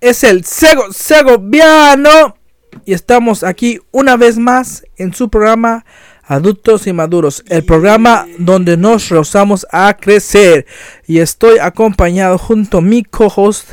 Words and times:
es 0.00 0.24
el 0.24 0.44
Sego 0.44 0.92
Segoviano 0.92 2.36
y 2.84 2.94
estamos 2.94 3.44
aquí 3.44 3.80
una 3.90 4.16
vez 4.16 4.38
más 4.38 4.84
en 4.96 5.12
su 5.12 5.28
programa 5.28 5.84
Adultos 6.22 6.86
y 6.86 6.92
Maduros, 6.92 7.44
el 7.48 7.64
programa 7.64 8.26
donde 8.38 8.76
nos 8.76 9.08
rehusamos 9.08 9.66
a 9.72 9.94
crecer. 9.94 10.64
Y 11.06 11.18
estoy 11.18 11.58
acompañado 11.58 12.38
junto 12.38 12.78
a 12.78 12.82
mi 12.82 13.02
co-host 13.02 13.70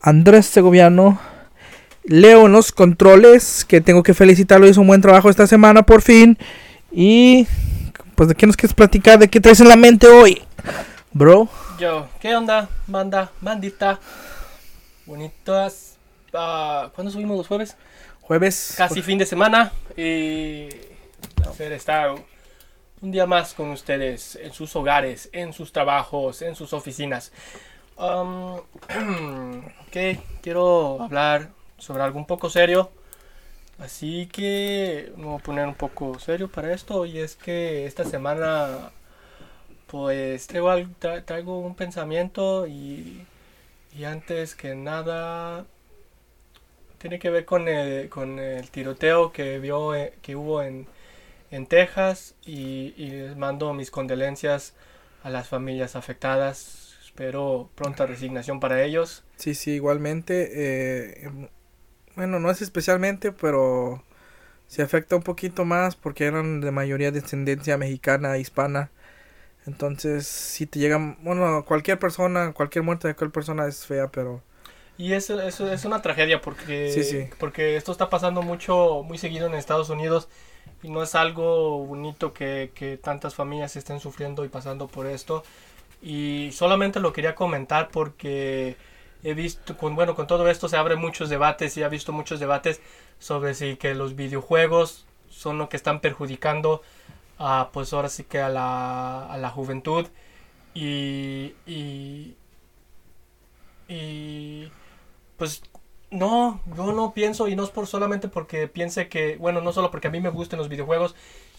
Andrés 0.00 0.46
Segoviano. 0.46 1.20
Leo 2.04 2.48
los 2.48 2.72
controles, 2.72 3.64
que 3.64 3.80
tengo 3.80 4.02
que 4.02 4.14
felicitarlo, 4.14 4.68
hizo 4.68 4.80
un 4.80 4.88
buen 4.88 5.00
trabajo 5.00 5.30
esta 5.30 5.46
semana 5.46 5.84
por 5.84 6.02
fin. 6.02 6.36
Y 6.90 7.46
pues 8.14 8.28
de 8.28 8.34
qué 8.34 8.46
nos 8.46 8.56
quieres 8.56 8.74
platicar, 8.74 9.18
de 9.18 9.28
qué 9.28 9.40
traes 9.40 9.60
en 9.60 9.68
la 9.68 9.76
mente 9.76 10.08
hoy, 10.08 10.42
bro. 11.12 11.48
Yo, 11.78 12.08
¿qué 12.20 12.34
onda, 12.34 12.68
banda, 12.86 13.30
bandita? 13.40 14.00
Bonitas. 15.06 15.98
ah, 16.34 16.90
¿Cuándo 16.94 17.12
subimos 17.12 17.36
los 17.36 17.46
jueves? 17.46 17.76
Jueves. 18.22 18.74
Casi 18.76 19.02
fin 19.02 19.18
de 19.18 19.26
semana. 19.26 19.72
Y. 19.96 20.68
Placer 21.36 21.72
estar 21.72 22.16
un 23.00 23.10
día 23.12 23.24
más 23.26 23.54
con 23.54 23.70
ustedes 23.70 24.36
en 24.36 24.52
sus 24.52 24.74
hogares, 24.74 25.30
en 25.32 25.52
sus 25.52 25.72
trabajos, 25.72 26.42
en 26.42 26.56
sus 26.56 26.72
oficinas. 26.72 27.30
Um, 27.96 28.60
¿Qué? 29.92 30.18
Quiero 30.42 31.00
hablar 31.00 31.50
sobre 31.78 32.02
algo 32.02 32.18
un 32.18 32.26
poco 32.26 32.50
serio. 32.50 32.90
Así 33.78 34.26
que 34.26 35.12
me 35.16 35.26
voy 35.26 35.36
a 35.36 35.42
poner 35.42 35.68
un 35.68 35.74
poco 35.74 36.18
serio 36.18 36.48
para 36.50 36.72
esto. 36.72 37.06
Y 37.06 37.18
es 37.18 37.36
que 37.36 37.86
esta 37.86 38.04
semana, 38.04 38.90
pues 39.86 40.48
traigo, 40.48 40.74
traigo 41.24 41.60
un 41.60 41.76
pensamiento 41.76 42.66
y, 42.66 43.24
y 43.96 44.04
antes 44.04 44.54
que 44.54 44.74
nada, 44.74 45.66
tiene 46.98 47.18
que 47.18 47.30
ver 47.30 47.44
con 47.44 47.68
el, 47.68 48.08
con 48.08 48.38
el 48.38 48.70
tiroteo 48.70 49.32
que, 49.32 49.58
vio, 49.58 49.94
eh, 49.94 50.14
que 50.22 50.36
hubo 50.36 50.62
en, 50.62 50.86
en 51.50 51.66
Texas. 51.66 52.34
Y, 52.44 52.92
les 52.96 53.36
mando 53.36 53.72
mis 53.72 53.90
condolencias 53.90 54.74
a 55.22 55.30
las 55.30 55.48
familias 55.48 55.96
afectadas. 55.96 56.96
Espero 57.04 57.70
pronta 57.74 58.06
resignación 58.06 58.60
para 58.60 58.82
ellos. 58.82 59.24
Sí, 59.36 59.54
sí, 59.54 59.72
igualmente. 59.72 60.50
eh, 60.52 61.48
bueno, 62.16 62.40
no 62.40 62.50
es 62.50 62.62
especialmente, 62.62 63.32
pero 63.32 64.02
se 64.66 64.82
afecta 64.82 65.16
un 65.16 65.22
poquito 65.22 65.64
más 65.64 65.96
porque 65.96 66.24
eran 66.24 66.60
de 66.60 66.70
mayoría 66.70 67.12
descendencia 67.12 67.76
mexicana, 67.78 68.38
hispana. 68.38 68.90
Entonces, 69.66 70.26
si 70.26 70.66
te 70.66 70.78
llegan, 70.78 71.18
bueno, 71.22 71.64
cualquier 71.64 71.98
persona, 71.98 72.52
cualquier 72.52 72.84
muerte 72.84 73.08
de 73.08 73.14
cualquier 73.14 73.32
persona 73.32 73.66
es 73.66 73.84
fea, 73.86 74.08
pero 74.10 74.42
Y 74.98 75.12
eso, 75.12 75.40
eso 75.42 75.70
es 75.70 75.84
una 75.84 76.00
tragedia 76.02 76.40
porque, 76.40 76.88
Sí, 76.92 77.04
sí. 77.04 77.28
porque 77.38 77.76
esto 77.76 77.92
está 77.92 78.08
pasando 78.08 78.42
mucho, 78.42 79.02
muy 79.04 79.18
seguido 79.18 79.46
en 79.46 79.54
Estados 79.54 79.90
Unidos 79.90 80.28
y 80.82 80.90
no 80.90 81.02
es 81.02 81.14
algo 81.14 81.84
bonito 81.86 82.32
que, 82.32 82.72
que 82.74 82.96
tantas 82.96 83.34
familias 83.34 83.76
estén 83.76 84.00
sufriendo 84.00 84.44
y 84.44 84.48
pasando 84.48 84.88
por 84.88 85.06
esto. 85.06 85.44
Y 86.02 86.50
solamente 86.52 87.00
lo 87.00 87.12
quería 87.12 87.34
comentar 87.34 87.90
porque 87.90 88.76
he 89.22 89.34
visto, 89.34 89.76
con, 89.76 89.94
bueno, 89.96 90.14
con 90.14 90.26
todo 90.26 90.48
esto 90.50 90.68
se 90.68 90.76
abren 90.78 90.98
muchos 91.00 91.28
debates 91.30 91.76
y 91.76 91.82
he 91.82 91.88
visto 91.88 92.12
muchos 92.12 92.40
debates 92.40 92.80
sobre 93.18 93.54
si 93.54 93.76
que 93.76 93.94
los 93.94 94.16
videojuegos 94.16 95.06
son 95.30 95.58
lo 95.58 95.68
que 95.68 95.76
están 95.76 96.00
perjudicando 96.00 96.82
a, 97.38 97.70
pues 97.72 97.92
ahora 97.92 98.08
sí 98.08 98.24
que 98.24 98.40
a 98.40 98.48
la, 98.48 99.26
a 99.26 99.38
la 99.38 99.50
juventud. 99.50 100.06
Y, 100.74 101.54
y, 101.66 102.36
y 103.88 104.70
pues 105.36 105.62
no, 106.10 106.60
yo 106.76 106.92
no 106.92 107.12
pienso 107.14 107.48
y 107.48 107.56
no 107.56 107.64
es 107.64 107.70
por 107.70 107.86
solamente 107.86 108.28
porque 108.28 108.68
piense 108.68 109.08
que, 109.08 109.36
bueno, 109.38 109.60
no 109.60 109.72
solo 109.72 109.90
porque 109.90 110.08
a 110.08 110.10
mí 110.10 110.20
me 110.20 110.30
gusten 110.30 110.58
los 110.58 110.68
videojuegos 110.68 111.14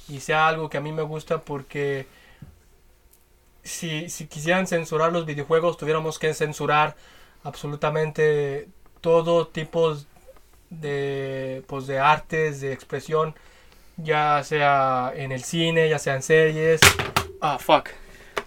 y 0.09 0.22
sea 0.22 0.48
algo 0.48 0.70
que 0.70 0.77
a 0.77 0.82
mí 0.82 0.92
me 0.92 1.04
gusta 1.04 1.42
porque 1.43 2.08
si, 3.64 4.09
si 4.09 4.27
quisieran 4.27 4.67
censurar 4.67 5.11
los 5.11 5.26
videojuegos 5.26 5.77
tuviéramos 5.77 6.20
que 6.20 6.33
censurar 6.33 6.95
absolutamente 7.44 8.70
todo 9.02 9.48
tipo 9.48 9.95
de, 10.70 11.64
pues, 11.67 11.88
de 11.88 11.99
artes, 11.99 12.61
de 12.61 12.73
expresión, 12.73 13.36
ya 13.97 14.43
sea 14.43 15.11
en 15.15 15.31
el 15.31 15.43
cine, 15.43 15.89
ya 15.89 15.99
sea 15.99 16.15
en 16.15 16.23
series. 16.23 16.81
Ah, 17.41 17.58
fuck. 17.59 17.89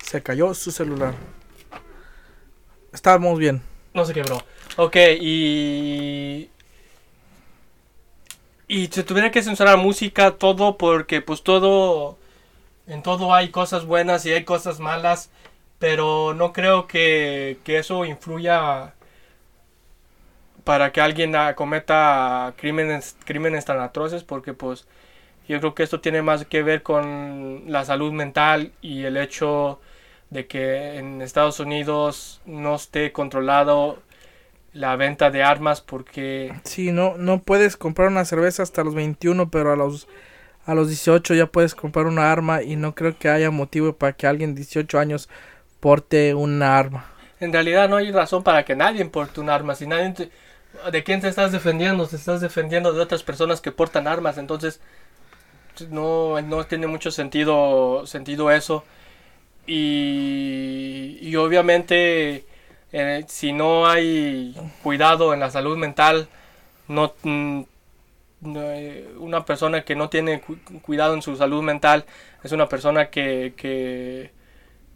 se 0.02 0.22
cayó 0.22 0.54
su 0.54 0.70
celular. 0.70 1.14
Estábamos 2.92 3.38
bien. 3.38 3.62
No 3.94 4.04
se 4.04 4.14
quebró. 4.14 4.42
Ok, 4.76 4.96
y. 5.20 6.50
Y 8.68 8.86
se 8.86 9.02
tuviera 9.02 9.30
que 9.30 9.42
censurar 9.42 9.78
música, 9.78 10.32
todo, 10.32 10.78
porque 10.78 11.20
pues 11.20 11.42
todo. 11.42 12.18
En 12.86 13.02
todo 13.02 13.34
hay 13.34 13.50
cosas 13.50 13.84
buenas 13.84 14.24
y 14.26 14.32
hay 14.32 14.44
cosas 14.44 14.80
malas. 14.80 15.30
Pero 15.78 16.34
no 16.34 16.52
creo 16.52 16.86
que, 16.86 17.58
que 17.64 17.78
eso 17.78 18.04
influya 18.04 18.94
para 20.64 20.92
que 20.92 21.00
alguien 21.00 21.34
cometa 21.56 22.54
crímenes, 22.56 23.16
crímenes 23.24 23.64
tan 23.64 23.80
atroces, 23.80 24.24
porque 24.24 24.52
pues 24.52 24.86
yo 25.50 25.60
creo 25.60 25.74
que 25.74 25.82
esto 25.82 26.00
tiene 26.00 26.22
más 26.22 26.44
que 26.46 26.62
ver 26.62 26.82
con 26.82 27.64
la 27.66 27.84
salud 27.84 28.12
mental 28.12 28.72
y 28.82 29.04
el 29.04 29.16
hecho 29.16 29.80
de 30.30 30.46
que 30.46 30.96
en 30.98 31.22
Estados 31.22 31.60
Unidos 31.60 32.40
no 32.46 32.76
esté 32.76 33.12
controlado 33.12 33.98
la 34.72 34.96
venta 34.96 35.30
de 35.30 35.42
armas 35.42 35.80
porque 35.80 36.52
Sí, 36.64 36.92
no, 36.92 37.16
no 37.16 37.42
puedes 37.42 37.76
comprar 37.76 38.08
una 38.08 38.24
cerveza 38.24 38.62
hasta 38.62 38.84
los 38.84 38.94
21, 38.94 39.50
pero 39.50 39.72
a 39.72 39.76
los 39.76 40.08
a 40.66 40.74
los 40.74 40.88
18 40.88 41.34
ya 41.34 41.46
puedes 41.46 41.74
comprar 41.74 42.06
una 42.06 42.30
arma 42.30 42.62
y 42.62 42.76
no 42.76 42.94
creo 42.94 43.18
que 43.18 43.28
haya 43.28 43.50
motivo 43.50 43.94
para 43.94 44.12
que 44.12 44.26
alguien 44.26 44.54
de 44.54 44.60
18 44.60 44.98
años 44.98 45.28
porte 45.80 46.34
una 46.34 46.78
arma. 46.78 47.06
en 47.40 47.52
realidad 47.52 47.88
no 47.88 47.96
hay 47.96 48.12
razón 48.12 48.42
para 48.42 48.64
que 48.64 48.76
nadie 48.76 49.04
porte 49.06 49.40
un 49.40 49.50
arma. 49.50 49.74
Si 49.74 49.86
nadie 49.86 50.10
te- 50.12 50.30
¿De 50.92 51.02
quién 51.02 51.20
te 51.20 51.28
estás 51.28 51.50
defendiendo? 51.52 52.06
Te 52.06 52.14
estás 52.16 52.40
defendiendo 52.40 52.92
de 52.92 53.00
otras 53.00 53.24
personas 53.24 53.60
que 53.60 53.72
portan 53.72 54.06
armas. 54.06 54.38
Entonces 54.38 54.80
no, 55.90 56.40
no 56.42 56.64
tiene 56.66 56.86
mucho 56.86 57.10
sentido, 57.10 58.06
sentido 58.06 58.50
eso. 58.50 58.84
Y, 59.66 61.18
y 61.22 61.36
obviamente 61.36 62.46
eh, 62.92 63.24
si 63.28 63.52
no 63.52 63.88
hay 63.88 64.54
cuidado 64.82 65.34
en 65.34 65.40
la 65.40 65.50
salud 65.50 65.76
mental, 65.78 66.28
no, 66.88 67.14
mm, 67.24 67.62
eh, 68.56 69.08
una 69.18 69.44
persona 69.44 69.82
que 69.84 69.94
no 69.96 70.08
tiene 70.08 70.40
cu- 70.40 70.58
cuidado 70.82 71.14
en 71.14 71.22
su 71.22 71.36
salud 71.36 71.62
mental 71.62 72.06
es 72.42 72.52
una 72.52 72.68
persona 72.68 73.10
que, 73.10 73.54
que, 73.56 74.30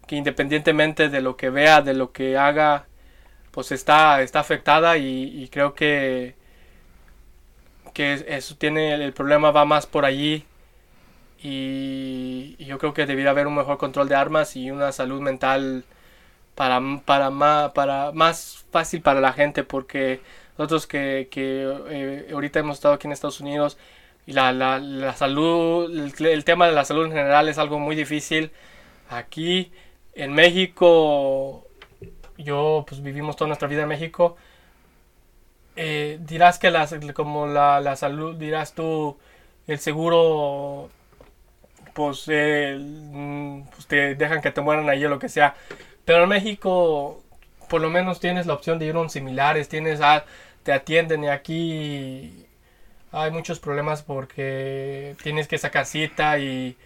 que 0.07 0.15
independientemente 0.17 1.09
de 1.09 1.21
lo 1.21 1.37
que 1.37 1.49
vea, 1.51 1.81
de 1.81 1.93
lo 1.95 2.11
que 2.13 2.37
haga, 2.37 2.87
pues 3.51 3.71
está, 3.73 4.21
está 4.23 4.41
afectada 4.41 4.97
y, 4.97 5.43
y 5.43 5.49
creo 5.49 5.75
que, 5.75 6.35
que 7.93 8.25
eso 8.27 8.55
tiene, 8.55 8.93
el 8.93 9.13
problema 9.13 9.51
va 9.51 9.65
más 9.65 9.85
por 9.85 10.05
allí 10.05 10.45
y, 11.47 12.55
yo 12.65 12.79
creo 12.79 12.93
que 12.93 13.05
debería 13.05 13.29
haber 13.29 13.45
un 13.47 13.55
mejor 13.55 13.77
control 13.77 14.09
de 14.09 14.15
armas 14.15 14.55
y 14.55 14.71
una 14.71 14.91
salud 14.91 15.21
mental 15.21 15.85
para, 16.55 16.81
para, 17.05 17.29
más, 17.29 17.71
para 17.73 18.11
más 18.13 18.65
fácil 18.71 19.01
para 19.01 19.21
la 19.21 19.33
gente 19.33 19.63
porque 19.63 20.21
nosotros 20.57 20.87
que, 20.87 21.27
que 21.29 21.71
eh, 21.89 22.29
ahorita 22.33 22.59
hemos 22.59 22.77
estado 22.77 22.95
aquí 22.95 23.07
en 23.07 23.13
Estados 23.13 23.41
Unidos 23.41 23.77
y 24.25 24.33
la, 24.33 24.51
la, 24.53 24.79
la 24.79 25.13
salud, 25.13 25.85
el, 25.91 26.25
el 26.25 26.43
tema 26.45 26.67
de 26.67 26.73
la 26.73 26.83
salud 26.85 27.05
en 27.05 27.11
general 27.11 27.47
es 27.47 27.59
algo 27.59 27.77
muy 27.79 27.95
difícil. 27.95 28.51
Aquí 29.09 29.71
en 30.15 30.33
México, 30.33 31.67
yo 32.37 32.85
pues 32.87 33.03
vivimos 33.03 33.35
toda 33.35 33.49
nuestra 33.49 33.67
vida 33.67 33.83
en 33.83 33.89
México. 33.89 34.35
Eh, 35.75 36.19
dirás 36.21 36.57
que 36.57 36.71
las, 36.71 36.95
como 37.13 37.45
la, 37.47 37.81
la 37.81 37.95
salud, 37.95 38.35
dirás 38.35 38.73
tú, 38.73 39.17
el 39.67 39.79
seguro, 39.79 40.89
pues, 41.95 42.25
eh, 42.27 42.77
mm, 42.77 43.61
pues 43.73 43.87
te 43.87 44.15
dejan 44.15 44.41
que 44.41 44.51
te 44.51 44.61
mueran 44.61 44.89
ahí 44.89 45.05
o 45.05 45.09
lo 45.09 45.17
que 45.17 45.29
sea. 45.29 45.55
Pero 46.05 46.23
en 46.23 46.29
México, 46.29 47.23
por 47.69 47.81
lo 47.81 47.89
menos 47.89 48.19
tienes 48.19 48.45
la 48.45 48.53
opción 48.53 48.79
de 48.79 48.87
ir 48.87 48.95
a 48.95 48.99
un 48.99 49.09
similares, 49.09 49.69
tienes 49.69 50.01
a, 50.01 50.25
te 50.63 50.73
atienden 50.73 51.23
y 51.23 51.29
aquí 51.29 52.45
hay 53.13 53.31
muchos 53.31 53.59
problemas 53.59 54.03
porque 54.03 55.15
tienes 55.23 55.47
que 55.47 55.57
sacar 55.57 55.85
cita 55.85 56.37
y, 56.39 56.77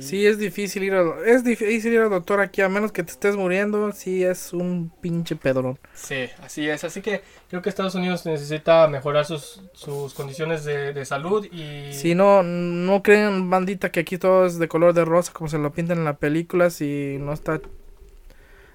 Sí, 0.00 0.26
es 0.26 0.38
difícil 0.38 0.82
ir 0.82 0.94
al, 0.94 1.26
es 1.26 1.44
difícil 1.44 1.92
ir 1.92 2.00
al 2.00 2.10
doctor 2.10 2.40
aquí, 2.40 2.60
a 2.60 2.68
menos 2.68 2.92
que 2.92 3.02
te 3.02 3.12
estés 3.12 3.36
muriendo, 3.36 3.92
sí 3.92 4.24
es 4.24 4.52
un 4.52 4.90
pinche 5.00 5.36
pedrón. 5.36 5.78
Sí, 5.94 6.28
así 6.42 6.68
es. 6.68 6.84
Así 6.84 7.00
que 7.00 7.22
creo 7.48 7.62
que 7.62 7.68
Estados 7.68 7.94
Unidos 7.94 8.26
necesita 8.26 8.88
mejorar 8.88 9.24
sus, 9.24 9.62
sus 9.72 10.14
condiciones 10.14 10.64
de, 10.64 10.92
de 10.92 11.04
salud 11.04 11.46
y... 11.52 11.92
Si 11.92 12.14
no, 12.14 12.42
no 12.42 13.02
creen, 13.02 13.48
bandita, 13.48 13.90
que 13.90 14.00
aquí 14.00 14.18
todo 14.18 14.46
es 14.46 14.58
de 14.58 14.68
color 14.68 14.92
de 14.92 15.04
rosa, 15.04 15.32
como 15.32 15.48
se 15.48 15.58
lo 15.58 15.72
pintan 15.72 15.98
en 15.98 16.04
las 16.04 16.18
películas, 16.18 16.80
y 16.80 17.16
no 17.20 17.32
está... 17.32 17.60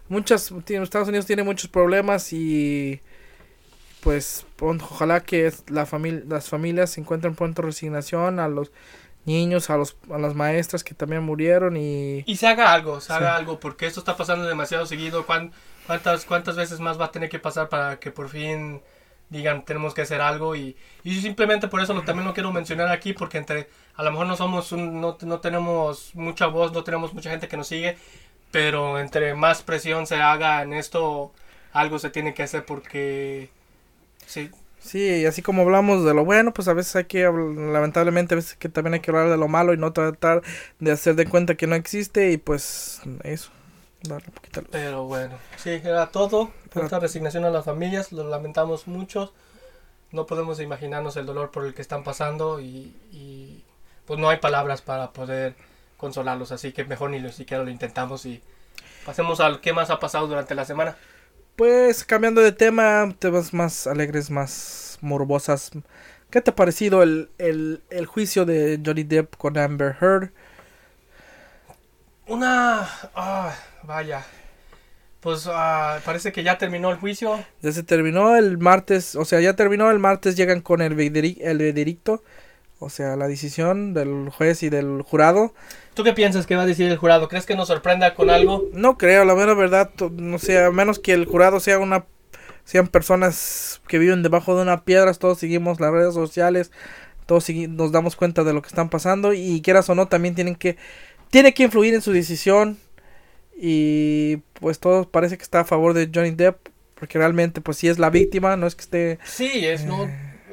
Muchas, 0.08 0.52
Estados 0.52 1.08
Unidos 1.08 1.26
tiene 1.26 1.44
muchos 1.44 1.70
problemas 1.70 2.32
y 2.32 3.02
pues 4.02 4.46
ojalá 4.60 5.22
que 5.22 5.52
la 5.68 5.88
familia, 5.88 6.22
las 6.30 6.48
familias 6.48 6.92
se 6.92 7.02
encuentren 7.02 7.34
pronto 7.34 7.64
resignación 7.64 8.40
a 8.40 8.48
los 8.48 8.72
niños, 9.26 9.70
a, 9.70 9.78
los, 9.78 9.98
a 10.12 10.18
las 10.18 10.36
maestras 10.36 10.84
que 10.84 10.94
también 10.94 11.24
murieron 11.24 11.78
y... 11.78 12.24
Y 12.26 12.36
se 12.38 12.48
haga 12.48 12.72
algo, 12.74 13.02
se 13.02 13.12
haga 13.14 13.36
algo, 13.36 13.60
porque 13.60 13.88
esto 13.88 14.00
está 14.00 14.16
pasando 14.16 14.46
demasiado 14.46 14.86
seguido. 14.86 15.26
¿Cuántas, 15.26 16.26
¿Cuántas 16.26 16.56
veces 16.56 16.80
más 16.80 17.00
va 17.00 17.06
a 17.06 17.12
tener 17.12 17.30
que 17.30 17.40
pasar 17.40 17.70
para 17.70 18.00
que 18.00 18.12
por 18.12 18.30
fin 18.30 18.82
digan 19.30 19.66
tenemos 19.66 19.94
que 19.94 20.02
hacer 20.04 20.22
algo? 20.22 20.56
Y, 20.56 20.76
y 21.04 21.20
simplemente 21.22 21.68
por 21.68 21.82
eso 21.82 21.94
lo, 21.94 22.04
también 22.04 22.28
lo 22.28 22.34
quiero 22.34 22.52
mencionar 22.52 22.90
aquí, 22.90 23.14
porque 23.14 23.38
entre 23.38 23.70
a 23.96 24.04
lo 24.04 24.12
mejor 24.12 24.28
no 24.28 24.36
somos 24.36 24.72
no, 24.72 25.18
no 25.20 25.40
tenemos 25.40 26.14
mucha 26.16 26.48
voz, 26.48 26.72
no 26.72 26.84
tenemos 26.84 27.14
mucha 27.14 27.32
gente 27.32 27.48
que 27.48 27.58
nos 27.58 27.68
sigue, 27.68 27.98
pero 28.52 29.00
entre 29.00 29.34
más 29.34 29.64
presión 29.64 30.08
se 30.08 30.22
haga 30.22 30.62
en 30.62 30.74
esto, 30.74 31.34
algo 31.74 32.00
se 32.00 32.10
tiene 32.10 32.34
que 32.34 32.44
hacer 32.44 32.66
porque... 32.66 33.50
Sí, 34.26 34.50
Sí, 34.86 35.26
así 35.26 35.42
como 35.42 35.64
hablamos 35.64 36.06
de 36.06 36.14
lo 36.14 36.24
bueno, 36.24 36.54
pues 36.54 36.68
a 36.68 36.74
veces 36.74 36.96
hay 36.96 37.06
que, 37.06 37.24
lamentablemente, 37.24 38.36
a 38.36 38.38
veces 38.38 38.56
que 38.56 38.70
también 38.70 38.94
hay 38.94 39.00
que 39.00 39.10
hablar 39.10 39.32
de 39.32 39.38
lo 39.38 39.48
malo 39.48 39.74
y 39.74 39.78
no 39.78 39.94
tratar 39.94 40.44
de 40.80 40.92
hacer 40.92 41.16
de 41.16 41.26
cuenta 41.26 41.56
que 41.56 41.66
no 41.66 41.74
existe 41.74 42.32
y 42.32 42.38
pues 42.38 43.02
eso, 43.24 43.50
darle 44.04 44.28
un 44.28 44.34
poquito. 44.36 44.62
Pero 44.70 45.06
bueno, 45.06 45.40
sí, 45.58 45.72
era 45.72 46.12
todo. 46.12 46.52
Nuestra 46.76 47.00
resignación 47.00 47.46
a 47.46 47.50
las 47.50 47.66
familias, 47.66 48.12
lo 48.12 48.30
lamentamos 48.30 48.88
mucho. 48.88 49.34
No 50.12 50.28
podemos 50.28 50.60
imaginarnos 50.60 51.18
el 51.18 51.26
dolor 51.26 51.50
por 51.50 51.66
el 51.66 51.74
que 51.74 51.82
están 51.82 52.04
pasando 52.04 52.60
y, 52.60 52.96
y 53.12 53.64
pues 54.06 54.20
no 54.20 54.30
hay 54.30 54.38
palabras 54.38 54.84
para 54.84 55.12
poder 55.14 55.56
consolarlos, 55.98 56.52
así 56.52 56.74
que 56.74 56.86
mejor 56.86 57.10
ni 57.10 57.32
siquiera 57.32 57.64
lo 57.64 57.72
intentamos 57.72 58.28
y 58.28 58.40
pasemos 59.04 59.40
al 59.40 59.62
qué 59.62 59.74
más 59.74 59.90
ha 59.90 60.00
pasado 60.00 60.28
durante 60.28 60.54
la 60.54 60.64
semana. 60.64 60.96
Pues 61.56 62.04
cambiando 62.04 62.42
de 62.42 62.52
tema, 62.52 63.16
temas 63.18 63.54
más 63.54 63.88
alegres, 63.88 64.30
más 64.30 64.98
morbosas. 65.00 65.72
¿Qué 66.30 66.42
te 66.42 66.52
ha 66.52 66.56
parecido 66.56 67.02
el, 67.02 67.30
juicio 68.08 68.44
de 68.44 68.82
Johnny 68.86 69.04
Depp 69.04 69.38
con 69.38 69.58
Amber 69.58 69.96
Heard? 70.02 70.32
Una... 72.28 72.90
Ah, 73.16 73.56
vaya. 73.84 74.26
Pues 75.22 75.48
ah, 75.50 76.00
parece 76.04 76.34
que 76.34 76.44
ya 76.44 76.58
terminó 76.58 76.92
el 76.92 76.98
juicio. 76.98 77.42
Ya 77.62 77.72
se 77.72 77.84
terminó 77.84 78.36
el 78.36 78.58
martes, 78.58 79.16
o 79.16 79.24
sea, 79.24 79.40
ya 79.40 79.56
terminó 79.56 79.90
el 79.92 80.00
martes, 80.00 80.36
llegan 80.36 80.60
con 80.60 80.82
el, 80.82 81.00
el 81.00 81.58
veredicto, 81.58 82.22
o 82.80 82.90
sea, 82.90 83.16
la 83.16 83.28
decisión 83.28 83.94
del 83.94 84.30
juez 84.30 84.64
y 84.64 84.70
del 84.70 85.02
jurado. 85.02 85.54
¿Tú 85.94 86.04
qué 86.04 86.14
piensas 86.14 86.46
que 86.46 86.56
va 86.56 86.64
a 86.64 86.66
decir 86.66 86.90
el 86.90 86.98
jurado? 86.98 87.28
¿Crees 87.30 87.46
que 87.46 87.56
nos 87.56 87.70
sorprenda 87.70 88.16
con 88.16 88.30
algo? 88.30 88.66
No 88.74 88.98
creo, 88.98 89.24
la 89.26 89.36
mera 89.36 89.54
verdad, 89.54 89.92
no 90.12 90.40
sé, 90.40 90.64
a 90.64 90.72
menos 90.72 91.00
que 91.00 91.14
el 91.14 91.26
jurado 91.26 91.60
sea 91.60 91.80
una 91.80 92.06
sean 92.66 92.88
personas 92.88 93.80
que 93.88 94.00
viven 94.00 94.24
debajo 94.24 94.56
de 94.56 94.64
una 94.64 94.84
piedra, 94.84 95.14
todos 95.14 95.38
seguimos 95.38 95.80
las 95.80 95.92
redes 95.92 96.16
sociales, 96.16 96.72
todos 97.28 97.48
nos 97.50 97.92
damos 97.92 98.16
cuenta 98.16 98.44
de 98.44 98.54
lo 98.54 98.62
que 98.62 98.68
están 98.68 98.90
pasando 98.90 99.34
y 99.34 99.62
quieras 99.62 99.90
o 99.90 99.96
no 99.96 100.08
también 100.08 100.36
tienen 100.36 100.56
que 100.56 100.76
tiene 101.30 101.54
que 101.54 101.64
influir 101.64 101.94
en 101.94 102.02
su 102.02 102.12
decisión 102.12 102.78
y 103.56 104.38
pues 104.60 104.80
todo 104.80 105.10
parece 105.10 105.38
que 105.38 105.44
está 105.44 105.62
a 105.62 105.66
favor 105.66 105.94
de 105.94 106.10
Johnny 106.14 106.32
Depp 106.32 106.70
porque 106.96 107.20
realmente 107.20 107.62
pues 107.62 107.78
sí 107.78 107.88
es 107.88 108.00
la 108.00 108.10
víctima, 108.10 108.58
no 108.58 108.68
es 108.68 108.76
que 108.76 108.82
esté 108.82 109.20
Sí, 109.26 109.66
es 109.66 109.86
no 109.86 110.08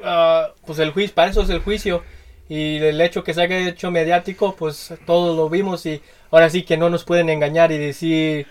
ah, 0.04 0.52
pues 0.66 0.78
el 0.78 0.90
juicio, 0.92 1.14
para 1.14 1.30
eso 1.30 1.42
es 1.42 1.50
el 1.50 1.60
juicio 1.60 2.02
y 2.48 2.76
el 2.78 3.00
hecho 3.00 3.24
que 3.24 3.34
se 3.34 3.42
haya 3.42 3.58
hecho 3.68 3.90
mediático, 3.90 4.54
pues 4.56 4.92
todos 5.06 5.36
lo 5.36 5.48
vimos 5.48 5.86
y 5.86 6.02
ahora 6.30 6.50
sí 6.50 6.64
que 6.64 6.76
no 6.76 6.90
nos 6.90 7.04
pueden 7.04 7.30
engañar 7.30 7.72
y 7.72 7.78
decir, 7.78 8.46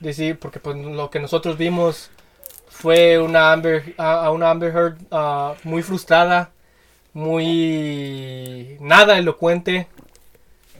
decir 0.00 0.38
porque 0.38 0.60
pues 0.60 0.76
lo 0.76 1.10
que 1.10 1.20
nosotros 1.20 1.56
vimos 1.56 2.10
fue 2.68 3.18
una 3.18 3.52
Amber, 3.52 3.94
a, 3.96 4.30
una 4.30 4.50
Amber 4.50 4.74
Heard 4.74 4.98
ah, 5.10 5.54
muy 5.64 5.82
frustrada, 5.82 6.50
muy 7.12 8.76
nada 8.80 9.18
elocuente. 9.18 9.88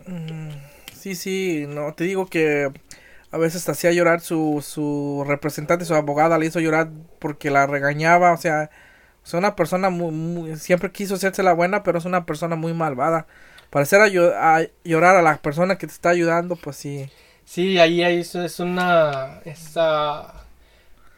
Mm, 0.07 0.51
sí, 0.95 1.15
sí, 1.15 1.65
no, 1.69 1.95
te 1.95 2.05
digo 2.05 2.27
que 2.27 2.71
a 3.31 3.39
veces 3.39 3.69
hacía 3.69 3.93
llorar 3.93 4.21
su, 4.21 4.65
su 4.67 5.25
representante, 5.27 5.85
su 5.85 5.95
abogada, 5.95 6.39
le 6.39 6.47
hizo 6.47 6.61
llorar 6.61 6.89
porque 7.19 7.51
la 7.51 7.67
regañaba, 7.67 8.33
o 8.33 8.37
sea, 8.37 8.71
es 9.29 9.35
una 9.35 9.55
persona 9.55 9.91
muy, 9.91 10.57
siempre 10.57 10.91
quiso 10.91 11.17
hacerse 11.17 11.43
la 11.43 11.53
buena, 11.53 11.83
pero 11.83 11.99
es 11.99 12.07
una 12.07 12.25
persona 12.25 12.57
muy 12.57 12.73
malvada. 12.73 13.27
Parecer 13.69 14.01
a, 14.01 14.57
a, 14.57 14.67
llorar 14.85 15.17
a 15.17 15.23
la 15.23 15.37
persona 15.37 15.77
que 15.77 15.87
te 15.87 15.93
está 15.93 16.09
ayudando, 16.09 16.57
pues 16.57 16.77
sí. 16.77 17.11
Sí, 17.45 17.79
ahí 17.79 18.03
es, 18.03 18.35
es 18.35 18.59
una... 18.59 19.41
Esa, 19.45 20.33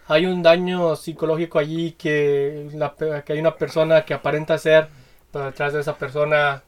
hay 0.08 0.26
un 0.26 0.42
daño 0.42 0.96
psicológico 0.96 1.60
allí 1.60 1.92
que, 1.92 2.68
la, 2.74 2.96
que 3.24 3.32
hay 3.32 3.38
una 3.38 3.54
persona 3.54 4.04
que 4.04 4.12
aparenta 4.12 4.58
ser, 4.58 4.88
pero 5.30 5.44
detrás 5.44 5.72
de 5.72 5.80
esa 5.80 5.96
persona 5.96 6.64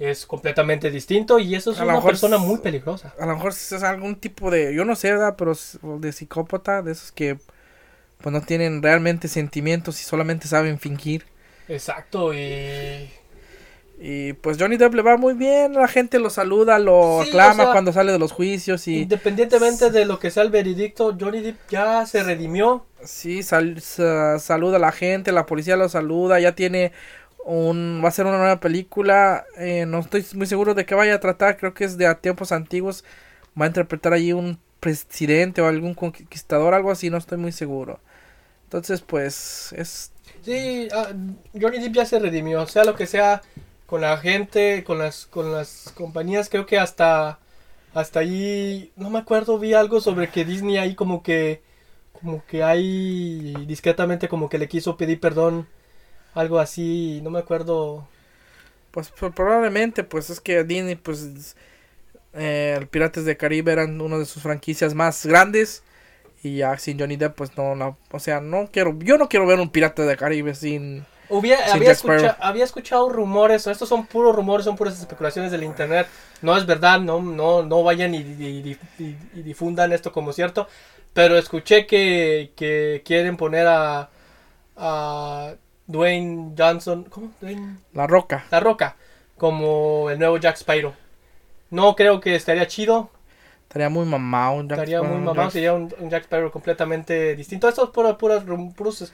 es 0.00 0.26
completamente 0.26 0.90
distinto 0.90 1.38
y 1.38 1.54
eso 1.54 1.70
es 1.70 1.78
una 1.78 2.02
persona 2.02 2.38
muy 2.38 2.58
peligrosa. 2.58 3.14
A 3.20 3.26
lo 3.26 3.34
mejor 3.34 3.52
es 3.52 3.72
algún 3.84 4.16
tipo 4.16 4.50
de, 4.50 4.74
yo 4.74 4.84
no 4.84 4.96
sé, 4.96 5.12
¿verdad? 5.12 5.36
Pero 5.38 5.52
de 6.00 6.10
psicópata, 6.10 6.82
de 6.82 6.90
esos 6.90 7.12
que 7.12 7.38
pues 8.22 8.32
no 8.32 8.40
tienen 8.40 8.82
realmente 8.82 9.28
sentimientos 9.28 10.00
y 10.00 10.04
solamente 10.04 10.48
saben 10.48 10.78
fingir. 10.78 11.24
Exacto, 11.68 12.34
y... 12.34 13.10
Y 14.02 14.32
pues 14.32 14.56
Johnny 14.58 14.78
Depp 14.78 14.94
le 14.94 15.02
va 15.02 15.18
muy 15.18 15.34
bien, 15.34 15.74
la 15.74 15.86
gente 15.86 16.18
lo 16.18 16.30
saluda, 16.30 16.78
lo 16.78 17.20
aclama 17.20 17.70
cuando 17.70 17.92
sale 17.92 18.12
de 18.12 18.18
los 18.18 18.32
juicios 18.32 18.88
y... 18.88 19.02
Independientemente 19.02 19.90
de 19.90 20.06
lo 20.06 20.18
que 20.18 20.30
sea 20.30 20.42
el 20.42 20.48
veredicto, 20.48 21.14
Johnny 21.20 21.42
Depp 21.42 21.58
ya 21.68 22.06
se 22.06 22.22
redimió. 22.22 22.86
Sí, 23.04 23.42
saluda 23.42 24.76
a 24.76 24.78
la 24.78 24.92
gente, 24.92 25.32
la 25.32 25.44
policía 25.44 25.76
lo 25.76 25.86
saluda, 25.90 26.40
ya 26.40 26.54
tiene 26.54 26.92
un... 27.44 28.00
va 28.02 28.08
a 28.08 28.12
ser 28.12 28.24
una 28.24 28.38
nueva 28.38 28.58
película, 28.58 29.44
eh, 29.58 29.84
no 29.86 29.98
estoy 29.98 30.24
muy 30.34 30.46
seguro 30.46 30.72
de 30.72 30.86
qué 30.86 30.94
vaya 30.94 31.16
a 31.16 31.20
tratar, 31.20 31.58
creo 31.58 31.74
que 31.74 31.84
es 31.84 31.98
de 31.98 32.06
a 32.06 32.14
tiempos 32.20 32.52
antiguos, 32.52 33.04
va 33.60 33.66
a 33.66 33.68
interpretar 33.68 34.14
allí 34.14 34.32
un 34.32 34.58
presidente 34.80 35.60
o 35.60 35.66
algún 35.66 35.92
conquistador, 35.92 36.72
algo 36.72 36.90
así, 36.90 37.10
no 37.10 37.18
estoy 37.18 37.36
muy 37.36 37.52
seguro. 37.52 38.00
Entonces, 38.70 39.00
pues, 39.00 39.72
es... 39.72 40.12
Sí, 40.44 40.86
ah, 40.94 41.08
Johnny 41.60 41.80
Depp 41.80 41.92
ya 41.92 42.06
se 42.06 42.20
redimió, 42.20 42.64
sea 42.68 42.84
lo 42.84 42.94
que 42.94 43.08
sea, 43.08 43.42
con 43.86 44.00
la 44.00 44.16
gente, 44.18 44.84
con 44.84 44.96
las, 45.00 45.26
con 45.26 45.50
las 45.50 45.92
compañías, 45.96 46.48
creo 46.48 46.66
que 46.66 46.78
hasta, 46.78 47.40
hasta 47.94 48.20
ahí, 48.20 48.92
no 48.94 49.10
me 49.10 49.18
acuerdo, 49.18 49.58
vi 49.58 49.74
algo 49.74 50.00
sobre 50.00 50.28
que 50.28 50.44
Disney 50.44 50.76
ahí 50.76 50.94
como 50.94 51.24
que, 51.24 51.62
como 52.12 52.46
que 52.46 52.62
hay 52.62 53.56
discretamente 53.66 54.28
como 54.28 54.48
que 54.48 54.58
le 54.58 54.68
quiso 54.68 54.96
pedir 54.96 55.18
perdón, 55.18 55.66
algo 56.32 56.60
así, 56.60 57.20
no 57.24 57.30
me 57.30 57.40
acuerdo. 57.40 58.06
Pues, 58.92 59.12
pues 59.18 59.34
probablemente, 59.34 60.04
pues 60.04 60.30
es 60.30 60.40
que 60.40 60.62
Disney, 60.62 60.94
pues, 60.94 61.56
eh, 62.34 62.76
el 62.78 62.86
Pirates 62.86 63.24
de 63.24 63.36
Caribe 63.36 63.72
eran 63.72 64.00
una 64.00 64.16
de 64.16 64.26
sus 64.26 64.44
franquicias 64.44 64.94
más 64.94 65.26
grandes 65.26 65.82
y 66.42 66.56
ya 66.56 66.76
sin 66.78 66.98
Johnny 66.98 67.16
Depp, 67.16 67.36
pues 67.36 67.56
no, 67.56 67.96
o 68.10 68.18
sea, 68.18 68.40
no 68.40 68.68
quiero, 68.72 68.98
yo 68.98 69.18
no 69.18 69.28
quiero 69.28 69.46
ver 69.46 69.60
un 69.60 69.70
pirata 69.70 70.04
de 70.04 70.16
Caribe 70.16 70.54
sin... 70.54 71.04
había, 71.72 71.92
escucha, 71.92 72.36
había 72.40 72.64
escuchado 72.64 73.08
rumores, 73.08 73.66
estos 73.66 73.88
son 73.88 74.06
puros 74.06 74.34
rumores, 74.34 74.64
son 74.64 74.76
puras 74.76 74.98
especulaciones 74.98 75.52
del 75.52 75.62
internet, 75.62 76.08
no 76.42 76.56
es 76.56 76.66
verdad, 76.66 77.00
no, 77.00 77.20
no, 77.20 77.62
no 77.62 77.82
vayan 77.82 78.14
y, 78.14 78.22
difundan 79.34 79.92
esto 79.92 80.12
como 80.12 80.32
cierto, 80.32 80.66
pero 81.12 81.36
escuché 81.36 81.86
que, 81.86 82.52
que 82.56 83.02
quieren 83.04 83.36
poner 83.36 83.66
a, 83.66 84.08
a 84.76 85.54
Dwayne 85.86 86.54
Johnson, 86.56 87.04
¿cómo? 87.04 87.32
La 87.92 88.06
Roca. 88.06 88.46
La 88.50 88.60
Roca, 88.60 88.96
como 89.36 90.08
el 90.10 90.18
nuevo 90.18 90.38
Jack 90.38 90.56
Sparrow. 90.56 90.94
No 91.70 91.94
creo 91.94 92.20
que 92.20 92.34
estaría 92.34 92.66
chido, 92.66 93.10
Estaría 93.70 93.88
muy 93.88 94.04
mamado 94.04 94.54
un 94.54 94.68
Jack 94.68 94.80
Estaría 94.80 95.00
muy 95.00 95.18
mamado, 95.18 95.48
sería 95.48 95.72
un, 95.74 95.88
Jack 96.10 96.24
Sparrow 96.24 96.50
completamente 96.50 97.36
distinto. 97.36 97.68
Esto 97.68 97.84
es 97.84 97.90
puros, 97.90 98.16
puros, 98.16 98.42
puros, 98.74 99.12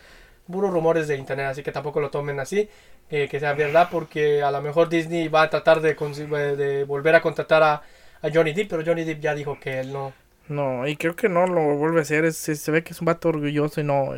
rumores 0.49 1.09
de 1.09 1.17
internet, 1.19 1.49
así 1.49 1.63
que 1.63 1.73
tampoco 1.73 2.01
lo 2.01 2.09
tomen 2.09 2.41
así, 2.41 2.67
eh, 3.11 3.29
que 3.31 3.39
sea 3.39 3.53
verdad, 3.53 3.89
porque 3.93 4.43
a 4.43 4.51
lo 4.51 4.63
mejor 4.63 4.89
Disney 4.89 5.29
va 5.29 5.43
a 5.43 5.51
tratar 5.51 5.83
de, 5.83 5.93
de 5.93 6.85
volver 6.85 7.15
a 7.15 7.21
contratar 7.21 7.63
a, 7.63 7.83
a, 8.23 8.31
Johnny 8.33 8.55
Depp, 8.55 8.71
pero 8.71 8.83
Johnny 8.83 9.05
Depp 9.05 9.21
ya 9.21 9.35
dijo 9.35 9.61
que 9.61 9.81
él 9.81 9.93
no. 9.93 10.15
No, 10.49 10.89
y 10.89 10.97
creo 10.97 11.15
que 11.15 11.29
no 11.29 11.47
lo 11.47 11.77
vuelve 11.77 11.99
a 11.99 12.03
hacer, 12.03 12.33
se 12.33 12.71
ve 12.71 12.83
que 12.83 12.95
es 12.95 13.01
un 13.03 13.05
vato 13.05 13.29
orgulloso 13.29 13.83
y 13.83 13.85
no... 13.85 14.15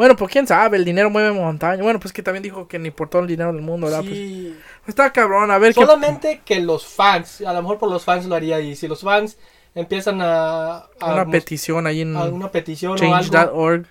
Bueno, 0.00 0.16
pues 0.16 0.32
quién 0.32 0.46
sabe, 0.46 0.78
el 0.78 0.84
dinero 0.86 1.10
mueve 1.10 1.30
montaña. 1.30 1.82
Bueno, 1.82 2.00
pues 2.00 2.10
que 2.14 2.22
también 2.22 2.42
dijo 2.42 2.66
que 2.66 2.78
ni 2.78 2.90
por 2.90 3.10
todo 3.10 3.20
el 3.20 3.28
dinero 3.28 3.52
del 3.52 3.60
mundo, 3.60 3.86
¿verdad? 3.86 4.02
Sí. 4.02 4.56
Pues, 4.78 4.88
está 4.88 5.12
cabrón, 5.12 5.50
a 5.50 5.58
ver. 5.58 5.74
Solamente 5.74 6.40
que 6.42 6.58
los 6.58 6.86
fans, 6.86 7.42
a 7.42 7.52
lo 7.52 7.60
mejor 7.60 7.78
por 7.78 7.90
los 7.90 8.02
fans 8.02 8.24
lo 8.24 8.34
haría 8.34 8.58
y 8.60 8.76
si 8.76 8.88
los 8.88 9.02
fans 9.02 9.36
empiezan 9.74 10.20
a... 10.22 10.86
una 11.02 11.26
petición 11.26 11.86
ahí 11.86 12.00
en... 12.00 12.16
Una 12.16 12.50
petición 12.50 12.96
change.org. 12.96 13.88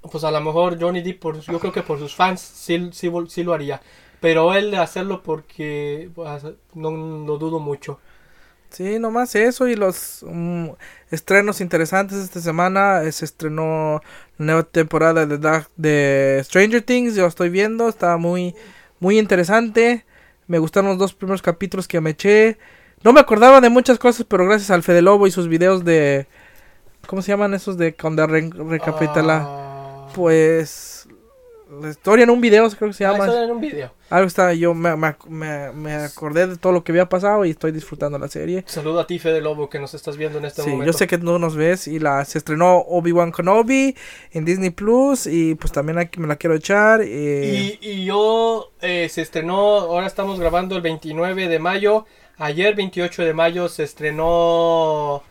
Pues 0.00 0.24
a 0.24 0.32
lo 0.32 0.40
mejor 0.40 0.82
Johnny 0.82 1.00
Depp, 1.00 1.20
por, 1.20 1.38
yo 1.38 1.60
creo 1.60 1.72
que 1.72 1.82
por 1.82 2.00
sus 2.00 2.12
fans 2.12 2.40
sí, 2.40 2.90
sí, 2.90 3.08
sí 3.28 3.44
lo 3.44 3.54
haría. 3.54 3.80
Pero 4.18 4.52
él 4.52 4.74
hacerlo 4.74 5.22
porque 5.22 6.10
pues, 6.12 6.42
no 6.74 6.90
lo 6.90 7.38
dudo 7.38 7.60
mucho. 7.60 8.00
Sí, 8.74 8.98
nomás 8.98 9.34
eso 9.36 9.68
y 9.68 9.76
los 9.76 10.24
mm, 10.28 10.68
estrenos 11.10 11.60
interesantes 11.60 12.18
esta 12.18 12.40
semana. 12.40 13.02
eh, 13.04 13.12
Se 13.12 13.24
estrenó 13.24 14.00
la 14.38 14.44
nueva 14.46 14.62
temporada 14.64 15.26
de, 15.26 15.38
Dark- 15.38 15.70
de 15.76 16.40
Stranger 16.44 16.82
Things. 16.82 17.14
Yo 17.14 17.26
estoy 17.26 17.50
viendo, 17.50 17.88
está 17.88 18.16
muy, 18.16 18.54
muy 18.98 19.18
interesante. 19.18 20.04
Me 20.48 20.58
gustaron 20.58 20.90
los 20.90 20.98
dos 20.98 21.14
primeros 21.14 21.40
capítulos 21.40 21.86
que 21.86 22.00
me 22.00 22.10
eché. 22.10 22.58
No 23.04 23.12
me 23.12 23.20
acordaba 23.20 23.60
de 23.60 23.68
muchas 23.70 23.98
cosas, 23.98 24.26
pero 24.28 24.44
gracias 24.46 24.70
al 24.70 24.82
Fede 24.82 25.02
Lobo 25.02 25.26
y 25.26 25.30
sus 25.30 25.46
videos 25.48 25.84
de... 25.84 26.26
¿Cómo 27.06 27.22
se 27.22 27.28
llaman 27.32 27.54
esos 27.54 27.76
de 27.78 27.94
cuando 27.94 28.26
re- 28.26 28.50
recapitula? 28.50 29.42
Ah, 29.46 30.08
Pues... 30.14 31.03
La 31.82 31.90
historia 31.90 32.24
en 32.24 32.30
un 32.30 32.40
video, 32.40 32.68
creo 32.70 32.90
que 32.90 32.94
se 32.94 33.04
llama. 33.04 33.24
eso 33.24 33.34
era 33.34 33.44
en 33.44 33.50
un 33.50 33.60
video. 33.60 33.90
Algo 34.10 34.26
está, 34.26 34.52
yo 34.54 34.74
me, 34.74 34.94
me, 34.96 35.72
me- 35.72 35.94
acordé 35.94 36.46
de 36.46 36.56
todo 36.56 36.72
lo 36.72 36.84
que 36.84 36.92
había 36.92 37.08
pasado 37.08 37.44
y 37.44 37.50
estoy 37.50 37.72
disfrutando 37.72 38.18
la 38.18 38.28
serie. 38.28 38.62
Saludo 38.66 39.00
a 39.00 39.06
ti, 39.06 39.18
Fede 39.18 39.40
Lobo, 39.40 39.68
que 39.70 39.78
nos 39.80 39.94
estás 39.94 40.16
viendo 40.16 40.38
en 40.38 40.44
este 40.44 40.62
Sí, 40.62 40.70
momento. 40.70 40.92
yo 40.92 40.92
sé 40.96 41.06
que 41.06 41.18
no 41.18 41.38
nos 41.38 41.56
ves 41.56 41.88
y 41.88 41.98
la 41.98 42.24
se 42.24 42.38
estrenó 42.38 42.78
Obi-Wan 42.78 43.32
Kenobi 43.32 43.96
en 44.32 44.44
Disney 44.44 44.70
Plus 44.70 45.26
y 45.26 45.54
pues 45.56 45.72
también 45.72 45.98
aquí 45.98 46.20
me 46.20 46.28
la 46.28 46.36
quiero 46.36 46.54
echar. 46.54 47.00
eh, 47.02 47.78
Y, 47.82 47.88
y 47.90 48.04
yo 48.04 48.70
eh, 48.80 49.08
se 49.10 49.22
estrenó, 49.22 49.56
ahora 49.80 50.06
estamos 50.06 50.38
grabando 50.38 50.76
el 50.76 50.82
29 50.82 51.48
de 51.48 51.58
mayo. 51.58 52.04
Ayer, 52.36 52.74
28 52.74 53.22
de 53.24 53.32
mayo, 53.32 53.68
se 53.68 53.84
estrenó 53.84 55.22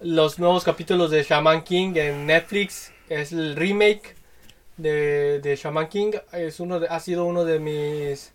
los 0.00 0.38
nuevos 0.38 0.64
capítulos 0.64 1.10
de 1.10 1.22
Shaman 1.22 1.62
King 1.64 1.92
en 1.96 2.26
Netflix. 2.26 2.92
Es 3.08 3.32
el 3.32 3.56
remake 3.56 4.14
de, 4.76 5.40
de 5.40 5.56
Shaman 5.56 5.88
King. 5.88 6.12
Es 6.32 6.60
uno 6.60 6.80
ha 6.88 7.00
sido 7.00 7.24
uno 7.24 7.44
de 7.44 7.58
mis 7.60 8.32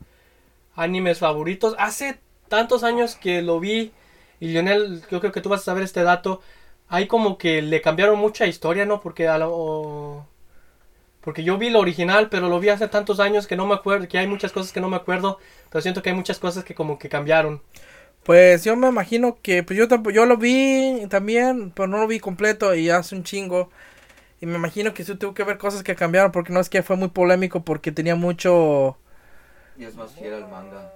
animes 0.75 1.19
favoritos. 1.19 1.75
Hace 1.79 2.19
tantos 2.50 2.84
años 2.84 3.15
que 3.15 3.41
lo 3.41 3.60
vi. 3.60 3.93
Y 4.39 4.50
Lionel, 4.50 5.03
yo 5.12 5.19
creo 5.19 5.31
que 5.34 5.41
tú 5.41 5.50
vas 5.50 5.62
a 5.62 5.65
saber 5.65 5.84
este 5.84 6.03
dato. 6.03 6.41
Hay 6.89 7.08
como 7.08 7.38
que 7.38 7.62
le 7.62 7.81
cambiaron 7.81 8.19
mucha 8.19 8.48
historia, 8.48 8.86
¿no? 8.86 9.01
Porque 9.01 9.27
a 9.27 9.38
lo- 9.39 10.27
porque 11.22 11.43
yo 11.43 11.58
vi 11.58 11.69
lo 11.69 11.79
original, 11.79 12.29
pero 12.29 12.50
lo 12.50 12.60
vi 12.60 12.69
hace 12.69 12.88
tantos 12.88 13.19
años 13.19 13.48
que 13.48 13.55
no 13.55 13.67
me 13.67 13.75
acuerdo, 13.75 14.08
que 14.08 14.17
hay 14.17 14.27
muchas 14.27 14.51
cosas 14.51 14.72
que 14.74 14.81
no 14.81 14.89
me 14.89 14.96
acuerdo, 14.98 15.39
pero 15.69 15.81
siento 15.81 16.01
que 16.01 16.10
hay 16.10 16.15
muchas 16.15 16.39
cosas 16.39 16.63
que 16.63 16.75
como 16.75 16.98
que 17.00 17.10
cambiaron. 17.10 17.62
Pues 18.24 18.63
yo 18.63 18.75
me 18.75 18.88
imagino 18.89 19.39
que 19.41 19.63
pues 19.63 19.77
yo 19.79 19.88
yo 20.12 20.25
lo 20.25 20.38
vi 20.38 21.08
también, 21.10 21.72
pero 21.72 21.88
no 21.88 21.98
lo 22.00 22.08
vi 22.08 22.19
completo 22.19 22.75
y 22.75 22.89
hace 22.89 23.15
un 23.15 23.24
chingo. 23.24 23.69
Y 24.41 24.46
me 24.46 24.55
imagino 24.55 24.93
que 24.93 25.03
sí 25.03 25.15
tuvo 25.15 25.34
que 25.34 25.43
ver 25.43 25.58
cosas 25.58 25.84
que 25.84 25.96
cambiaron 25.96 26.31
porque 26.31 26.53
no 26.53 26.60
es 26.60 26.69
que 26.69 26.81
fue 26.84 26.96
muy 26.96 27.10
polémico 27.10 27.63
porque 27.65 27.91
tenía 27.91 28.15
mucho 28.15 28.98
Y 29.77 29.86
es 29.86 29.96
más 29.96 30.12
fiel 30.13 30.34
al 30.34 30.48
manga. 30.50 30.91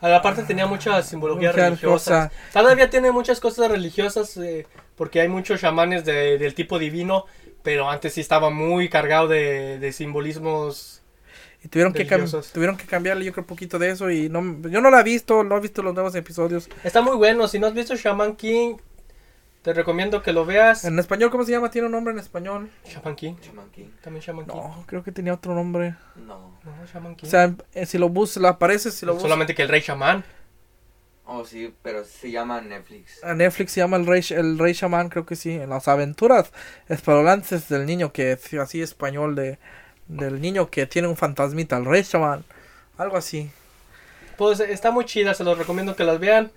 A 0.00 0.08
la 0.08 0.20
parte 0.20 0.42
tenía 0.42 0.66
mucha 0.66 1.02
simbología 1.02 1.50
Mucha 1.50 1.64
religiosa. 1.66 2.30
Todavía 2.52 2.90
tiene 2.90 3.10
muchas 3.12 3.40
cosas 3.40 3.70
religiosas 3.70 4.36
eh, 4.36 4.66
porque 4.96 5.20
hay 5.20 5.28
muchos 5.28 5.60
chamanes 5.60 6.04
de- 6.04 6.38
del 6.38 6.54
tipo 6.54 6.78
divino, 6.78 7.24
pero 7.62 7.88
antes 7.88 8.14
sí 8.14 8.20
estaba 8.20 8.50
muy 8.50 8.88
cargado 8.88 9.28
de, 9.28 9.78
de 9.78 9.92
simbolismos. 9.92 11.02
y 11.64 11.68
tuvieron 11.68 11.92
que 11.94 12.04
Religiosos. 12.04 12.52
tuvieron 12.52 12.76
que 12.76 12.84
cambiarle 12.86 13.24
yo 13.24 13.32
creo 13.32 13.42
un 13.44 13.48
poquito 13.48 13.78
de 13.78 13.90
eso 13.90 14.10
y 14.10 14.28
no 14.28 14.68
yo 14.68 14.80
no 14.82 14.90
la 14.90 15.00
he 15.00 15.04
visto, 15.04 15.44
no 15.44 15.56
he 15.56 15.60
visto 15.60 15.82
los 15.82 15.94
nuevos 15.94 16.14
episodios. 16.14 16.68
Está 16.82 17.00
muy 17.00 17.16
bueno, 17.16 17.48
si 17.48 17.58
no 17.58 17.66
has 17.68 17.74
visto 17.74 17.94
Shaman 17.96 18.36
King, 18.36 18.76
te 19.64 19.72
recomiendo 19.72 20.22
que 20.22 20.34
lo 20.34 20.44
veas. 20.44 20.84
En 20.84 20.98
español 20.98 21.30
cómo 21.30 21.42
se 21.42 21.52
llama? 21.52 21.70
Tiene 21.70 21.86
un 21.86 21.92
nombre 21.92 22.12
en 22.12 22.20
español. 22.20 22.70
Shaman 22.86 23.16
King, 23.16 23.32
Shaman 23.42 23.70
King. 23.70 23.86
también 24.02 24.22
Shaman 24.22 24.44
King. 24.44 24.54
No, 24.54 24.84
creo 24.86 25.02
que 25.02 25.10
tenía 25.10 25.32
otro 25.32 25.54
nombre. 25.54 25.94
No. 26.16 26.60
No, 26.62 26.86
Shaman 26.92 27.16
King. 27.16 27.26
O 27.26 27.30
sea, 27.30 27.54
eh, 27.72 27.86
si 27.86 27.96
lo 27.96 28.10
buscas, 28.10 28.42
lo 28.42 28.48
aparece, 28.48 28.90
si 28.90 29.06
lo 29.06 29.14
buscas. 29.14 29.22
Solamente 29.22 29.54
que 29.54 29.62
el 29.62 29.70
rey 29.70 29.80
chamán. 29.80 30.22
Oh, 31.24 31.46
sí, 31.46 31.74
pero 31.80 32.04
se 32.04 32.30
llama 32.30 32.60
Netflix. 32.60 33.24
A 33.24 33.32
Netflix 33.32 33.72
se 33.72 33.80
llama 33.80 33.96
el 33.96 34.04
rey, 34.06 34.22
el 34.28 34.58
rey 34.58 34.74
chamán, 34.74 35.08
creo 35.08 35.24
que 35.24 35.34
sí. 35.34 35.52
En 35.52 35.70
las 35.70 35.88
aventuras 35.88 36.52
espeluznantes 36.86 37.66
del 37.70 37.86
niño 37.86 38.12
que 38.12 38.32
es 38.32 38.54
así 38.54 38.82
español 38.82 39.34
de 39.34 39.58
del 40.08 40.42
niño 40.42 40.68
que 40.68 40.84
tiene 40.86 41.08
un 41.08 41.16
fantasmita, 41.16 41.78
el 41.78 41.86
rey 41.86 42.04
chamán, 42.04 42.44
algo 42.98 43.16
así. 43.16 43.50
Pues 44.36 44.60
está 44.60 44.90
muy 44.90 45.06
chida, 45.06 45.32
se 45.32 45.42
los 45.42 45.56
recomiendo 45.56 45.96
que 45.96 46.04
las 46.04 46.20
vean. 46.20 46.52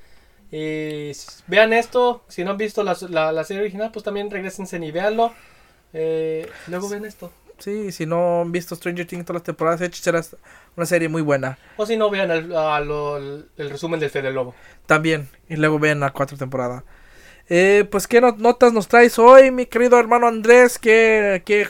Y 0.51 1.11
vean 1.47 1.73
esto, 1.73 2.23
si 2.27 2.43
no 2.43 2.51
han 2.51 2.57
visto 2.57 2.83
la, 2.83 2.95
la, 3.09 3.31
la 3.31 3.43
serie 3.43 3.61
original, 3.63 3.91
pues 3.91 4.03
también 4.05 4.29
regresense 4.31 4.77
y 4.77 4.91
véanlo. 4.91 5.33
Eh, 5.93 6.49
luego 6.67 6.89
ven 6.89 7.05
esto. 7.05 7.31
Sí, 7.59 7.91
si 7.91 8.05
no 8.05 8.41
han 8.41 8.51
visto 8.51 8.75
Stranger 8.75 9.05
Things 9.07 9.25
todas 9.25 9.41
las 9.41 9.43
temporadas, 9.43 9.81
es 9.81 10.35
una 10.75 10.85
serie 10.85 11.09
muy 11.09 11.21
buena. 11.23 11.57
O 11.75 11.85
si 11.85 11.97
no, 11.97 12.09
vean 12.09 12.29
el, 12.31 12.55
a 12.55 12.79
lo- 12.79 13.17
el, 13.17 13.49
el 13.57 13.69
resumen 13.69 13.99
del 13.99 14.09
Fede 14.11 14.31
Lobo. 14.31 14.53
También, 14.85 15.27
y 15.49 15.55
luego 15.55 15.79
ven 15.79 15.99
la 15.99 16.11
cuarta 16.11 16.37
temporada. 16.37 16.83
Eh, 17.49 17.87
pues, 17.89 18.07
¿qué 18.07 18.21
no- 18.21 18.35
notas 18.37 18.73
nos 18.73 18.87
traes 18.87 19.17
hoy, 19.17 19.51
mi 19.51 19.65
querido 19.65 19.99
hermano 19.99 20.27
Andrés? 20.27 20.77
¿Qué, 20.79 21.41
qué, 21.45 21.67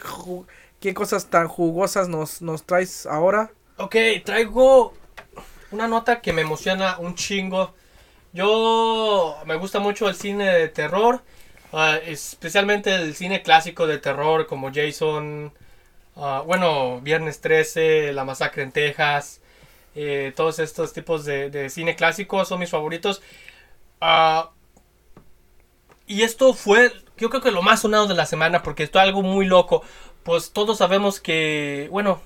qué 0.81 0.93
cosas 0.93 1.27
tan 1.27 1.47
jugosas 1.47 2.09
nos, 2.09 2.41
nos 2.41 2.63
traes 2.63 3.05
ahora? 3.05 3.51
Ok, 3.77 3.95
traigo 4.25 4.93
una 5.71 5.87
nota 5.87 6.21
que 6.21 6.33
me 6.33 6.41
emociona 6.41 6.97
un 6.99 7.15
chingo. 7.15 7.73
Yo 8.37 9.35
me 9.47 9.55
gusta 9.55 9.79
mucho 9.79 10.07
el 10.07 10.13
cine 10.13 10.45
de 10.45 10.67
terror, 10.67 11.23
ah, 11.73 11.97
especialmente 12.05 12.93
el 12.93 13.15
cine 13.15 13.41
clásico 13.41 13.87
de 13.87 13.97
terror 13.97 14.45
como 14.45 14.71
Jason, 14.71 15.51
ah, 16.15 16.43
bueno, 16.45 17.01
Viernes 17.01 17.41
13, 17.41 18.13
La 18.13 18.25
Masacre 18.25 18.61
en 18.61 18.71
Texas, 18.71 19.41
eh, 19.95 20.33
todos 20.35 20.59
estos 20.59 20.93
tipos 20.93 21.25
de, 21.25 21.67
cine 21.71 21.95
clásico 21.95 22.45
son 22.45 22.59
mis 22.59 22.69
favoritos. 22.69 23.23
Ah, 24.01 24.51
y 26.05 26.21
esto 26.21 26.53
fue, 26.53 26.91
yo 27.17 27.31
creo 27.31 27.41
que 27.41 27.49
lo 27.49 27.63
más 27.63 27.79
sonado 27.81 28.05
de 28.05 28.13
la 28.13 28.27
semana 28.27 28.61
porque 28.61 28.83
esto 28.83 28.99
es 28.99 29.03
algo 29.05 29.23
muy 29.23 29.47
loco. 29.47 29.81
Pues 30.21 30.51
todos 30.53 30.77
sabemos 30.77 31.19
que, 31.19 31.87
bueno, 31.91 32.21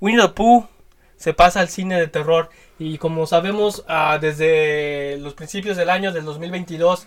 Winnie 0.00 0.22
the 0.22 0.28
Pooh 0.30 0.66
se 1.16 1.34
pasa 1.34 1.60
al 1.60 1.68
cine 1.68 1.98
de 1.98 2.06
terror. 2.06 2.50
Y 2.78 2.98
como 2.98 3.26
sabemos 3.26 3.84
ah, 3.88 4.18
desde 4.20 5.16
los 5.18 5.34
principios 5.34 5.76
del 5.76 5.90
año 5.90 6.12
del 6.12 6.24
2022 6.24 7.06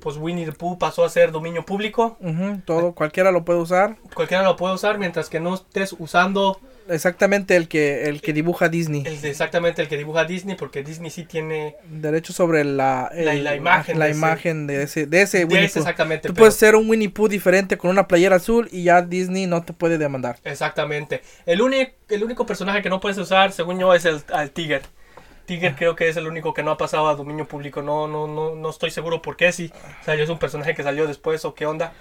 pues 0.00 0.16
Winnie 0.16 0.44
the 0.46 0.52
Pooh 0.52 0.78
pasó 0.78 1.04
a 1.04 1.08
ser 1.08 1.30
dominio 1.32 1.64
público 1.64 2.16
Ujú, 2.20 2.60
todo, 2.64 2.92
cualquiera 2.94 3.30
lo 3.30 3.44
puede 3.44 3.60
usar. 3.60 3.96
cualquiera 4.14 4.42
lo 4.42 4.56
puede 4.56 4.74
usar 4.74 4.98
mientras 4.98 5.28
que 5.28 5.40
no 5.40 5.54
estés 5.54 5.94
usando 5.98 6.58
Exactamente 6.88 7.54
el 7.54 7.68
que, 7.68 8.08
el 8.08 8.20
que 8.20 8.32
dibuja 8.32 8.68
Disney. 8.68 9.04
el 9.06 9.24
exactamente 9.24 9.80
el 9.80 9.86
que 9.88 9.96
dibuja 9.96 10.24
Disney 10.24 10.56
porque 10.56 10.82
Disney 10.82 11.10
sí 11.10 11.24
tiene 11.24 11.76
Derecho 11.88 12.32
sobre 12.32 12.64
la, 12.64 13.08
La- 13.14 13.32
el- 13.34 13.44
la 13.44 13.54
imagen 13.54 13.98
la 13.98 14.06
de 14.06 14.10
ese- 14.10 14.20
de 14.66 14.82
ese, 14.82 15.06
de 15.06 15.22
ese 15.22 15.38
de 15.38 15.44
Winnie 15.44 15.68
Pooh. 15.68 15.78
exactamente 15.80 16.26
Tú 16.28 16.34
pero- 16.34 16.42
puedes 16.42 16.56
ser 16.56 16.74
un 16.74 16.90
Winnie 16.90 17.08
Pooh 17.08 17.28
diferente 17.28 17.78
con 17.78 17.90
una 17.90 18.08
playera 18.08 18.36
azul 18.36 18.68
y 18.72 18.82
ya 18.84 19.02
Disney 19.02 19.46
no 19.46 19.62
te 19.62 19.72
puede 19.72 19.98
demandar. 19.98 20.38
exactamente 20.42 21.22
el 21.46 21.62
único 21.62 21.92
el 22.08 22.24
único 22.24 22.44
personaje 22.44 22.82
que 22.82 22.88
no 22.90 22.98
puedes 22.98 23.18
usar 23.18 23.52
según 23.52 23.78
yo 23.78 23.94
es 23.94 24.04
el 24.04 24.20
al 24.32 24.50
Tiger 24.50 24.82
Tiger 25.46 25.74
creo 25.74 25.96
que 25.96 26.08
es 26.08 26.16
el 26.16 26.26
único 26.26 26.54
que 26.54 26.62
no 26.62 26.70
ha 26.70 26.76
pasado 26.76 27.08
a 27.08 27.14
dominio 27.14 27.46
público. 27.46 27.82
No 27.82 28.06
no 28.06 28.26
no 28.26 28.54
no 28.54 28.70
estoy 28.70 28.90
seguro 28.90 29.22
por 29.22 29.36
qué 29.36 29.52
sí 29.52 29.72
salió 30.04 30.24
es 30.24 30.30
un 30.30 30.38
personaje 30.38 30.74
que 30.74 30.82
salió 30.82 31.06
después 31.06 31.44
o 31.44 31.54
qué 31.54 31.66
onda 31.66 31.92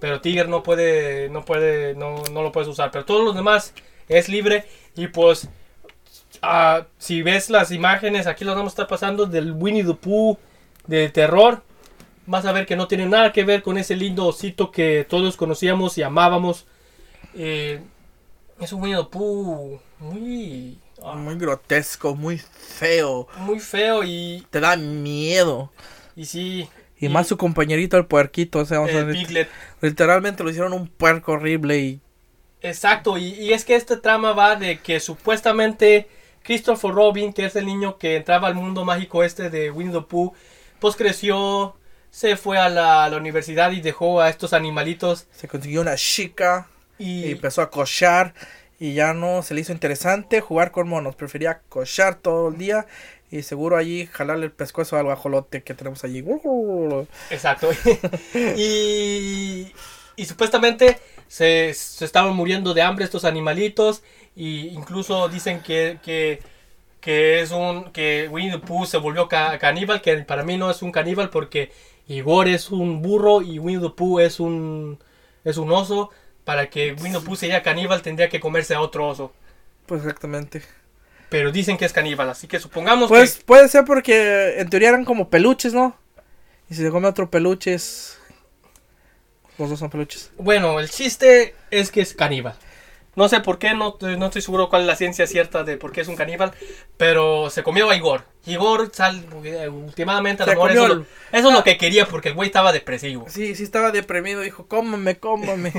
pero 0.00 0.20
Tiger 0.20 0.48
no 0.48 0.62
puede 0.62 1.28
no 1.28 1.44
puede 1.44 1.94
no, 1.94 2.22
no 2.32 2.42
lo 2.42 2.52
puedes 2.52 2.68
usar. 2.68 2.90
Pero 2.90 3.04
todos 3.04 3.24
los 3.24 3.34
demás 3.34 3.74
es 4.08 4.28
libre 4.28 4.64
y 4.96 5.08
pues 5.08 5.48
ah, 6.42 6.86
si 6.98 7.22
ves 7.22 7.50
las 7.50 7.70
imágenes 7.70 8.26
aquí 8.26 8.44
las 8.44 8.54
vamos 8.54 8.72
a 8.72 8.74
estar 8.74 8.86
pasando 8.86 9.26
del 9.26 9.52
Winnie 9.52 9.84
the 9.84 9.94
Pooh 9.94 10.38
de 10.86 11.08
terror. 11.08 11.62
Vas 12.26 12.44
a 12.44 12.52
ver 12.52 12.66
que 12.66 12.76
no 12.76 12.88
tiene 12.88 13.06
nada 13.06 13.32
que 13.32 13.44
ver 13.44 13.62
con 13.62 13.78
ese 13.78 13.96
lindo 13.96 14.26
osito 14.26 14.70
que 14.70 15.06
todos 15.08 15.36
conocíamos 15.36 15.96
y 15.98 16.02
amábamos. 16.02 16.66
Eh, 17.34 17.80
es 18.60 18.72
un 18.72 18.82
Winnie 18.82 18.98
the 18.98 19.04
Pooh 19.04 19.80
muy 19.98 20.78
ah, 21.02 21.14
Muy 21.14 21.36
grotesco, 21.36 22.14
muy 22.14 22.38
feo. 22.38 23.28
muy 23.36 23.60
feo 23.60 24.04
y, 24.04 24.46
Te 24.50 24.60
da 24.60 24.76
miedo. 24.76 25.72
y 26.16 26.24
sí 26.26 26.68
Y, 26.98 27.08
más 27.08 27.28
su 27.28 27.36
compañerito, 27.36 27.96
el 27.96 28.06
puerquito. 28.06 28.60
O 28.60 28.64
sea, 28.64 28.86
sea, 28.88 29.00
el 29.00 29.12
Piglet 29.12 29.48
literalmente 29.80 30.42
lo 30.42 30.50
hicieron 30.50 30.72
un 30.72 30.88
puerco 30.88 31.32
horrible 31.32 31.78
y 31.78 32.00
Exacto, 32.60 33.18
y, 33.18 33.26
y 33.34 33.52
es 33.52 33.64
que 33.64 33.76
este 33.76 33.96
trama 33.96 34.32
va 34.32 34.56
de 34.56 34.80
que 34.80 34.98
supuestamente 35.00 36.08
Christopher 36.42 36.90
Robin, 36.92 37.32
que 37.32 37.44
es 37.44 37.54
el 37.56 37.66
niño 37.66 37.98
que 37.98 38.16
entraba 38.16 38.48
al 38.48 38.54
mundo 38.56 38.84
mágico 38.84 39.22
este 39.22 39.48
de 39.50 39.70
Winnie 39.70 39.92
the 39.92 40.00
Pooh, 40.02 40.32
pues 40.80 40.96
creció, 40.96 41.76
se 42.10 42.36
fue 42.36 42.58
a 42.58 42.68
la, 42.68 43.04
a 43.04 43.10
la 43.10 43.16
universidad 43.16 43.70
y 43.72 43.80
dejó 43.80 44.20
a 44.20 44.28
estos 44.28 44.52
animalitos 44.52 45.26
se 45.30 45.46
consiguió 45.48 45.80
una 45.82 45.94
chica 45.96 46.68
y, 46.98 47.26
y 47.26 47.32
empezó 47.32 47.62
a 47.62 47.70
cochar 47.70 48.34
y 48.78 48.94
ya 48.94 49.14
no 49.14 49.42
se 49.42 49.54
le 49.54 49.60
hizo 49.62 49.72
interesante 49.72 50.40
jugar 50.40 50.70
con 50.72 50.88
monos. 50.88 51.16
Prefería 51.16 51.60
cochar 51.68 52.16
todo 52.16 52.48
el 52.48 52.58
día 52.58 52.86
y 53.30 53.42
seguro 53.42 53.76
allí 53.76 54.06
jalarle 54.06 54.46
el 54.46 54.52
pescuezo 54.52 54.96
al 54.96 55.04
guajolote 55.04 55.62
que 55.62 55.74
tenemos 55.74 56.04
allí. 56.04 56.24
Exacto. 57.30 57.68
y, 58.54 59.72
y 60.16 60.24
supuestamente 60.24 60.98
se, 61.26 61.70
estaban 61.70 62.34
muriendo 62.34 62.74
de 62.74 62.82
hambre 62.82 63.04
estos 63.04 63.24
animalitos. 63.24 64.02
Y 64.36 64.68
incluso 64.68 65.28
dicen 65.28 65.62
que, 65.62 65.98
que, 66.02 66.40
que 67.00 67.40
es 67.40 67.50
un 67.52 67.92
que 67.92 68.28
Winnie 68.30 68.52
the 68.52 68.58
Pooh 68.60 68.86
se 68.86 68.98
volvió 68.98 69.28
ca- 69.28 69.58
caníbal, 69.58 70.00
que 70.02 70.16
para 70.18 70.44
mí 70.44 70.56
no 70.58 70.70
es 70.70 70.82
un 70.82 70.92
caníbal 70.92 71.30
porque 71.30 71.72
Igor 72.08 72.48
es 72.48 72.70
un 72.70 73.02
burro 73.02 73.42
y 73.42 73.58
Winnie 73.58 73.82
the 73.88 73.94
Pooh 73.94 74.20
es 74.20 74.40
un 74.40 74.98
es 75.44 75.56
un 75.58 75.72
oso. 75.72 76.10
Para 76.48 76.70
que 76.70 76.94
Winnie 76.94 77.20
Pooh 77.20 77.36
sea 77.36 77.62
caníbal 77.62 78.00
tendría 78.00 78.30
que 78.30 78.40
comerse 78.40 78.74
a 78.74 78.80
otro 78.80 79.06
oso. 79.06 79.34
Pues 79.84 80.00
exactamente. 80.00 80.62
Pero 81.28 81.52
dicen 81.52 81.76
que 81.76 81.84
es 81.84 81.92
caníbal, 81.92 82.30
así 82.30 82.46
que 82.46 82.58
supongamos 82.58 83.10
Pues 83.10 83.36
que 83.36 83.44
puede 83.44 83.68
ser 83.68 83.84
porque 83.84 84.58
en 84.58 84.70
teoría 84.70 84.88
eran 84.88 85.04
como 85.04 85.28
peluches, 85.28 85.74
¿no? 85.74 85.94
Y 86.70 86.74
si 86.74 86.82
se 86.82 86.90
come 86.90 87.06
otro 87.06 87.28
peluche 87.28 87.74
es... 87.74 88.18
Los 89.58 89.68
dos 89.68 89.78
son 89.78 89.90
peluches. 89.90 90.30
bueno, 90.38 90.80
el 90.80 90.88
chiste 90.88 91.54
es 91.70 91.90
que 91.90 92.00
es 92.00 92.14
caníbal. 92.14 92.54
No 93.18 93.28
sé 93.28 93.40
por 93.40 93.58
qué, 93.58 93.74
no, 93.74 93.96
no 94.00 94.26
estoy 94.26 94.40
seguro 94.42 94.68
cuál 94.70 94.82
es 94.82 94.86
la 94.88 94.96
ciencia 94.96 95.26
cierta 95.26 95.64
de 95.64 95.76
por 95.76 95.92
qué 95.92 96.00
es 96.02 96.08
un 96.08 96.16
caníbal, 96.16 96.52
pero 96.96 97.50
se 97.50 97.62
comió 97.62 97.90
a 97.90 97.96
Igor. 97.96 98.22
Igor, 98.46 98.90
sal, 98.94 99.26
eh, 99.44 99.68
últimamente, 99.68 100.42
a 100.42 100.46
lo 100.46 100.52
mejor 100.52 100.70
eso, 100.70 100.86
el- 100.86 100.98
lo- 101.00 101.06
eso 101.32 101.48
es 101.48 101.54
lo 101.54 101.64
que 101.64 101.76
quería 101.76 102.06
porque 102.06 102.28
el 102.30 102.34
güey 102.34 102.46
estaba 102.46 102.72
depresivo. 102.72 103.26
Sí, 103.28 103.54
sí 103.54 103.62
estaba 103.64 103.90
deprimido, 103.90 104.40
dijo, 104.40 104.66
cómame, 104.66 105.18
cómame. 105.18 105.72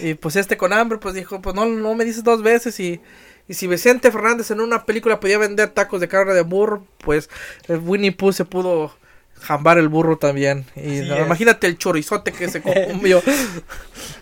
y 0.00 0.14
pues 0.14 0.36
este 0.36 0.56
con 0.56 0.72
hambre, 0.72 0.98
pues 0.98 1.14
dijo, 1.14 1.40
pues 1.40 1.54
no, 1.54 1.64
no 1.64 1.94
me 1.94 2.04
dices 2.04 2.24
dos 2.24 2.42
veces 2.42 2.78
y... 2.80 3.00
Y 3.46 3.52
si 3.54 3.66
Vicente 3.66 4.10
Fernández 4.10 4.50
en 4.50 4.60
una 4.62 4.86
película 4.86 5.20
podía 5.20 5.36
vender 5.36 5.68
tacos 5.68 6.00
de 6.00 6.08
carne 6.08 6.32
de 6.32 6.40
burro, 6.40 6.86
pues 6.98 7.28
el 7.68 7.76
Winnie 7.78 8.10
Pooh 8.12 8.32
se 8.32 8.46
pudo 8.46 8.96
jambar 9.40 9.78
el 9.78 9.88
burro 9.88 10.16
también. 10.18 10.64
Y 10.76 11.00
no, 11.08 11.16
es. 11.16 11.26
imagínate 11.26 11.66
el 11.66 11.78
chorizote 11.78 12.32
que 12.32 12.48
se 12.48 12.62
comió. 12.62 13.22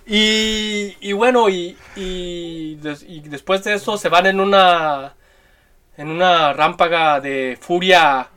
Y, 0.07 0.97
y 1.01 1.13
bueno, 1.13 1.49
y, 1.49 1.77
y, 1.97 2.75
des- 2.77 3.05
y 3.07 3.21
después 3.21 3.63
de 3.65 3.75
eso 3.75 3.97
se 3.97 4.09
van 4.09 4.27
en 4.27 4.41
una 4.41 5.15
en 5.97 6.09
una 6.09 6.53
rámpaga 6.53 7.21
de 7.21 7.57
furia 7.61 8.29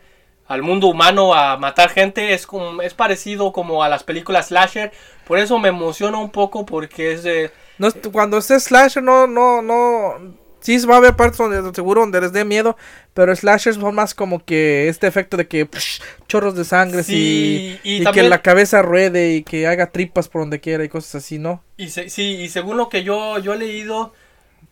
al 0.47 0.61
mundo 0.61 0.87
humano 0.87 1.33
a 1.33 1.57
matar 1.57 1.89
gente. 1.89 2.33
Es 2.33 2.45
como 2.45 2.81
es 2.81 2.93
parecido 2.93 3.51
como 3.51 3.83
a 3.83 3.89
las 3.89 4.03
películas 4.03 4.47
slasher. 4.49 4.91
Por 5.27 5.39
eso 5.39 5.57
me 5.57 5.69
emociona 5.69 6.17
un 6.19 6.29
poco 6.31 6.65
porque 6.65 7.13
es 7.13 7.23
de 7.23 7.51
No, 7.79 7.87
es- 7.87 7.95
cuando 8.11 8.37
esté 8.37 8.59
slasher, 8.59 9.01
no, 9.01 9.25
no, 9.25 9.61
no. 9.61 10.44
Sí, 10.65 10.77
va 10.85 10.95
a 10.95 10.97
haber 10.97 11.15
partes 11.15 11.37
donde 11.37 11.73
seguro 11.75 12.01
donde 12.01 12.21
les 12.21 12.31
dé 12.33 12.43
miedo, 12.45 12.75
pero 13.13 13.35
slashers 13.35 13.77
son 13.77 13.95
más 13.95 14.13
como 14.15 14.43
que 14.43 14.87
este 14.89 15.07
efecto 15.07 15.37
de 15.37 15.47
que 15.47 15.65
psh, 15.65 16.01
chorros 16.27 16.55
de 16.55 16.65
sangre 16.65 17.03
Sí, 17.03 17.79
y, 17.83 17.89
y 17.99 18.01
y 18.03 18.11
que 18.11 18.23
la 18.23 18.41
cabeza 18.41 18.81
ruede 18.81 19.33
y 19.35 19.43
que 19.43 19.67
haga 19.67 19.91
tripas 19.91 20.27
por 20.27 20.41
donde 20.41 20.59
quiera 20.59 20.83
y 20.83 20.89
cosas 20.89 21.15
así, 21.15 21.37
¿no? 21.39 21.61
y 21.77 21.89
se- 21.89 22.09
sí, 22.09 22.23
y 22.41 22.49
según 22.49 22.77
lo 22.77 22.89
que 22.89 23.03
yo 23.03 23.37
yo 23.39 23.53
he 23.53 23.57
leído 23.57 24.13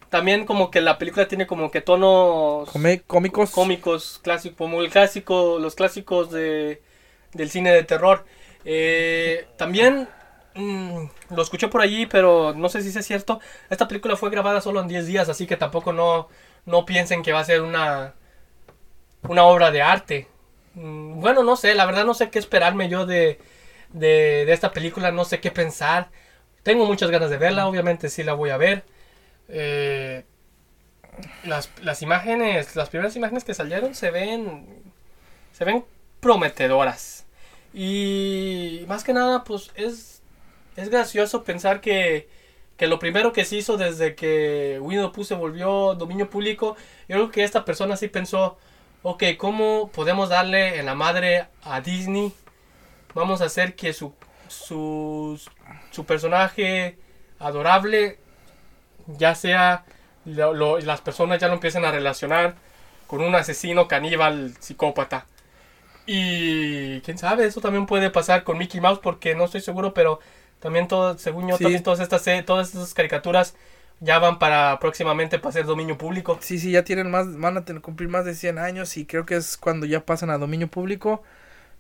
también 0.09 0.45
como 0.45 0.71
que 0.71 0.81
la 0.81 0.97
película 0.97 1.27
tiene 1.27 1.47
como 1.47 1.71
que 1.71 1.81
tonos 1.81 2.69
Come- 2.69 3.01
cómicos. 3.07 3.51
cómicos 3.51 4.19
clásicos 4.23 4.57
como 4.57 4.81
el 4.81 4.89
clásico 4.89 5.57
los 5.59 5.75
clásicos 5.75 6.31
de 6.31 6.81
del 7.33 7.50
cine 7.50 7.71
de 7.73 7.83
terror 7.83 8.25
Eh, 8.65 9.45
también 9.57 10.07
mm, 10.55 11.05
lo 11.36 11.41
escuché 11.41 11.67
por 11.67 11.81
allí 11.81 12.05
pero 12.05 12.53
no 12.55 12.69
sé 12.69 12.81
si 12.81 12.98
es 12.98 13.05
cierto. 13.05 13.39
Esta 13.69 13.88
película 13.88 14.15
fue 14.15 14.29
grabada 14.29 14.62
solo 14.62 14.81
en 14.81 14.88
10 14.88 15.07
días 15.07 15.29
así 15.29 15.48
que 15.48 15.57
tampoco 15.57 15.93
no 15.93 16.27
no 16.65 16.86
piensen 16.86 17.24
que 17.24 17.33
va 17.33 17.39
a 17.41 17.45
ser 17.45 17.62
una 17.62 18.13
una 19.24 19.43
obra 19.45 19.72
de 19.72 19.81
arte. 19.81 20.27
Mm, 20.75 21.19
bueno 21.22 21.43
no 21.43 21.55
sé 21.55 21.75
la 21.75 21.86
verdad 21.86 22.05
no 22.05 22.13
sé 22.13 22.29
qué 22.29 22.39
esperarme 22.39 22.89
yo 22.89 23.05
de 23.05 23.39
de, 23.93 24.51
esta 24.51 24.72
película 24.72 25.12
no 25.12 25.25
sé 25.25 25.39
qué 25.39 25.51
pensar. 25.51 26.10
Tengo 26.63 26.86
muchas 26.86 27.12
ganas 27.12 27.29
de 27.29 27.38
verla 27.38 27.67
obviamente 27.67 28.10
sí 28.10 28.24
la 28.24 28.33
voy 28.33 28.50
a 28.51 28.57
ver. 28.57 28.83
Eh, 29.50 30.25
las, 31.45 31.69
las 31.81 32.01
imágenes, 32.01 32.75
las 32.75 32.89
primeras 32.89 33.15
imágenes 33.15 33.43
que 33.43 33.53
salieron 33.53 33.95
se 33.95 34.12
ven, 34.12 34.83
se 35.51 35.65
ven 35.65 35.86
prometedoras. 36.19 37.25
Y 37.74 38.86
más 38.88 39.03
que 39.03 39.13
nada, 39.13 39.43
pues 39.43 39.72
es, 39.75 40.12
es 40.75 40.89
gracioso 40.89 41.44
pensar 41.44 41.82
que, 41.82 42.27
que 42.77 42.88
lo 42.88 43.00
primero 43.00 43.34
que 43.34 43.46
se 43.46 43.58
hizo 43.58 43.77
desde 43.77 44.15
que 44.15 44.80
Pooh 45.13 45.24
se 45.24 45.36
volvió 45.36 45.96
dominio 45.96 46.30
público, 46.30 46.75
yo 47.08 47.15
creo 47.15 47.32
que 47.32 47.44
esta 47.44 47.65
persona 47.65 47.97
sí 47.97 48.08
pensó, 48.08 48.58
ok, 49.04 49.24
¿cómo 49.38 49.89
podemos 49.93 50.30
darle 50.30 50.80
en 50.80 50.86
la 50.86 50.95
madre 50.95 51.47
a 51.63 51.82
Disney? 51.82 52.34
Vamos 53.13 53.41
a 53.41 53.45
hacer 53.45 53.76
que 53.76 53.93
su, 53.93 54.13
su, 54.47 55.39
su 55.91 56.06
personaje 56.06 56.97
adorable 57.39 58.19
ya 59.06 59.36
sea 59.36 59.86
las 60.26 61.02
personas 61.02 61.39
ya 61.39 61.47
lo 61.47 61.56
empiezan 61.56 61.86
a 61.86 61.91
relacionar 61.91 62.56
con 63.08 63.21
un 63.21 63.36
asesino 63.36 63.88
caníbal 63.88 64.54
psicópata. 64.60 65.28
Y 66.06 67.00
quién 67.02 67.17
sabe, 67.17 67.45
eso 67.45 67.62
también 67.62 67.86
puede 67.86 68.10
pasar 68.10 68.43
con 68.43 68.58
Mickey 68.58 68.82
Mouse 68.82 69.00
porque 69.00 69.36
no 69.36 69.45
estoy 69.45 69.62
seguro, 69.62 69.93
pero 69.93 70.19
también 70.63 70.88
todo, 70.88 71.17
según 71.19 71.47
yo, 71.49 71.58
Sí. 71.58 71.63
también 71.63 71.84
todas 71.84 71.99
estas 71.99 72.23
todas 72.45 72.69
estas 72.69 72.93
caricaturas 72.95 73.56
ya 73.99 74.19
van 74.19 74.39
para 74.39 74.80
próximamente 74.80 75.39
para 75.39 75.54
ser 75.54 75.65
dominio 75.65 75.97
público. 75.97 76.38
Sí, 76.41 76.60
sí, 76.60 76.71
ya 76.71 76.84
tienen 76.84 77.12
más, 77.12 77.38
van 77.38 77.58
a 77.58 77.65
tener, 77.65 77.82
cumplir 77.82 78.10
más 78.10 78.26
de 78.26 78.36
100 78.36 78.58
años 78.58 78.97
y 78.97 79.06
creo 79.06 79.26
que 79.26 79.36
es 79.36 79.58
cuando 79.58 79.86
ya 79.86 80.06
pasan 80.06 80.30
a 80.30 80.38
dominio 80.38 80.67
público. 80.67 81.23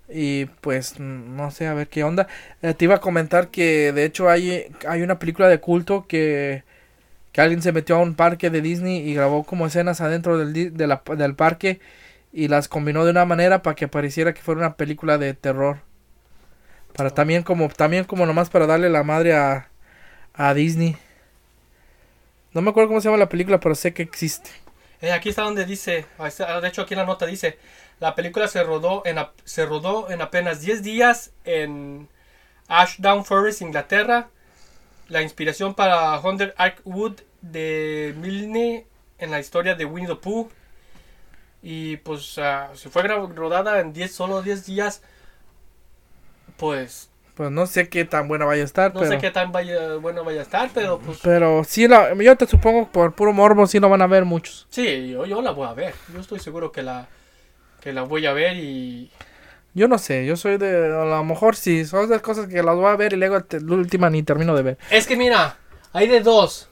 Y 0.09 0.45
pues 0.61 0.99
no 0.99 1.51
sé, 1.51 1.67
a 1.67 1.73
ver 1.73 1.87
qué 1.89 2.03
onda. 2.03 2.27
Eh, 2.61 2.73
te 2.73 2.85
iba 2.85 2.95
a 2.95 3.01
comentar 3.01 3.49
que 3.49 3.93
de 3.93 4.05
hecho 4.05 4.29
hay, 4.29 4.67
hay 4.87 5.01
una 5.03 5.19
película 5.19 5.49
de 5.49 5.59
culto 5.61 6.07
que, 6.07 6.63
que 7.31 7.41
alguien 7.41 7.61
se 7.61 7.71
metió 7.73 7.97
a 7.97 8.01
un 8.01 8.15
parque 8.15 8.49
de 8.49 8.61
Disney 8.61 9.07
y 9.09 9.15
grabó 9.15 9.43
como 9.45 9.67
escenas 9.67 10.01
adentro 10.01 10.37
del, 10.39 10.75
de 10.77 10.87
la- 10.87 11.03
del 11.17 11.35
parque 11.35 11.81
y 12.33 12.47
las 12.49 12.67
combinó 12.69 13.05
de 13.05 13.11
una 13.11 13.25
manera 13.25 13.61
para 13.63 13.75
que 13.75 13.87
pareciera 13.87 14.33
que 14.33 14.41
fuera 14.41 14.59
una 14.61 14.75
película 14.77 15.17
de 15.17 15.33
terror. 15.35 15.79
Para 16.95 17.09
también 17.09 17.43
como, 17.43 17.69
también 17.69 18.03
como 18.03 18.25
nomás 18.25 18.49
para 18.49 18.67
darle 18.67 18.89
la 18.89 19.03
madre 19.03 19.33
a, 19.33 19.69
a 20.33 20.53
Disney. 20.53 20.95
No 22.53 22.61
me 22.61 22.69
acuerdo 22.69 22.89
cómo 22.89 23.01
se 23.01 23.07
llama 23.07 23.17
la 23.17 23.29
película, 23.29 23.59
pero 23.59 23.73
sé 23.75 23.93
que 23.93 24.03
existe. 24.03 24.49
Eh, 25.01 25.11
aquí 25.11 25.29
está 25.29 25.41
donde 25.41 25.65
dice, 25.65 26.05
está, 26.25 26.61
de 26.61 26.67
hecho 26.67 26.83
aquí 26.83 26.93
en 26.93 26.99
la 26.99 27.05
nota 27.05 27.25
dice, 27.25 27.57
la 27.99 28.15
película 28.15 28.47
se 28.47 28.63
rodó 28.63 29.01
en, 29.05 29.17
se 29.43 29.65
rodó 29.65 30.09
en 30.09 30.21
apenas 30.21 30.61
10 30.61 30.83
días 30.83 31.31
en 31.45 32.07
Ashdown 32.67 33.25
Forest, 33.25 33.61
Inglaterra. 33.61 34.29
La 35.09 35.21
inspiración 35.21 35.73
para 35.75 36.17
Hunter 36.19 36.53
Arkwood 36.57 37.19
de 37.41 38.13
Milne 38.17 38.87
en 39.17 39.31
la 39.31 39.39
historia 39.39 39.75
de 39.75 39.85
Winnie 39.85 40.07
the 40.07 40.15
Pooh. 40.15 40.49
Y 41.61 41.97
pues 41.97 42.37
ah, 42.37 42.71
se 42.73 42.89
fue 42.89 43.03
rodada 43.03 43.79
en 43.79 43.93
10, 43.93 44.13
solo 44.13 44.41
10 44.41 44.65
días. 44.65 45.01
Pues 46.57 47.09
Pues 47.35 47.51
no 47.51 47.65
sé 47.65 47.89
qué 47.89 48.05
tan 48.05 48.27
buena 48.27 48.45
vaya 48.45 48.61
a 48.61 48.65
estar, 48.65 48.93
no 48.93 48.99
pero, 48.99 49.11
sé 49.11 49.17
qué 49.17 49.31
tan 49.31 49.51
vaya, 49.51 49.95
bueno 49.95 50.23
vaya 50.23 50.39
a 50.39 50.43
estar, 50.43 50.69
pero 50.73 50.99
pues 50.99 51.19
pero 51.23 51.63
sí, 51.63 51.87
la, 51.87 52.13
yo 52.15 52.35
te 52.37 52.45
supongo 52.47 52.87
por 52.91 53.13
puro 53.15 53.33
morbo 53.33 53.65
sí 53.67 53.79
lo 53.79 53.89
van 53.89 54.01
a 54.01 54.07
ver 54.07 54.25
muchos. 54.25 54.67
sí, 54.69 55.09
yo, 55.11 55.25
yo 55.25 55.41
la 55.41 55.51
voy 55.51 55.67
a 55.67 55.73
ver. 55.73 55.95
Yo 56.13 56.19
estoy 56.19 56.39
seguro 56.39 56.71
que 56.71 56.83
la, 56.83 57.07
que 57.81 57.93
la 57.93 58.03
voy 58.03 58.25
a 58.25 58.33
ver 58.33 58.57
y, 58.57 59.11
Yo 59.73 59.87
no 59.87 59.97
sé, 59.97 60.25
yo 60.25 60.35
soy 60.35 60.57
de, 60.57 60.85
a 60.95 61.05
lo 61.05 61.23
mejor 61.23 61.55
sí, 61.55 61.85
son 61.85 62.07
de 62.07 62.15
las 62.15 62.21
cosas 62.21 62.47
que 62.47 62.61
las 62.61 62.75
voy 62.75 62.85
a 62.85 62.95
ver 62.95 63.13
y 63.13 63.15
luego 63.15 63.43
te- 63.43 63.59
la 63.59 63.73
última 63.75 64.09
ni 64.09 64.21
termino 64.21 64.55
de 64.55 64.61
ver. 64.63 64.77
Es 64.89 65.07
que 65.07 65.17
mira, 65.17 65.57
hay 65.91 66.07
de 66.07 66.21
dos. 66.21 66.69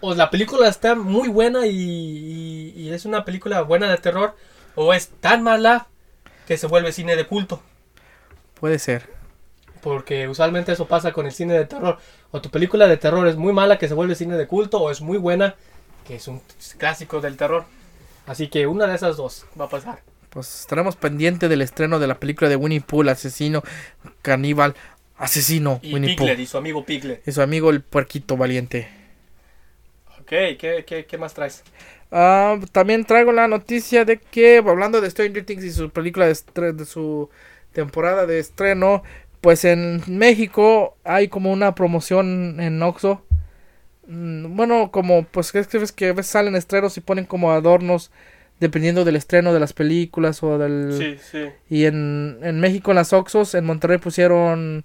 O 0.00 0.14
la 0.14 0.30
película 0.30 0.68
está 0.68 0.94
muy 0.94 1.28
buena 1.28 1.66
y, 1.66 1.72
y- 1.72 2.72
y 2.76 2.90
es 2.92 3.04
una 3.04 3.24
película 3.24 3.62
buena 3.62 3.90
de 3.90 3.98
terror, 3.98 4.34
o 4.76 4.94
es 4.94 5.08
tan 5.20 5.42
mala 5.42 5.88
que 6.46 6.56
se 6.56 6.66
vuelve 6.68 6.92
cine 6.92 7.16
de 7.16 7.26
culto. 7.26 7.62
Puede 8.60 8.78
ser. 8.78 9.08
Porque 9.82 10.28
usualmente 10.28 10.72
eso 10.72 10.86
pasa 10.88 11.12
con 11.12 11.26
el 11.26 11.32
cine 11.32 11.54
de 11.54 11.64
terror. 11.64 11.98
O 12.30 12.40
tu 12.40 12.50
película 12.50 12.86
de 12.88 12.96
terror 12.96 13.26
es 13.28 13.36
muy 13.36 13.52
mala 13.52 13.78
que 13.78 13.88
se 13.88 13.94
vuelve 13.94 14.14
cine 14.14 14.36
de 14.36 14.46
culto, 14.46 14.80
o 14.80 14.90
es 14.90 15.00
muy 15.00 15.18
buena 15.18 15.54
que 16.06 16.16
es 16.16 16.26
un 16.26 16.40
clásico 16.78 17.20
del 17.20 17.36
terror. 17.36 17.64
Así 18.26 18.48
que 18.48 18.66
una 18.66 18.86
de 18.86 18.94
esas 18.96 19.16
dos 19.16 19.46
va 19.58 19.66
a 19.66 19.68
pasar. 19.68 20.00
Pues 20.30 20.60
estaremos 20.60 20.96
pendientes 20.96 21.48
del 21.48 21.62
estreno 21.62 21.98
de 21.98 22.06
la 22.06 22.18
película 22.18 22.50
de 22.50 22.56
Winnie 22.56 22.80
Pooh, 22.80 23.02
el 23.02 23.10
asesino, 23.10 23.62
caníbal, 24.22 24.74
asesino, 25.16 25.80
Y 25.82 25.94
Winnie 25.94 26.16
Pooh. 26.16 26.26
Piglet, 26.26 26.40
y 26.40 26.46
su 26.46 26.58
amigo 26.58 26.84
Piglet. 26.84 27.26
Y 27.26 27.32
su 27.32 27.40
amigo 27.40 27.70
el 27.70 27.82
puerquito 27.82 28.36
valiente. 28.36 28.88
Ok, 30.20 30.28
¿qué, 30.58 30.84
qué, 30.86 31.06
qué 31.06 31.18
más 31.18 31.34
traes? 31.34 31.62
Ah, 32.10 32.58
también 32.72 33.04
traigo 33.04 33.32
la 33.32 33.48
noticia 33.48 34.04
de 34.04 34.18
que, 34.18 34.58
hablando 34.58 35.00
de 35.00 35.10
Stranger 35.10 35.44
Things 35.44 35.64
y 35.64 35.72
su 35.72 35.90
película 35.90 36.26
de, 36.26 36.72
de 36.72 36.84
su 36.84 37.30
temporada 37.78 38.26
de 38.26 38.40
estreno, 38.40 39.04
pues 39.40 39.64
en 39.64 40.02
México 40.08 40.96
hay 41.04 41.28
como 41.28 41.52
una 41.52 41.76
promoción 41.76 42.60
en 42.60 42.82
Oxxo. 42.82 43.22
Mm, 44.08 44.56
Bueno, 44.56 44.90
como 44.90 45.22
pues 45.24 45.54
es 45.54 45.92
que 45.92 46.22
salen 46.24 46.56
estrenos 46.56 46.96
y 46.96 47.00
ponen 47.00 47.24
como 47.24 47.52
adornos 47.52 48.10
dependiendo 48.58 49.04
del 49.04 49.14
estreno 49.14 49.54
de 49.54 49.60
las 49.60 49.72
películas 49.72 50.42
o 50.42 50.58
del... 50.58 50.92
Sí, 50.98 51.16
sí. 51.30 51.50
Y 51.70 51.84
en, 51.84 52.38
en 52.42 52.58
México, 52.58 52.90
en 52.90 52.96
las 52.96 53.12
Oxxos, 53.12 53.54
en 53.54 53.64
Monterrey 53.64 53.98
pusieron 53.98 54.82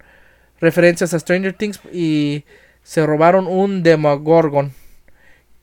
referencias 0.61 1.15
a 1.15 1.19
Stranger 1.19 1.53
Things 1.53 1.79
y 1.91 2.45
se 2.83 3.03
robaron 3.07 3.47
un 3.47 3.81
Demogorgon. 3.81 4.71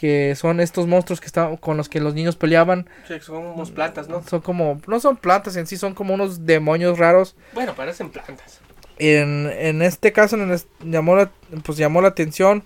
Que 0.00 0.34
son 0.34 0.60
estos 0.60 0.86
monstruos 0.86 1.20
que 1.20 1.26
están 1.26 1.58
con 1.58 1.76
los 1.76 1.90
que 1.90 2.00
los 2.00 2.14
niños 2.14 2.34
peleaban. 2.34 2.88
Sí, 3.06 3.20
son 3.20 3.44
unos 3.44 3.70
plantas, 3.70 4.08
¿no? 4.08 4.22
Son 4.22 4.40
como, 4.40 4.80
no 4.86 4.98
son 4.98 5.18
plantas 5.18 5.56
en 5.56 5.66
sí, 5.66 5.76
son 5.76 5.92
como 5.92 6.14
unos 6.14 6.46
demonios 6.46 6.98
raros. 6.98 7.36
Bueno, 7.52 7.74
parecen 7.74 8.08
plantas. 8.08 8.60
En, 8.98 9.52
en 9.52 9.82
este 9.82 10.10
caso 10.10 10.36
en 10.36 10.56
llamó 10.90 11.16
la, 11.16 11.30
pues 11.62 11.76
llamó 11.76 12.00
la 12.00 12.08
atención. 12.08 12.64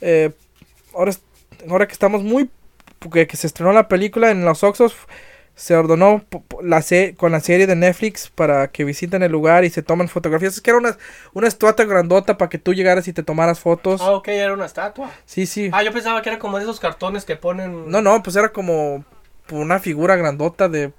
eh, 0.00 0.30
ahora, 0.94 1.10
ahora 1.68 1.88
que 1.88 1.94
estamos 1.94 2.22
muy 2.22 2.48
que, 3.12 3.26
que 3.26 3.36
se 3.36 3.48
estrenó 3.48 3.72
la 3.72 3.88
película 3.88 4.30
en 4.30 4.44
los 4.44 4.62
Oxos 4.62 4.94
se 5.58 5.74
ordenó 5.74 6.24
la 6.62 6.82
se- 6.82 7.16
con 7.16 7.32
la 7.32 7.40
serie 7.40 7.66
de 7.66 7.74
Netflix 7.74 8.30
para 8.30 8.68
que 8.68 8.84
visiten 8.84 9.24
el 9.24 9.32
lugar 9.32 9.64
y 9.64 9.70
se 9.70 9.82
tomen 9.82 10.08
fotografías. 10.08 10.54
Es 10.54 10.60
que 10.60 10.70
era 10.70 10.78
una, 10.78 10.96
una 11.34 11.48
estatua 11.48 11.84
grandota 11.84 12.38
para 12.38 12.48
que 12.48 12.58
tú 12.58 12.74
llegaras 12.74 13.08
y 13.08 13.12
te 13.12 13.24
tomaras 13.24 13.58
fotos. 13.58 14.00
Ah, 14.00 14.12
ok, 14.12 14.28
era 14.28 14.52
una 14.52 14.66
estatua. 14.66 15.10
Sí, 15.26 15.46
sí. 15.46 15.68
Ah, 15.72 15.82
yo 15.82 15.92
pensaba 15.92 16.22
que 16.22 16.28
era 16.30 16.38
como 16.38 16.58
de 16.58 16.62
esos 16.62 16.78
cartones 16.78 17.24
que 17.24 17.34
ponen. 17.34 17.90
No, 17.90 18.00
no, 18.00 18.22
pues 18.22 18.36
era 18.36 18.50
como 18.50 19.04
una 19.50 19.80
figura 19.80 20.14
grandota 20.14 20.68
de... 20.68 20.92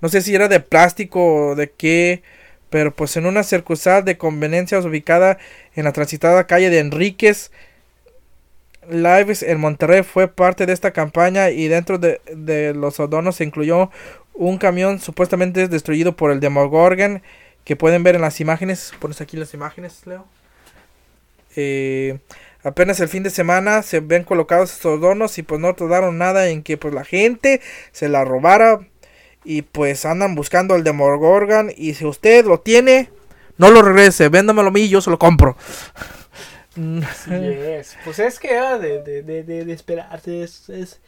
No 0.00 0.08
sé 0.08 0.22
si 0.22 0.34
era 0.34 0.48
de 0.48 0.60
plástico 0.60 1.50
o 1.50 1.54
de 1.54 1.70
qué, 1.70 2.22
pero 2.68 2.94
pues 2.94 3.16
en 3.16 3.26
una 3.26 3.44
circunstancia 3.44 4.02
de 4.02 4.18
conveniencias 4.18 4.84
ubicada 4.84 5.38
en 5.74 5.84
la 5.84 5.92
transitada 5.92 6.46
calle 6.48 6.70
de 6.70 6.80
Enríquez, 6.80 7.52
Lives 8.88 9.42
en 9.42 9.60
Monterrey 9.60 10.02
fue 10.02 10.28
parte 10.28 10.66
de 10.66 10.72
esta 10.72 10.92
campaña 10.92 11.50
y 11.50 11.68
dentro 11.68 11.98
de, 11.98 12.72
los 12.74 12.98
adornos 13.00 13.36
se 13.36 13.44
incluyó 13.44 13.90
un 14.34 14.58
camión 14.58 14.98
supuestamente 15.00 15.68
destruido 15.68 16.16
por 16.16 16.30
el 16.30 16.40
Demogorgon 16.40 17.22
que 17.64 17.76
pueden 17.76 18.02
ver 18.02 18.14
en 18.14 18.22
las 18.22 18.40
imágenes. 18.40 18.92
Pones 18.98 19.20
aquí 19.20 19.36
las 19.36 19.54
imágenes, 19.54 20.06
Leo. 20.06 20.26
Eh, 21.56 22.18
apenas 22.62 23.00
el 23.00 23.08
fin 23.08 23.22
de 23.22 23.30
semana 23.30 23.82
se 23.82 24.00
ven 24.00 24.24
colocados 24.24 24.72
estos 24.72 24.98
adornos 24.98 25.36
y 25.38 25.42
pues 25.42 25.60
no 25.60 25.74
tardaron 25.74 26.16
nada 26.16 26.48
en 26.48 26.62
que 26.62 26.76
pues 26.76 26.94
la 26.94 27.04
gente 27.04 27.60
se 27.92 28.08
la 28.08 28.24
robara 28.24 28.80
y 29.44 29.62
pues 29.62 30.04
andan 30.04 30.34
buscando 30.34 30.74
al 30.74 30.84
Demogorgon 30.84 31.72
y 31.76 31.94
si 31.94 32.04
usted 32.06 32.44
lo 32.44 32.60
tiene 32.60 33.10
no 33.60 33.70
lo 33.70 33.82
regrese, 33.82 34.30
véndamelo 34.30 34.68
a 34.68 34.70
mí 34.70 34.80
y 34.80 34.88
yo 34.88 35.02
se 35.02 35.10
lo 35.10 35.18
compro. 35.18 35.54
Mm, 36.80 37.02
Sí 37.02 37.34
es. 37.34 37.96
Pues 38.04 38.18
es 38.18 38.38
que 38.38 38.50
era 38.52 38.78
de, 38.78 39.02
de, 39.02 39.22
de, 39.22 39.42
de, 39.42 39.72
esperarse. 39.72 40.42
Es, 40.42 40.68
es, 40.68 41.00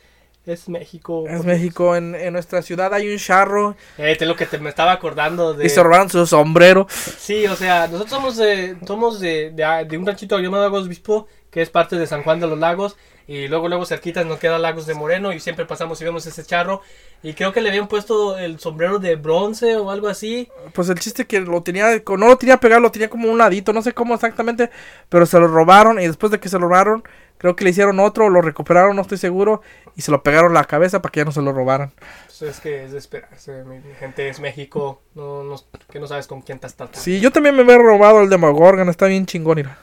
es 0.45 0.69
México. 0.69 1.25
Es 1.29 1.45
México, 1.45 1.97
en, 1.97 2.15
en 2.15 2.33
nuestra 2.33 2.63
ciudad 2.63 2.93
hay 2.93 3.09
un 3.09 3.19
charro 3.19 3.77
Eh, 3.97 4.17
te 4.17 4.27
lo 4.27 4.37
que 4.37 4.47
te 4.47 4.59
me 4.59 4.69
estaba 4.69 4.93
acordando 4.93 5.55
de. 5.55 5.65
y 5.67 5.69
se 5.69 5.83
robaron 5.83 6.11
su 6.11 6.27
sombrero. 6.27 6.87
Sí, 7.17 7.47
o 7.47 7.57
sea, 7.57 7.87
nosotros 7.87 8.11
somos 8.11 8.37
de, 8.37 8.77
somos 8.87 9.21
de, 9.21 9.51
de, 9.51 9.87
de 9.89 9.97
un 9.99 10.07
ranchito 10.07 10.39
llamado 10.39 10.65
Lagos 10.65 10.89
Bispo, 10.89 11.27
que 11.51 11.63
es 11.63 11.71
parte 11.71 11.97
de 11.97 12.07
San 12.07 12.23
Juan 12.23 12.41
de 12.41 12.47
los 12.49 12.59
Lagos. 12.59 12.97
Y 13.33 13.49
luego, 13.49 13.67
luego 13.67 13.87
cerquita 13.87 14.23
nos 14.25 14.39
queda 14.39 14.59
Lagos 14.59 14.85
de 14.85 14.93
Moreno 14.93 15.33
y 15.33 15.41
siempre 15.41 15.65
pasamos 15.65 15.99
y 15.99 16.05
vemos 16.05 16.27
ese 16.27 16.45
charro. 16.45 16.83
Y 17.23 17.33
creo 17.33 17.51
que 17.51 17.63
le 17.63 17.71
habían 17.71 17.89
puesto 17.89 18.37
el 18.37 18.61
sombrero 18.61 18.99
de 18.99 19.17
bronce 19.17 19.75
o 19.77 19.91
algo 19.91 20.09
así. 20.09 20.51
Pues 20.75 20.91
el 20.91 20.99
chiste 20.99 21.27
que 21.27 21.41
lo 21.41 21.63
tenía, 21.63 22.03
no 22.07 22.27
lo 22.27 22.37
tenía 22.37 22.59
pegado, 22.59 22.83
lo 22.83 22.93
tenía 22.93 23.09
como 23.09 23.31
un 23.31 23.39
ladito, 23.39 23.73
no 23.73 23.81
sé 23.81 23.95
cómo 23.95 24.15
exactamente, 24.15 24.69
pero 25.09 25.25
se 25.25 25.41
lo 25.41 25.49
robaron 25.49 25.99
y 25.99 26.07
después 26.07 26.31
de 26.31 26.41
que 26.41 26.51
se 26.51 26.59
lo 26.59 26.69
robaron, 26.69 27.05
creo 27.39 27.57
que 27.57 27.65
le 27.65 27.71
hicieron 27.71 28.01
otro, 28.01 28.29
lo 28.29 28.43
recuperaron, 28.43 28.97
no 28.97 29.01
estoy 29.01 29.17
seguro, 29.17 29.63
y 29.97 30.03
se 30.03 30.11
lo 30.11 30.23
pegaron 30.23 30.53
la 30.53 30.65
cabeza 30.65 31.01
para 31.01 31.11
que 31.11 31.21
ya 31.21 31.25
no 31.25 31.33
se 31.33 31.41
lo 31.41 31.55
robaran. 31.55 31.91
Pues 32.27 32.43
es 32.43 32.61
que 32.61 32.85
es 32.85 32.93
de 32.93 32.99
esperarse, 32.99 33.65
mi 33.65 33.81
gente 33.99 34.29
es 34.29 34.41
México, 34.41 35.01
no, 35.15 35.43
no, 35.43 35.57
que 35.91 36.01
no 36.01 36.07
sabes 36.07 36.27
con 36.27 36.43
quién 36.43 36.57
estás 36.57 36.75
tratando. 36.75 37.01
Sí, 37.01 37.19
yo 37.19 37.33
también 37.33 37.57
me 37.57 37.63
había 37.63 37.79
robado 37.79 38.21
el 38.21 38.29
Demogorgon, 38.29 38.91
está 38.91 39.07
bien 39.07 39.25
chingón, 39.25 39.57
mira. 39.57 39.79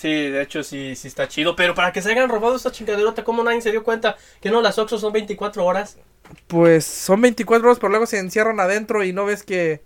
Sí, 0.00 0.08
de 0.30 0.42
hecho 0.42 0.62
sí, 0.62 0.94
sí 0.96 1.08
está 1.08 1.26
chido, 1.28 1.56
pero 1.56 1.74
para 1.74 1.92
que 1.92 2.00
se 2.02 2.10
hayan 2.12 2.28
robado 2.28 2.54
esta 2.56 2.70
chingaderota, 2.72 3.24
¿cómo 3.24 3.42
nadie 3.42 3.60
se 3.62 3.70
dio 3.72 3.82
cuenta 3.84 4.16
que 4.40 4.50
no, 4.50 4.62
las 4.62 4.78
Oxxo 4.78 4.98
son 4.98 5.12
24 5.12 5.64
horas? 5.64 5.98
Pues 6.46 6.84
son 6.84 7.20
24 7.20 7.68
horas, 7.68 7.78
pero 7.78 7.90
luego 7.90 8.06
se 8.06 8.18
encierran 8.18 8.60
adentro 8.60 9.04
y 9.04 9.12
no 9.12 9.24
ves 9.24 9.42
que 9.42 9.82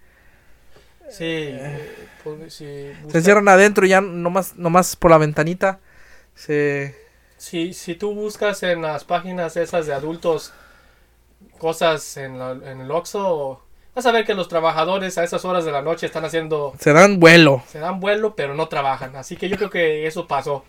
Sí, 1.08 1.24
eh, 1.26 2.08
pues, 2.24 2.54
sí, 2.54 2.92
se 3.08 3.18
encierran 3.18 3.48
adentro 3.48 3.84
y 3.86 3.90
ya 3.90 4.00
nomás, 4.00 4.56
nomás 4.56 4.96
por 4.96 5.10
la 5.10 5.18
ventanita 5.18 5.80
se... 6.34 6.96
Si, 7.36 7.74
si 7.74 7.94
tú 7.94 8.14
buscas 8.14 8.62
en 8.62 8.80
las 8.80 9.04
páginas 9.04 9.56
esas 9.58 9.86
de 9.86 9.92
adultos 9.92 10.54
cosas 11.58 12.16
en, 12.16 12.38
la- 12.38 12.52
en 12.52 12.80
el 12.80 12.90
Oxxo, 12.90 13.61
vas 13.94 14.06
a 14.06 14.12
ver 14.12 14.24
que 14.24 14.34
los 14.34 14.48
trabajadores 14.48 15.18
a 15.18 15.24
esas 15.24 15.44
horas 15.44 15.64
de 15.64 15.72
la 15.72 15.82
noche 15.82 16.06
están 16.06 16.24
haciendo, 16.24 16.74
se 16.78 16.92
dan 16.92 17.20
vuelo. 17.20 17.62
se 17.68 17.78
dan 17.78 18.00
vuelo, 18.00 18.34
pero 18.34 18.54
no 18.54 18.68
trabajan. 18.68 19.16
Así 19.16 19.36
que 19.36 19.48
yo 19.48 19.56
creo 19.56 19.70
que 19.70 20.06
eso 20.06 20.26
pasó. 20.26 20.64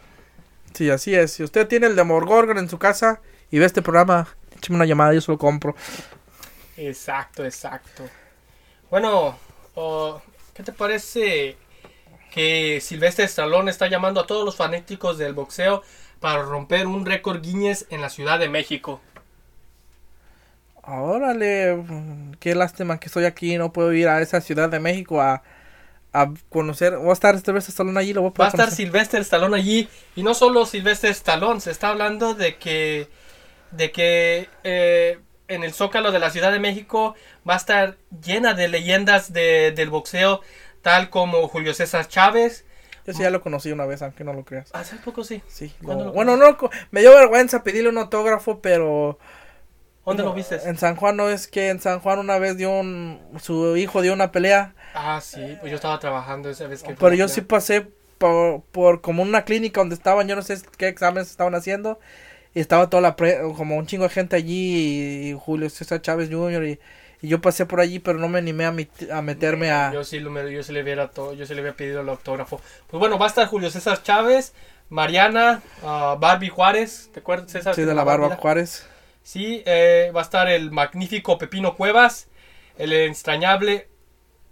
Sí, 0.74 0.90
así 0.90 1.14
es. 1.16 1.34
Si 1.34 1.44
usted 1.44 1.68
tiene 1.68 1.88
el 1.88 1.96
Demogorgon 1.96 2.58
en 2.58 2.70
su 2.70 2.80
casa 2.80 3.22
y 3.52 3.60
ve 3.60 3.66
este 3.66 3.82
programa, 3.82 4.28
écheme 4.58 4.78
una 4.78 4.86
llamada, 4.86 5.14
yo 5.14 5.22
se 5.22 5.32
lo 5.32 5.38
compro. 5.38 5.76
Exacto, 6.78 7.46
exacto. 7.46 8.04
Bueno, 8.90 9.38
oh, 9.76 10.22
¿qué 10.54 10.64
te 10.64 10.74
parece 10.74 11.58
que 12.32 12.80
Silvestre 12.82 13.26
Stallone 13.26 13.70
está 13.70 13.88
llamando 13.88 14.20
a 14.20 14.28
todos 14.28 14.44
los 14.44 14.56
fanáticos 14.56 15.18
del 15.20 15.34
boxeo 15.34 15.84
para 16.20 16.42
romper 16.42 16.88
un 16.88 17.06
récord 17.06 17.42
Guinness 17.42 17.86
en 17.90 18.02
la 18.02 18.10
Ciudad 18.10 18.40
de 18.40 18.50
México? 18.50 19.02
Órale, 20.86 21.82
qué 22.40 22.56
lástima 22.56 23.00
que 23.00 23.08
estoy 23.08 23.26
aquí 23.26 23.54
y 23.54 23.58
no 23.58 23.72
puedo 23.72 23.94
ir 23.94 24.08
a 24.10 24.22
esa 24.22 24.42
ciudad 24.42 24.70
de 24.70 24.80
México 24.82 25.22
a, 25.22 25.42
a 26.12 26.34
conocer. 26.50 26.98
Voy 26.98 27.10
a 27.12 27.14
estar 27.14 27.36
este 27.36 27.52
vez 27.54 27.66
salón 27.66 27.98
allí, 27.98 28.14
lo 28.14 28.22
voy 28.22 28.30
a 28.30 28.32
Va 28.32 28.48
a 28.48 28.50
poder 28.50 28.50
estar 28.50 28.66
conocer. 28.66 28.86
Sylvester 28.86 29.22
Stallone 29.22 29.56
allí 29.58 29.88
y 30.16 30.24
no 30.24 30.34
solo 30.34 30.66
Sylvester 30.66 31.12
Stallone, 31.12 31.62
se 31.62 31.72
está 31.72 31.90
hablando 31.90 32.34
de 32.34 32.58
que 32.58 33.08
de 33.72 33.92
que 33.92 34.50
eh, 34.64 35.20
en 35.48 35.64
el 35.64 35.74
Zócalo 35.74 36.12
de 36.12 36.20
la 36.20 36.30
Ciudad 36.30 36.52
de 36.52 36.60
México 36.60 37.16
va 37.50 37.54
a 37.56 37.58
estar 37.58 37.98
llena 38.24 38.54
de 38.54 38.68
leyendas 38.68 39.34
de- 39.34 39.72
del 39.72 39.90
boxeo, 39.90 40.42
tal 40.82 41.10
como 41.10 41.48
Julio 41.48 41.74
César 41.74 42.08
Chávez. 42.08 42.66
Yo 43.08 43.14
sí 43.14 43.22
ya 43.24 43.30
lo 43.32 43.42
conocí 43.42 43.72
una 43.72 43.86
vez, 43.86 44.02
aunque 44.02 44.24
no 44.24 44.34
lo 44.34 44.44
creas. 44.46 44.70
Hace 44.74 44.98
poco 44.98 45.24
sí. 45.24 45.42
Sí. 45.48 45.74
¿Cuándo 45.82 46.04
lo- 46.06 46.10
lo 46.10 46.14
bueno, 46.14 46.38
no, 46.38 46.58
me 46.92 47.02
dio 47.02 47.16
vergüenza 47.16 47.64
pedirle 47.64 47.90
un 47.90 47.98
autógrafo, 47.98 48.60
pero... 48.62 49.18
¿Dónde 50.06 50.24
no, 50.24 50.30
lo 50.30 50.36
viste? 50.36 50.56
En 50.66 50.78
San 50.78 50.96
Juan, 50.96 51.16
no 51.16 51.30
es 51.30 51.48
que 51.48 51.70
en 51.70 51.80
San 51.80 52.00
Juan 52.00 52.20
una 52.20 52.38
vez 52.40 52.58
dio 52.58 52.70
un... 52.72 53.20
Su 53.42 53.78
hijo 53.78 54.02
dio 54.02 54.14
una 54.14 54.32
pelea, 54.32 54.74
Ah, 54.94 55.20
sí, 55.22 55.58
pues 55.60 55.72
yo 55.72 55.76
estaba 55.76 56.00
trabajando 56.00 56.50
esa 56.50 56.68
vez 56.68 56.84
que 56.84 56.94
pero 56.94 57.10
la 57.10 57.16
yo 57.16 57.28
sí 57.28 57.42
pasé 57.42 57.88
por, 58.18 58.62
por 58.72 59.02
como 59.02 59.24
una 59.24 59.44
clínica 59.44 59.82
donde 59.82 59.96
estaban, 59.96 60.28
yo 60.28 60.36
no 60.36 60.42
sé 60.44 60.58
qué 60.78 60.88
exámenes 60.88 61.30
estaban 61.32 61.56
haciendo. 61.56 62.00
Y 62.54 62.60
estaba 62.60 62.90
toda 62.90 63.02
la 63.02 63.16
pre- 63.16 63.40
como 63.58 63.78
un 63.78 63.88
chingo 63.88 64.04
de 64.04 64.10
gente 64.12 64.36
allí, 64.36 65.30
y 65.32 65.38
Julio 65.40 65.70
César 65.70 66.02
Chávez 66.02 66.30
Jr. 66.32 66.64
Y, 66.66 66.80
y 67.22 67.28
yo 67.28 67.42
pasé 67.42 67.66
por 67.66 67.80
allí, 67.80 67.98
pero 68.00 68.20
no 68.20 68.30
me 68.30 68.38
animé 68.38 68.66
a, 68.66 68.72
mit- 68.72 69.12
a 69.12 69.22
meterme 69.24 69.72
a... 69.72 69.92
Yo 69.92 70.04
sí, 70.04 70.20
lo, 70.20 70.30
me- 70.30 70.52
yo 70.54 70.62
sí 70.62 70.72
le 70.72 70.84
hubiera 70.84 71.10
to- 71.10 71.34
yo 71.34 71.46
sí 71.48 71.56
le 71.56 71.62
había 71.62 71.74
pedido 71.76 72.02
el 72.02 72.10
autógrafo. 72.10 72.62
Pues 72.88 73.00
bueno, 73.00 73.18
va 73.18 73.26
a 73.26 73.30
estar 73.30 73.48
Julio 73.48 73.72
César 73.72 74.04
Chávez, 74.04 74.54
Mariana, 74.90 75.64
ah, 75.84 76.16
Barbie 76.20 76.50
Juárez, 76.50 77.10
¿te 77.12 77.22
acuerdas 77.22 77.52
César? 77.52 77.74
Sí, 77.74 77.82
de 77.82 77.96
la 77.96 78.04
Barba 78.04 78.36
Juárez. 78.36 78.86
Sí, 79.24 79.64
eh, 79.66 80.12
va 80.14 80.20
a 80.20 80.24
estar 80.24 80.50
el 80.50 80.70
magnífico 80.72 81.38
Pepino 81.38 81.76
Cuevas, 81.76 82.28
el 82.78 82.92
extrañable 82.92 83.88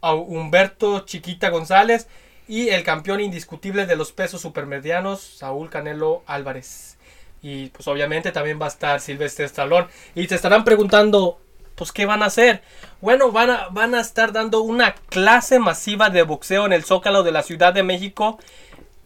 Humberto 0.02 1.02
Chiquita 1.02 1.50
González 1.50 2.08
y 2.48 2.70
el 2.70 2.84
campeón 2.84 3.20
indiscutible 3.20 3.86
de 3.86 3.96
los 3.96 4.12
pesos 4.12 4.42
supermedianos, 4.42 5.22
Saúl 5.22 5.70
Canelo 5.70 6.24
Álvarez. 6.26 6.98
Y 7.42 7.68
pues 7.68 7.88
obviamente 7.88 8.32
también 8.32 8.62
va 8.62 8.66
a 8.66 8.70
estar 8.70 9.00
Silvestre 9.02 9.46
Stallone. 9.46 9.88
Y 10.16 10.28
te 10.28 10.36
estarán 10.36 10.64
preguntando, 10.64 11.42
pues 11.76 11.92
¿qué 11.92 12.06
van 12.06 12.24
a 12.24 12.28
hacer? 12.28 12.62
Bueno, 13.02 13.32
van 13.32 13.50
a, 13.50 13.68
van 13.70 13.94
a 13.94 14.02
estar 14.02 14.32
dando 14.32 14.62
una 14.62 14.96
clase 14.96 15.60
masiva 15.60 16.10
de 16.10 16.24
boxeo 16.24 16.66
en 16.66 16.74
el 16.74 16.84
Zócalo 16.84 17.24
de 17.24 17.32
la 17.32 17.44
Ciudad 17.44 17.74
de 17.74 17.84
México. 17.84 18.40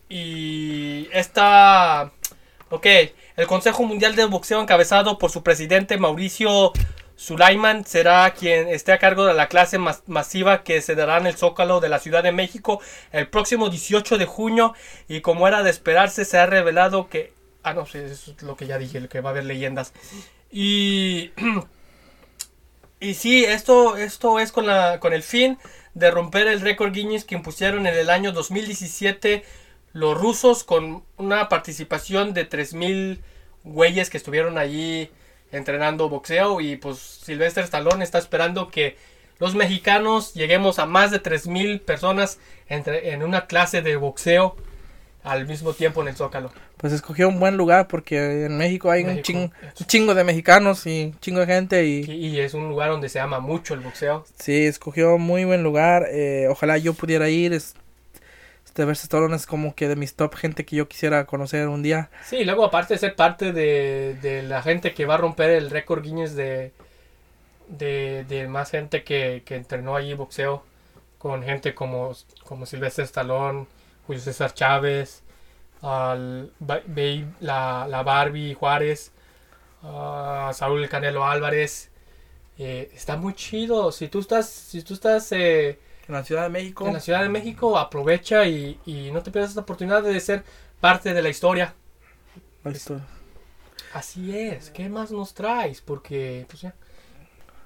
Y 0.09 1.07
esta... 1.11 2.11
Ok, 2.69 2.87
el 3.37 3.47
Consejo 3.47 3.83
Mundial 3.83 4.15
de 4.15 4.25
Boxeo 4.25 4.61
encabezado 4.61 5.17
por 5.17 5.31
su 5.31 5.43
presidente 5.43 5.97
Mauricio 5.97 6.71
Sulaiman 7.15 7.85
será 7.85 8.33
quien 8.33 8.67
esté 8.67 8.91
a 8.91 8.99
cargo 8.99 9.25
de 9.25 9.33
la 9.33 9.47
clase 9.47 9.77
mas- 9.77 10.03
masiva 10.07 10.63
que 10.63 10.81
se 10.81 10.95
dará 10.95 11.17
en 11.17 11.27
el 11.27 11.35
Zócalo 11.35 11.79
de 11.79 11.89
la 11.89 11.99
Ciudad 11.99 12.23
de 12.23 12.31
México 12.31 12.81
el 13.11 13.27
próximo 13.27 13.69
18 13.69 14.17
de 14.17 14.25
junio 14.25 14.73
y 15.07 15.21
como 15.21 15.47
era 15.47 15.63
de 15.63 15.69
esperarse 15.69 16.25
se 16.25 16.37
ha 16.37 16.45
revelado 16.45 17.09
que... 17.09 17.33
Ah, 17.63 17.73
no, 17.73 17.83
eso 17.83 17.97
es 17.97 18.43
lo 18.43 18.55
que 18.55 18.67
ya 18.67 18.77
dije, 18.77 19.07
que 19.07 19.21
va 19.21 19.29
a 19.29 19.31
haber 19.31 19.45
leyendas. 19.45 19.93
Y... 20.51 21.31
Y 22.97 23.13
sí, 23.13 23.43
esto, 23.43 23.97
esto 23.97 24.39
es 24.39 24.53
con, 24.53 24.65
la, 24.65 24.99
con 24.99 25.13
el 25.13 25.21
fin 25.21 25.59
de 25.93 26.11
romper 26.11 26.47
el 26.47 26.61
récord 26.61 26.93
Guinness 26.93 27.25
que 27.25 27.35
impusieron 27.35 27.85
en 27.87 27.93
el 27.93 28.09
año 28.09 28.31
2017 28.31 29.43
los 29.95 30.15
rusos 30.19 30.63
con 30.65 31.03
una 31.17 31.47
participación 31.49 32.33
de 32.33 32.43
3.000 32.47 33.19
güeyes 33.63 34.09
que 34.09 34.17
estuvieron 34.17 34.57
allí 34.57 35.09
entrenando 35.51 36.09
boxeo 36.09 36.59
y 36.59 36.75
pues 36.75 36.97
Silvestre 36.99 37.63
Stallone 37.63 38.03
está 38.03 38.17
esperando 38.17 38.69
que 38.69 38.97
los 39.39 39.55
mexicanos 39.55 40.33
lleguemos 40.33 40.79
a 40.79 40.85
más 40.85 41.11
de 41.11 41.19
3.000 41.23 41.79
personas 41.81 42.39
entre, 42.67 43.13
en 43.13 43.23
una 43.23 43.47
clase 43.47 43.81
de 43.81 43.95
boxeo. 43.95 44.55
al 45.23 45.47
mismo 45.47 45.73
tiempo 45.73 46.03
en 46.03 46.09
el 46.09 46.15
Zócalo. 46.15 46.51
Pues 46.77 46.93
escogió 46.93 47.27
un 47.29 47.39
buen 47.39 47.57
lugar 47.57 47.87
porque 47.87 48.45
en 48.45 48.57
México 48.57 48.91
hay 48.91 49.03
un, 49.05 49.23
chingo, 49.23 49.49
es- 49.73 49.81
un 49.81 49.87
chingo 49.87 50.13
de 50.13 50.23
mexicanos 50.23 50.85
y 50.85 51.05
un 51.05 51.19
chingo 51.19 51.39
de 51.39 51.47
gente 51.47 51.83
y 51.85 52.03
Y, 52.07 52.27
y 52.27 52.39
es 52.41 52.53
un 52.53 52.69
lugar 52.69 52.89
donde 52.91 53.09
se 53.09 53.19
ama 53.19 53.39
mucho 53.39 53.73
el 53.73 53.79
boxeo. 53.79 54.23
sí, 54.37 54.65
escogió 54.67 55.17
muy 55.17 55.43
buen 55.45 55.63
lugar. 55.63 56.05
eh, 56.11 56.45
ojalá 56.47 56.77
yo 56.77 56.93
pudiera 56.93 57.27
ir. 57.29 57.53
Es, 57.53 57.73
este 58.75 58.83
Versus 58.85 59.05
Stallone 59.05 59.35
es 59.37 59.45
como 59.47 59.73
que 59.73 59.87
de 59.87 59.95
mis 59.95 60.15
top 60.15 60.35
gente 60.35 60.65
que 60.65 60.75
yo 60.75 60.89
quisiera 60.89 61.25
conocer 61.25 61.69
un 61.69 61.81
día. 61.81 62.09
Sí, 62.19 62.43
luego 62.43 62.65
aparte 62.65 62.95
de 62.95 62.99
ser 62.99 63.15
parte 63.15 63.51
de, 63.53 64.17
de 64.21 64.41
la 64.43 64.61
gente 64.61 64.93
que 64.93 65.05
va 65.05 65.13
a 65.15 65.17
romper 65.17 65.51
el 65.51 65.69
récord 65.69 66.01
Guinness 66.03 66.35
de, 66.35 66.73
de, 67.67 68.25
de 68.25 68.47
más 68.47 68.71
gente 68.71 69.03
que, 69.03 69.43
que 69.45 69.55
entrenó 69.55 69.95
allí 69.95 70.13
boxeo, 70.13 70.63
con 71.19 71.43
gente 71.43 71.75
como, 71.75 72.13
como 72.45 72.65
Silvestre 72.65 73.05
Stallone, 73.05 73.67
Julio 74.07 74.21
César 74.21 74.53
Chávez, 74.53 75.23
al, 75.81 76.51
Ba- 76.59 76.81
Babe- 76.87 77.27
la, 77.41 77.87
la 77.89 78.03
Barbie 78.03 78.53
Juárez, 78.55 79.11
ah, 79.83 80.51
Saúl 80.53 80.83
El 80.83 80.89
Canelo 80.89 81.25
Álvarez. 81.25 81.91
Eh, 82.57 82.91
está 82.95 83.17
muy 83.17 83.33
chido. 83.35 83.91
Si 83.91 84.07
tú 84.09 84.19
estás, 84.19 84.49
si 84.49 84.81
tú 84.83 84.93
estás 84.95 85.31
eh, 85.33 85.79
En 86.07 86.13
la 86.13 86.23
Ciudad 86.23 86.43
de 86.43 86.49
México. 86.49 86.87
en 86.87 86.93
la 86.93 86.99
Ciudad 86.99 87.21
de 87.21 87.29
México, 87.29 87.77
aprovecha 87.77 88.45
y, 88.45 88.79
y 88.85 89.11
no 89.11 89.23
te 89.23 89.31
pierdas 89.31 89.51
esta 89.51 89.61
oportunidad 89.61 90.03
de 90.03 90.19
ser 90.19 90.43
parte 90.79 91.13
de 91.13 91.21
la 91.21 91.29
historia. 91.29 91.73
Ahí 92.63 92.73
está. 92.73 92.99
Así 93.93 94.37
es, 94.37 94.69
¿qué 94.71 94.89
más 94.89 95.11
nos 95.11 95.33
traes? 95.33 95.81
Porque, 95.81 96.45
pues 96.49 96.61
ya. 96.61 96.73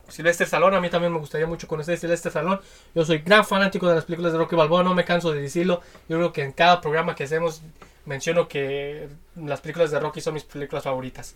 Silvestre 0.08 0.45
Stallone, 0.45 0.75
a 0.78 0.82
mí 0.82 0.89
también 0.89 1.13
me 1.13 1.19
gustaría 1.19 1.47
mucho 1.47 1.67
conocer 1.67 1.95
a 1.95 1.97
Silvestre 1.97 2.30
Stallone. 2.30 2.60
Yo 2.95 3.06
soy 3.06 3.19
gran 3.19 3.45
fanático 3.45 3.88
de 3.88 3.95
las 3.95 4.06
películas 4.06 4.32
de 4.32 4.39
Rocky 4.39 4.56
Balboa, 4.56 4.84
no 4.84 4.93
me 4.93 5.06
canso 5.06 5.32
de 5.32 5.41
decirlo. 5.41 5.82
Yo 6.08 6.17
creo 6.17 6.34
que 6.34 6.43
en 6.43 6.52
cada 6.52 6.82
programa 6.82 7.15
que 7.15 7.25
hacemos 7.25 7.62
menciono 8.06 8.47
que 8.47 9.08
las 9.36 9.62
películas 9.62 9.91
de 9.91 9.99
Rocky 9.99 10.21
son 10.21 10.34
mis 10.34 10.43
películas 10.43 10.84
favoritas. 10.84 11.36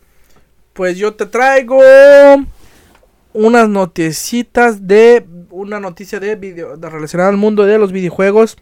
Pues 0.73 0.97
yo 0.97 1.13
te 1.13 1.27
traigo 1.27 1.79
unas 3.33 3.69
noticitas 3.69 4.87
de 4.87 5.25
una 5.49 5.79
noticia 5.79 6.19
de 6.19 6.35
video 6.35 6.77
de 6.77 6.89
relacionada 6.89 7.29
al 7.29 7.37
mundo 7.37 7.65
de 7.65 7.77
los 7.77 7.91
videojuegos. 7.91 8.57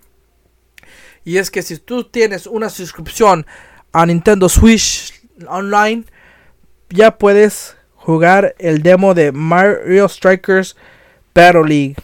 Y 1.24 1.38
es 1.38 1.52
que 1.52 1.62
si 1.62 1.78
tú 1.78 2.04
tienes 2.06 2.48
una 2.48 2.70
suscripción 2.70 3.46
a 3.92 4.06
Nintendo 4.06 4.50
Switch 4.50 5.14
Online, 5.48 6.04
ya 6.90 7.18
puedes 7.18 7.76
jugar 7.96 8.56
el 8.58 8.82
demo 8.82 9.14
de 9.14 9.32
Mario 9.32 10.10
Strikers 10.10 10.76
Battle 11.36 11.64
League. 11.68 11.96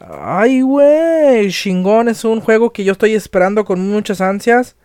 Ay, 0.00 0.60
güey, 0.62 1.50
chingón, 1.50 2.08
es 2.08 2.24
un 2.24 2.40
juego 2.40 2.72
que 2.72 2.84
yo 2.84 2.92
estoy 2.92 3.14
esperando 3.14 3.64
con 3.64 3.80
muchas 3.80 4.20
ansias. 4.20 4.76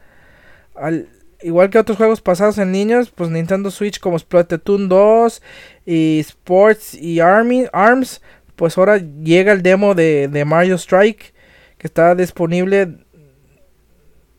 Al- 0.75 1.09
igual 1.41 1.69
que 1.69 1.79
otros 1.79 1.97
juegos 1.97 2.21
pasados 2.21 2.57
en 2.57 2.71
niños, 2.71 3.11
pues 3.11 3.29
Nintendo 3.29 3.71
Switch 3.71 3.99
como 3.99 4.19
Splatoon 4.19 4.89
2 4.89 5.41
y 5.85 6.19
Sports 6.19 6.93
y 6.95 7.19
Army, 7.19 7.65
ARMS, 7.71 8.21
pues 8.55 8.77
ahora 8.77 8.97
llega 8.97 9.51
el 9.51 9.61
demo 9.61 9.95
de, 9.95 10.27
de 10.27 10.45
Mario 10.45 10.75
Strike 10.75 11.33
que 11.77 11.87
está 11.87 12.13
disponible 12.13 12.97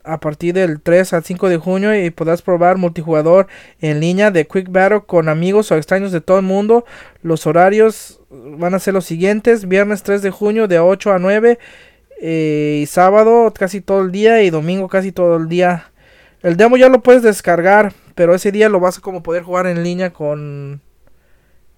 a 0.05 0.19
partir 0.21 0.55
del 0.55 0.81
3 0.81 1.13
al 1.13 1.25
5 1.25 1.49
de 1.49 1.57
junio 1.57 1.95
y 1.95 2.11
podrás 2.11 2.43
probar 2.43 2.79
multijugador 2.79 3.49
en 3.81 4.01
línea 4.01 4.31
de 4.31 4.47
Quick 4.47 4.71
Battle 4.71 5.03
con 5.07 5.29
amigos 5.29 5.71
o 5.71 5.77
extraños 5.77 6.13
de 6.13 6.21
todo 6.21 6.39
el 6.39 6.45
mundo. 6.45 6.85
Los 7.23 7.47
horarios 7.47 8.21
van 8.31 8.75
a 8.75 8.79
ser 8.79 8.95
los 8.95 9.05
siguientes, 9.05 9.69
viernes 9.69 10.03
3 10.03 10.23
de 10.23 10.31
junio 10.31 10.69
de 10.69 10.79
8 10.79 11.13
a 11.13 11.19
9 11.19 11.59
eh, 12.23 12.81
y 12.83 12.87
sábado 12.87 13.53
casi 13.57 13.81
todo 13.81 14.03
el 14.03 14.13
día 14.13 14.43
y 14.43 14.51
domingo 14.51 14.89
casi 14.89 15.13
todo 15.13 15.37
el 15.37 15.49
día. 15.49 15.90
El 16.43 16.57
demo 16.57 16.77
ya 16.77 16.89
lo 16.89 17.03
puedes 17.03 17.23
descargar, 17.23 17.93
pero 18.15 18.35
ese 18.35 18.53
día 18.53 18.69
lo 18.69 18.81
vas 18.81 18.99
a 18.99 19.01
como 19.01 19.23
poder 19.23 19.43
jugar 19.43 19.67
en 19.67 19.83
línea 19.83 20.13
con 20.13 20.81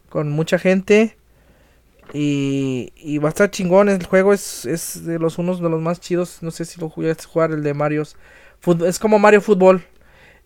con 0.08 0.30
mucha 0.30 0.58
gente 0.58 1.16
y, 2.12 2.92
y 2.96 3.18
va 3.18 3.28
a 3.28 3.30
estar 3.30 3.50
chingón. 3.50 3.88
El 3.88 4.04
juego 4.04 4.32
es, 4.34 4.66
es 4.66 5.04
de 5.06 5.18
los 5.18 5.38
unos 5.38 5.60
de 5.60 5.68
los 5.70 5.80
más 5.80 6.00
chidos. 6.00 6.42
No 6.42 6.50
sé 6.50 6.64
si 6.66 6.80
lo 6.80 6.90
jugaste 6.90 7.24
jugar 7.24 7.50
el 7.52 7.62
de 7.62 7.74
Mario. 7.74 8.02
Es 8.86 8.98
como 8.98 9.18
Mario 9.18 9.40
Fútbol. 9.40 9.82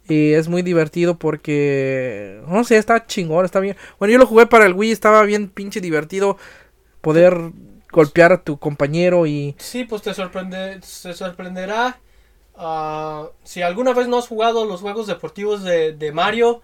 Y 0.09 0.35
es 0.35 0.47
muy 0.47 0.63
divertido 0.63 1.19
porque 1.19 2.41
no 2.47 2.63
sé, 2.63 2.77
está 2.77 3.07
chingón, 3.07 3.45
está 3.45 3.59
bien. 3.59 3.77
Bueno, 3.99 4.13
yo 4.13 4.19
lo 4.19 4.27
jugué 4.27 4.47
para 4.47 4.67
el 4.67 4.73
Wii, 4.73 4.93
estaba 4.93 5.25
bien 5.25 5.49
pinche 5.49 5.81
divertido 5.81 6.39
poder 7.01 7.37
golpear 7.91 8.33
a 8.33 8.43
tu 8.43 8.57
compañero 8.59 9.27
y 9.27 9.57
Sí, 9.59 9.83
pues 9.85 10.03
te, 10.03 10.15
sorprende, 10.15 10.79
te 10.79 11.13
sorprenderá. 11.13 11.99
Ah, 12.57 13.29
si 13.45 13.63
alguna 13.63 13.93
vez 13.93 14.09
no 14.09 14.19
has 14.19 14.29
jugado 14.29 14.65
los 14.65 14.81
juegos 14.81 15.07
deportivos 15.07 15.63
de, 15.63 15.93
de 15.93 16.13
Mario, 16.13 16.63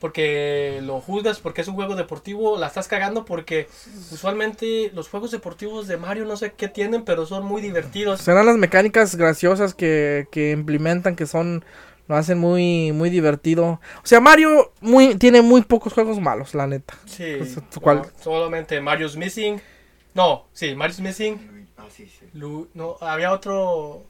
porque 0.00 0.80
lo 0.82 1.00
juzgas 1.00 1.40
porque 1.40 1.62
es 1.62 1.68
un 1.68 1.76
juego 1.76 1.94
deportivo, 1.96 2.58
la 2.58 2.66
estás 2.66 2.88
cagando 2.88 3.24
porque 3.24 3.68
usualmente 4.12 4.90
los 4.94 5.08
juegos 5.08 5.30
deportivos 5.30 5.86
de 5.86 5.96
Mario 5.96 6.24
no 6.26 6.36
sé 6.36 6.52
qué 6.52 6.68
tienen, 6.68 7.04
pero 7.04 7.24
son 7.26 7.44
muy 7.44 7.62
divertidos. 7.62 8.20
serán 8.20 8.46
las 8.46 8.56
mecánicas 8.58 9.16
graciosas 9.16 9.74
que, 9.74 10.28
que 10.30 10.50
implementan 10.50 11.16
que 11.16 11.26
son 11.26 11.64
lo 12.06 12.16
hacen 12.16 12.38
muy 12.38 12.92
muy 12.92 13.08
divertido. 13.08 13.80
O 14.02 14.06
sea, 14.06 14.20
Mario 14.20 14.72
muy 14.82 15.14
tiene 15.14 15.40
muy 15.40 15.62
pocos 15.62 15.94
juegos 15.94 16.20
malos, 16.20 16.54
la 16.54 16.66
neta. 16.66 16.94
Sí, 17.06 17.38
no, 17.74 17.80
¿cuál? 17.80 18.02
solamente 18.20 18.80
Mario's 18.80 19.16
Missing. 19.16 19.60
No, 20.12 20.46
sí, 20.52 20.74
Mario's 20.74 21.00
Missing. 21.00 21.66
Ah, 21.78 21.86
sí, 21.90 22.06
sí. 22.06 22.26
Lu- 22.34 22.68
no, 22.74 22.96
había 23.00 23.32
otro 23.32 24.02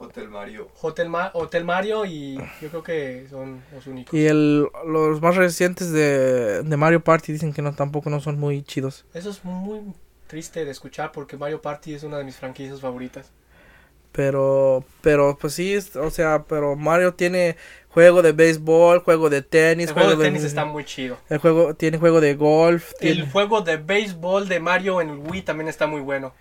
Hotel 0.00 0.28
Mario. 0.28 0.68
Hotel, 0.80 1.08
Ma- 1.08 1.30
Hotel 1.34 1.64
Mario 1.64 2.04
y 2.06 2.36
yo 2.60 2.68
creo 2.70 2.82
que 2.82 3.26
son 3.28 3.62
los 3.74 3.86
únicos. 3.86 4.14
Y 4.14 4.26
el, 4.26 4.66
los 4.86 5.20
más 5.20 5.36
recientes 5.36 5.92
de, 5.92 6.62
de 6.62 6.76
Mario 6.76 7.04
Party 7.04 7.32
dicen 7.32 7.52
que 7.52 7.62
no 7.62 7.74
tampoco 7.74 8.10
no 8.10 8.20
son 8.20 8.38
muy 8.38 8.62
chidos. 8.62 9.04
Eso 9.14 9.30
es 9.30 9.44
muy 9.44 9.94
triste 10.26 10.64
de 10.64 10.70
escuchar 10.70 11.12
porque 11.12 11.36
Mario 11.36 11.60
Party 11.60 11.94
es 11.94 12.02
una 12.02 12.18
de 12.18 12.24
mis 12.24 12.36
franquicias 12.36 12.80
favoritas. 12.80 13.30
Pero, 14.12 14.84
pero, 15.02 15.38
pues 15.40 15.54
sí, 15.54 15.72
es- 15.72 15.94
o 15.96 16.10
sea, 16.10 16.44
pero 16.48 16.74
Mario 16.76 17.14
tiene 17.14 17.56
juego 17.90 18.22
de 18.22 18.32
béisbol, 18.32 19.00
juego 19.00 19.30
de 19.30 19.42
tenis, 19.42 19.88
El 19.88 19.94
juego 19.94 20.10
de 20.10 20.16
de 20.16 20.24
tenis 20.24 20.42
está 20.44 20.64
muy 20.64 20.84
chido. 20.84 21.16
el 21.28 21.38
juego 21.38 21.74
tiene 21.74 21.98
juego 21.98 22.20
de 22.20 22.34
golf, 22.34 22.92
El 22.98 22.98
tiene, 22.98 23.30
juego 23.30 23.60
de 23.62 23.76
béisbol 23.76 24.48
de 24.48 24.58
Mario 24.60 25.00
en 25.00 25.10
el 25.10 25.18
Wii 25.18 25.42
también 25.42 25.68
está 25.68 25.86
muy 25.86 26.00
bueno. 26.00 26.34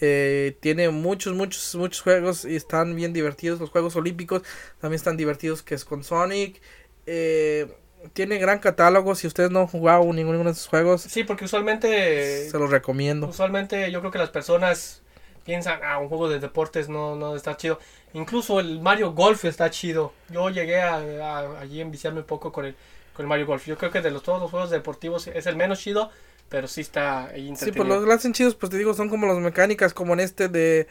Eh, 0.00 0.56
tiene 0.60 0.88
muchos, 0.90 1.34
muchos, 1.34 1.74
muchos 1.74 2.00
juegos 2.02 2.44
y 2.44 2.56
están 2.56 2.94
bien 2.96 3.12
divertidos. 3.12 3.60
Los 3.60 3.70
Juegos 3.70 3.96
Olímpicos 3.96 4.42
también 4.80 4.96
están 4.96 5.16
divertidos, 5.16 5.62
que 5.62 5.74
es 5.74 5.84
con 5.84 6.04
Sonic. 6.04 6.60
Eh, 7.06 7.66
tiene 8.14 8.38
gran 8.38 8.58
catálogo. 8.60 9.14
Si 9.14 9.26
ustedes 9.26 9.50
no 9.50 9.60
han 9.60 9.66
jugado 9.66 10.04
ninguno 10.12 10.42
de 10.44 10.50
esos 10.52 10.68
juegos, 10.68 11.02
Sí, 11.02 11.24
porque 11.24 11.44
usualmente 11.44 12.48
se 12.50 12.58
los 12.58 12.70
recomiendo. 12.70 13.26
usualmente 13.26 13.90
yo 13.90 14.00
creo 14.00 14.10
que 14.10 14.18
las 14.18 14.30
personas 14.30 15.02
piensan, 15.44 15.80
ah, 15.84 15.98
un 15.98 16.08
juego 16.08 16.28
de 16.28 16.38
deportes 16.38 16.88
no, 16.88 17.16
no 17.16 17.36
está 17.36 17.56
chido. 17.56 17.78
Incluso 18.12 18.60
el 18.60 18.80
Mario 18.80 19.12
Golf 19.12 19.44
está 19.44 19.70
chido. 19.70 20.12
Yo 20.30 20.50
llegué 20.50 20.80
a, 20.80 20.96
a- 20.96 21.60
allí 21.60 21.78
a 21.80 21.82
enviciarme 21.82 22.20
un 22.20 22.26
poco 22.26 22.52
con 22.52 22.64
el, 22.66 22.74
con 23.14 23.24
el 23.24 23.28
Mario 23.28 23.46
Golf. 23.46 23.66
Yo 23.66 23.76
creo 23.78 23.90
que 23.90 24.00
de 24.00 24.10
los, 24.10 24.22
todos 24.22 24.40
los 24.40 24.50
juegos 24.50 24.70
deportivos 24.70 25.26
es 25.28 25.46
el 25.46 25.56
menos 25.56 25.80
chido, 25.80 26.10
pero 26.50 26.68
sí 26.68 26.82
está 26.82 27.28
ahí 27.28 27.48
Sí, 27.52 27.72
pues 27.72 27.86
los 27.88 28.08
hacen 28.08 28.32
chidos, 28.32 28.54
pues 28.54 28.70
te 28.70 28.78
digo, 28.78 28.94
son 28.94 29.08
como 29.10 29.26
las 29.26 29.38
mecánicas, 29.38 29.92
como 29.92 30.14
en 30.14 30.20
este 30.20 30.48
de 30.48 30.86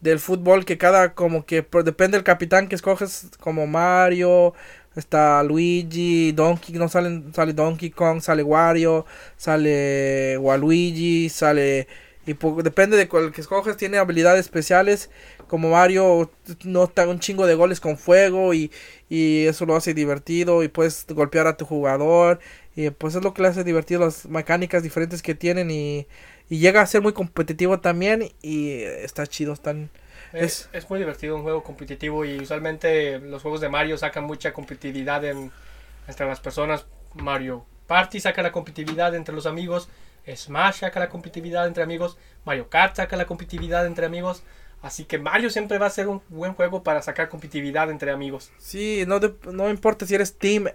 del 0.00 0.18
fútbol, 0.20 0.64
que 0.66 0.76
cada, 0.78 1.14
como 1.14 1.46
que 1.46 1.62
pues, 1.62 1.84
depende 1.84 2.16
del 2.18 2.24
capitán 2.24 2.68
que 2.68 2.74
escoges, 2.74 3.28
como 3.40 3.66
Mario, 3.66 4.52
está 4.96 5.42
Luigi, 5.42 6.32
Donkey, 6.32 6.74
no 6.76 6.88
salen, 6.88 7.32
sale 7.34 7.54
Donkey 7.54 7.90
Kong, 7.90 8.20
sale 8.20 8.42
Wario, 8.42 9.06
sale 9.38 10.36
Waluigi, 10.38 11.30
sale, 11.30 11.88
y 12.26 12.34
po- 12.34 12.62
depende 12.62 12.96
de 12.98 13.08
cuál 13.08 13.32
que 13.32 13.40
escoges, 13.40 13.76
tiene 13.78 13.96
habilidades 13.98 14.40
especiales, 14.42 15.10
como 15.48 15.70
Mario, 15.70 16.30
nota 16.64 17.08
un 17.08 17.18
chingo 17.20 17.46
de 17.46 17.54
goles 17.54 17.80
con 17.80 17.96
fuego, 17.98 18.52
y, 18.54 18.70
y 19.08 19.46
eso 19.46 19.66
lo 19.66 19.76
hace 19.76 19.94
divertido, 19.94 20.62
y 20.62 20.68
puedes 20.68 21.06
golpear 21.08 21.46
a 21.46 21.56
tu 21.56 21.64
jugador, 21.64 22.40
y 22.76 22.90
pues 22.90 23.14
es 23.14 23.22
lo 23.22 23.34
que 23.34 23.42
le 23.42 23.48
hace 23.48 23.64
divertido 23.64 24.00
las 24.00 24.26
mecánicas 24.26 24.82
diferentes 24.82 25.22
que 25.22 25.34
tienen 25.34 25.70
y, 25.70 26.06
y 26.48 26.58
llega 26.58 26.80
a 26.82 26.86
ser 26.86 27.02
muy 27.02 27.12
competitivo 27.12 27.80
también 27.80 28.32
y 28.42 28.70
eh, 28.70 29.04
está 29.04 29.26
chido, 29.26 29.52
están 29.52 29.90
Es, 30.32 30.68
es 30.72 30.88
muy 30.90 30.98
divertido 30.98 31.36
un 31.36 31.42
juego 31.42 31.62
competitivo 31.62 32.24
y 32.24 32.40
usualmente 32.40 33.18
los 33.20 33.42
juegos 33.42 33.60
de 33.60 33.68
Mario 33.68 33.96
sacan 33.98 34.24
mucha 34.24 34.52
competitividad 34.52 35.24
en, 35.24 35.52
entre 36.08 36.26
las 36.26 36.40
personas. 36.40 36.86
Mario 37.14 37.66
Party 37.86 38.20
saca 38.20 38.42
la 38.42 38.50
competitividad 38.52 39.14
entre 39.14 39.34
los 39.34 39.46
amigos. 39.46 39.88
Smash 40.34 40.80
saca 40.80 40.98
la 41.00 41.08
competitividad 41.08 41.66
entre 41.68 41.84
amigos. 41.84 42.18
Mario 42.44 42.68
Kart 42.68 42.96
saca 42.96 43.16
la 43.16 43.26
competitividad 43.26 43.86
entre 43.86 44.06
amigos. 44.06 44.42
Así 44.82 45.04
que 45.04 45.18
Mario 45.18 45.50
siempre 45.50 45.78
va 45.78 45.86
a 45.86 45.90
ser 45.90 46.08
un 46.08 46.22
buen 46.28 46.54
juego 46.54 46.82
para 46.82 47.02
sacar 47.02 47.28
competitividad 47.28 47.90
entre 47.90 48.10
amigos. 48.10 48.52
Sí, 48.56 49.04
no, 49.06 49.20
de- 49.20 49.34
no 49.52 49.68
importa 49.68 50.06
si 50.06 50.14
eres 50.14 50.38
Team 50.38 50.66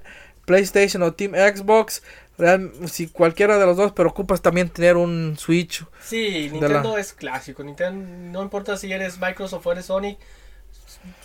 PlayStation 0.49 1.03
o 1.03 1.13
Team 1.13 1.33
Xbox, 1.35 2.01
real- 2.39 2.71
si 2.87 3.07
cualquiera 3.07 3.59
de 3.59 3.65
los 3.67 3.77
dos, 3.77 3.91
pero 3.93 4.09
ocupas 4.09 4.41
también 4.41 4.69
tener 4.69 4.97
un 4.97 5.35
Switch. 5.37 5.85
Sí, 6.03 6.49
Nintendo 6.51 6.93
la- 6.95 6.99
es 6.99 7.13
clásico. 7.13 7.63
Nintendo, 7.63 8.03
no 8.31 8.41
importa 8.41 8.75
si 8.77 8.91
eres 8.91 9.19
Microsoft 9.19 9.65
o 9.67 9.71
eres 9.71 9.85
Sony, 9.85 10.17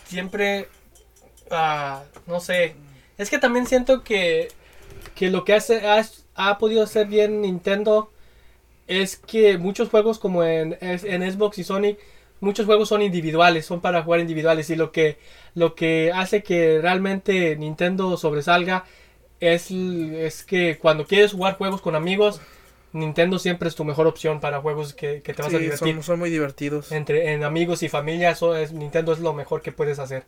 siempre 0.07 0.69
ah, 1.51 2.03
no 2.27 2.41
sé. 2.41 2.75
Es 3.19 3.31
que 3.31 3.39
también 3.39 3.67
siento 3.67 4.03
que, 4.03 4.49
que 5.15 5.31
lo 5.31 5.45
que 5.45 5.55
hace, 5.55 5.87
ha, 5.87 6.05
ha 6.35 6.59
podido 6.59 6.83
hacer 6.83 7.07
bien 7.07 7.41
Nintendo 7.41 8.11
es 8.87 9.17
que 9.17 9.57
muchos 9.57 9.89
juegos 9.89 10.19
como 10.19 10.45
en, 10.45 10.77
en 10.81 11.33
Xbox 11.33 11.59
y 11.59 11.65
Sony, 11.65 11.97
muchos 12.41 12.67
juegos 12.67 12.89
son 12.91 13.01
individuales, 13.03 13.65
son 13.67 13.81
para 13.81 14.03
jugar 14.03 14.21
individuales 14.21 14.69
y 14.71 14.77
lo 14.77 14.93
que, 14.93 15.17
lo 15.55 15.75
que 15.75 16.13
hace 16.15 16.43
que 16.43 16.81
realmente 16.83 17.57
Nintendo 17.57 18.17
sobresalga 18.19 18.85
es, 19.41 19.71
es 19.71 20.45
que 20.45 20.79
cuando 20.79 21.07
quieres 21.07 21.33
jugar 21.33 21.57
juegos 21.57 21.81
con 21.81 21.95
amigos, 21.95 22.41
Nintendo 22.93 23.39
siempre 23.39 23.69
es 23.69 23.75
tu 23.75 23.85
mejor 23.85 24.07
opción 24.07 24.41
para 24.41 24.61
juegos 24.61 24.95
que, 24.95 25.21
que 25.23 25.35
te 25.35 25.43
vas 25.43 25.53
a 25.53 25.59
divertir. 25.59 25.95
son, 25.95 26.03
son 26.03 26.19
muy 26.19 26.31
divertidos. 26.31 26.93
Entre 26.93 27.33
en 27.33 27.43
amigos 27.43 27.83
y 27.83 27.89
familia, 27.89 28.31
eso 28.31 28.57
es, 28.57 28.73
Nintendo 28.73 29.13
es 29.13 29.19
lo 29.19 29.35
mejor 29.35 29.63
que 29.63 29.73
puedes 29.73 29.99
hacer. 29.99 30.25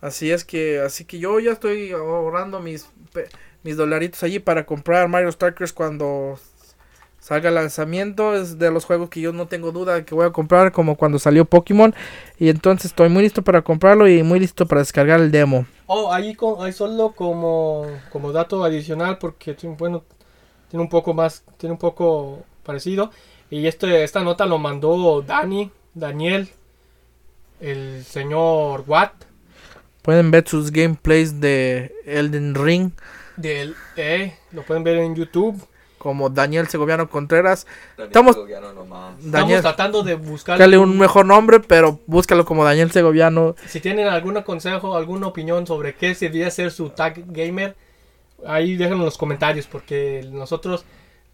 Así 0.00 0.30
es 0.30 0.44
que, 0.44 0.78
así 0.80 1.04
que 1.04 1.18
yo 1.18 1.38
ya 1.40 1.52
estoy 1.52 1.92
ahorrando 1.92 2.60
mis, 2.60 2.88
mis 3.64 3.76
dolaritos 3.76 4.22
allí 4.22 4.38
para 4.38 4.64
comprar 4.64 5.08
Mario 5.08 5.30
Strikers 5.32 5.72
cuando 5.72 6.38
salga 7.28 7.48
el 7.50 7.54
lanzamiento. 7.54 8.34
Es 8.34 8.58
de 8.58 8.70
los 8.70 8.84
juegos 8.84 9.10
que 9.10 9.20
yo 9.20 9.32
no 9.32 9.46
tengo 9.46 9.70
duda 9.72 10.04
que 10.04 10.14
voy 10.14 10.26
a 10.26 10.30
comprar, 10.30 10.72
como 10.72 10.96
cuando 10.96 11.18
salió 11.18 11.44
Pokémon. 11.44 11.94
Y 12.38 12.48
entonces 12.48 12.86
estoy 12.86 13.08
muy 13.08 13.22
listo 13.22 13.42
para 13.42 13.62
comprarlo 13.62 14.08
y 14.08 14.22
muy 14.22 14.40
listo 14.40 14.66
para 14.66 14.80
descargar 14.80 15.20
el 15.20 15.30
demo. 15.30 15.66
Oh, 15.86 16.12
ahí, 16.12 16.34
co- 16.34 16.62
ahí 16.62 16.72
solo 16.72 17.12
como, 17.12 17.86
como 18.10 18.32
dato 18.32 18.64
adicional, 18.64 19.18
porque 19.18 19.54
tiene- 19.54 19.76
bueno, 19.76 20.04
tiene 20.70 20.82
un 20.82 20.88
poco 20.88 21.14
más, 21.14 21.44
tiene 21.58 21.72
un 21.72 21.78
poco 21.78 22.44
parecido. 22.62 23.10
Y 23.50 23.66
este, 23.66 24.04
esta 24.04 24.22
nota 24.22 24.46
lo 24.46 24.58
mandó 24.58 25.22
Dani, 25.22 25.70
Daniel, 25.94 26.48
el 27.60 28.04
señor 28.04 28.84
Watt, 28.86 29.12
Pueden 30.02 30.30
ver 30.30 30.48
sus 30.48 30.70
gameplays 30.70 31.40
de 31.40 31.92
Elden 32.06 32.54
Ring, 32.54 32.92
del 33.36 33.74
E, 33.96 34.34
lo 34.52 34.62
pueden 34.62 34.82
ver 34.84 34.96
en 34.98 35.14
YouTube. 35.14 35.60
Como 35.98 36.30
Daniel 36.30 36.68
Segoviano 36.68 37.08
Contreras. 37.10 37.66
Daniel 37.96 38.08
Estamos- 38.08 38.34
Segoviano 38.36 38.72
nomás. 38.72 39.14
Daniel, 39.20 39.58
Estamos 39.58 39.62
tratando 39.76 40.02
de 40.02 40.14
buscar 40.14 40.58
dale 40.58 40.78
un 40.78 40.96
mejor 40.98 41.26
nombre, 41.26 41.60
pero 41.60 42.00
búscalo 42.06 42.44
como 42.44 42.64
Daniel 42.64 42.90
Segoviano. 42.90 43.56
Si 43.66 43.80
tienen 43.80 44.08
algún 44.08 44.40
consejo, 44.42 44.96
alguna 44.96 45.26
opinión 45.26 45.66
sobre 45.66 45.94
qué 45.94 46.14
debería 46.14 46.50
ser 46.50 46.70
su 46.70 46.90
tag 46.90 47.24
gamer, 47.26 47.76
ahí 48.46 48.76
déjenlo 48.76 48.98
en 49.00 49.04
los 49.06 49.18
comentarios, 49.18 49.66
porque 49.66 50.26
nosotros 50.32 50.84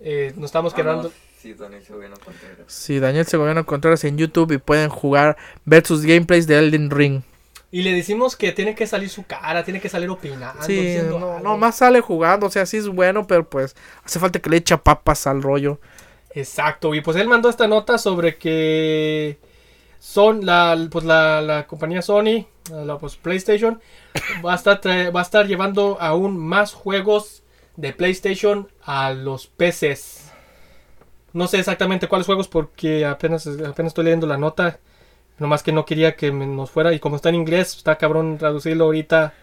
eh, 0.00 0.32
nos 0.36 0.46
estamos 0.46 0.72
Ah, 0.72 0.76
quedando... 0.76 1.02
no, 1.04 1.10
sí, 1.40 1.54
Daniel 1.54 1.82
Segoviano 1.84 2.16
Contreras. 2.24 2.64
Sí, 2.66 2.98
Daniel 2.98 3.26
Segoviano 3.26 3.64
Contreras 3.66 4.04
en 4.04 4.18
YouTube 4.18 4.52
y 4.52 4.58
pueden 4.58 4.88
jugar, 4.90 5.36
ver 5.64 5.86
sus 5.86 6.02
gameplays 6.04 6.46
de 6.46 6.58
Elden 6.58 6.90
Ring. 6.90 7.22
Y 7.74 7.82
le 7.82 7.92
decimos 7.92 8.36
que 8.36 8.52
tiene 8.52 8.76
que 8.76 8.86
salir 8.86 9.10
su 9.10 9.24
cara, 9.24 9.64
tiene 9.64 9.80
que 9.80 9.88
salir 9.88 10.08
opinando. 10.08 10.62
Sí, 10.62 10.96
no, 11.08 11.40
no 11.40 11.58
más 11.58 11.74
sale 11.74 12.00
jugando, 12.00 12.46
o 12.46 12.48
sea, 12.48 12.66
sí 12.66 12.76
es 12.76 12.86
bueno, 12.86 13.26
pero 13.26 13.50
pues 13.50 13.74
hace 14.04 14.20
falta 14.20 14.38
que 14.38 14.48
le 14.48 14.58
echa 14.58 14.80
papas 14.80 15.26
al 15.26 15.42
rollo. 15.42 15.80
Exacto, 16.30 16.94
y 16.94 17.00
pues 17.00 17.16
él 17.16 17.26
mandó 17.26 17.48
esta 17.48 17.66
nota 17.66 17.98
sobre 17.98 18.36
que 18.36 19.40
son 19.98 20.46
la, 20.46 20.78
pues 20.88 21.04
la, 21.04 21.40
la 21.40 21.66
compañía 21.66 22.00
Sony, 22.00 22.46
la 22.70 22.96
pues 22.98 23.16
PlayStation, 23.16 23.82
va 24.46 24.52
a, 24.52 24.54
estar 24.54 24.80
va 24.86 25.18
a 25.18 25.24
estar 25.24 25.48
llevando 25.48 26.00
aún 26.00 26.38
más 26.38 26.74
juegos 26.74 27.42
de 27.74 27.92
PlayStation 27.92 28.68
a 28.84 29.12
los 29.12 29.48
PCs. 29.48 30.30
No 31.32 31.48
sé 31.48 31.58
exactamente 31.58 32.06
cuáles 32.06 32.26
juegos 32.26 32.46
porque 32.46 33.04
apenas, 33.04 33.48
apenas 33.48 33.90
estoy 33.90 34.04
leyendo 34.04 34.28
la 34.28 34.38
nota. 34.38 34.78
Nomás 35.38 35.62
que 35.62 35.72
no 35.72 35.84
quería 35.84 36.16
que 36.16 36.30
nos 36.30 36.70
fuera 36.70 36.92
y 36.92 37.00
como 37.00 37.16
está 37.16 37.28
en 37.28 37.34
inglés, 37.36 37.76
está 37.76 37.98
cabrón 37.98 38.38
traducirlo 38.38 38.84
ahorita. 38.84 39.34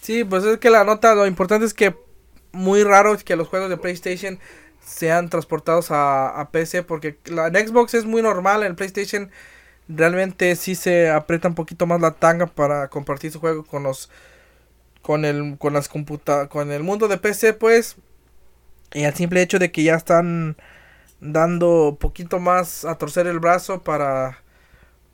Sí, 0.00 0.22
pues 0.24 0.44
es 0.44 0.58
que 0.58 0.70
la 0.70 0.84
nota, 0.84 1.14
lo 1.14 1.26
importante 1.26 1.66
es 1.66 1.74
que 1.74 1.96
muy 2.52 2.84
raro 2.84 3.14
es 3.14 3.24
que 3.24 3.36
los 3.36 3.48
juegos 3.48 3.70
de 3.70 3.76
PlayStation 3.76 4.38
sean 4.84 5.30
transportados 5.30 5.90
a, 5.90 6.40
a 6.40 6.50
PC, 6.50 6.82
porque 6.82 7.18
la 7.24 7.48
en 7.48 7.68
Xbox 7.68 7.94
es 7.94 8.04
muy 8.04 8.22
normal, 8.22 8.62
en 8.62 8.76
PlayStation 8.76 9.30
realmente 9.88 10.54
sí 10.56 10.74
se 10.74 11.10
aprieta 11.10 11.48
un 11.48 11.54
poquito 11.54 11.86
más 11.86 12.00
la 12.00 12.12
tanga 12.12 12.46
para 12.46 12.88
compartir 12.88 13.32
su 13.32 13.40
juego 13.40 13.64
con 13.64 13.82
los 13.82 14.10
con 15.02 15.24
el 15.24 15.58
con 15.58 15.74
las 15.74 15.88
computa 15.88 16.48
con 16.48 16.70
el 16.70 16.82
mundo 16.82 17.08
de 17.08 17.18
PC, 17.18 17.54
pues 17.54 17.96
y 18.92 19.04
al 19.04 19.14
simple 19.14 19.42
hecho 19.42 19.58
de 19.58 19.72
que 19.72 19.82
ya 19.82 19.96
están 19.96 20.56
dando 21.20 21.96
poquito 22.00 22.38
más 22.38 22.84
a 22.84 22.96
torcer 22.96 23.26
el 23.26 23.40
brazo 23.40 23.82
para 23.82 24.43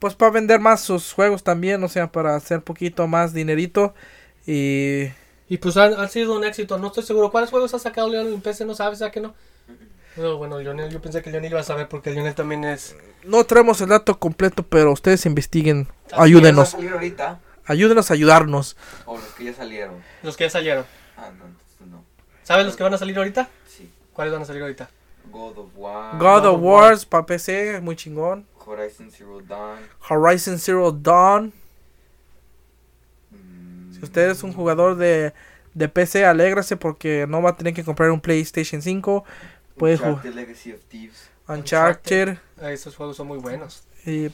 pues 0.01 0.15
para 0.17 0.33
vender 0.33 0.61
más 0.61 0.81
sus 0.83 1.13
juegos 1.13 1.45
también, 1.45 1.83
o 1.85 1.89
sea, 1.89 2.11
para 2.13 2.35
hacer 2.37 2.63
poquito 2.63 3.07
más 3.07 3.33
dinerito 3.35 3.95
y 4.47 5.09
Y 5.49 5.59
pues 5.59 5.77
han, 5.77 5.95
han 5.95 6.09
sido 6.09 6.37
un 6.37 6.45
éxito, 6.45 6.79
no 6.79 6.89
estoy 6.89 7.05
seguro. 7.05 7.31
¿Cuáles 7.31 7.51
juegos 7.51 7.75
ha 7.75 7.79
sacado 7.79 8.09
Lionel 8.09 8.33
en 8.35 8.41
PC? 8.41 8.65
¿No 8.65 8.75
sabes? 8.75 9.03
¿A 9.03 9.11
que 9.11 9.21
no? 9.21 9.35
No, 10.17 10.37
bueno, 10.39 10.59
Lionel, 10.61 10.91
yo 10.91 11.01
pensé 11.01 11.23
que 11.23 11.31
Lionel 11.31 11.53
iba 11.53 11.61
a 11.61 11.65
saber 11.65 11.89
porque 11.89 12.11
Lionel 12.11 12.35
también 12.35 12.65
es... 12.65 12.97
no 13.23 13.45
traemos 13.45 13.81
el 13.81 13.89
dato 13.91 14.19
completo, 14.19 14.63
pero 14.65 14.93
ustedes 14.93 15.25
investiguen, 15.27 15.89
¿Los 16.11 16.29
que 16.31 16.41
van 16.41 16.61
a 16.61 16.65
ayúdenos, 16.65 16.69
salir 16.69 16.93
ahorita? 16.93 17.41
ayúdenos 17.65 18.11
a 18.11 18.15
ayudarnos. 18.15 18.77
O 19.05 19.17
los 19.17 19.25
que 19.35 19.45
ya 19.45 19.55
salieron. 19.55 20.05
Los 20.23 20.37
que 20.37 20.45
ya 20.45 20.51
salieron. 20.51 20.87
Ah, 21.17 21.31
no, 21.39 21.47
entonces 21.47 21.87
no. 21.87 22.05
¿Sabes 22.43 22.67
los 22.67 22.77
que 22.77 22.83
van 22.83 22.95
a 22.95 22.99
salir 22.99 23.17
ahorita? 23.19 23.49
Sí. 23.67 23.91
¿Cuáles 24.13 24.33
van 24.33 24.43
a 24.43 24.45
salir 24.47 24.63
ahorita? 24.63 24.91
God 25.25 25.59
of 25.59 25.71
War. 25.77 26.19
God 26.19 26.47
of 26.47 26.55
of 26.57 26.61
War. 26.63 26.91
Wars 26.91 27.07
para 27.07 27.27
PC, 27.27 27.81
muy 27.81 27.97
chingón. 27.97 28.47
Horizon 28.71 29.11
Zero 29.11 29.41
Dawn. 29.41 29.79
Horizon 30.09 30.59
Zero 30.59 30.93
Dawn. 30.93 31.53
mm, 33.31 33.93
Si 33.95 34.01
usted 34.05 34.31
es 34.31 34.43
un 34.43 34.53
jugador 34.53 34.97
de, 34.97 35.33
de 35.75 35.89
PC, 35.89 36.25
alégrase 36.25 36.77
porque 36.77 37.27
no 37.29 37.43
va 37.43 37.51
a 37.51 37.57
tener 37.57 37.75
que 37.75 37.85
comprar 37.85 38.11
un 38.11 38.21
PlayStation 38.21 38.83
5. 38.83 39.25
Puede 39.77 39.97
jugar 39.97 40.13
Uncharted 40.15 40.35
Legacy 40.35 40.73
of 40.73 40.85
Thieves. 40.85 41.31
Uncharted. 41.49 42.37
Ah, 42.61 42.71
Estos 42.73 42.97
juegos 42.97 43.17
son 43.17 43.27
muy 43.27 43.39
buenos. 43.39 43.85
Y 44.07 44.27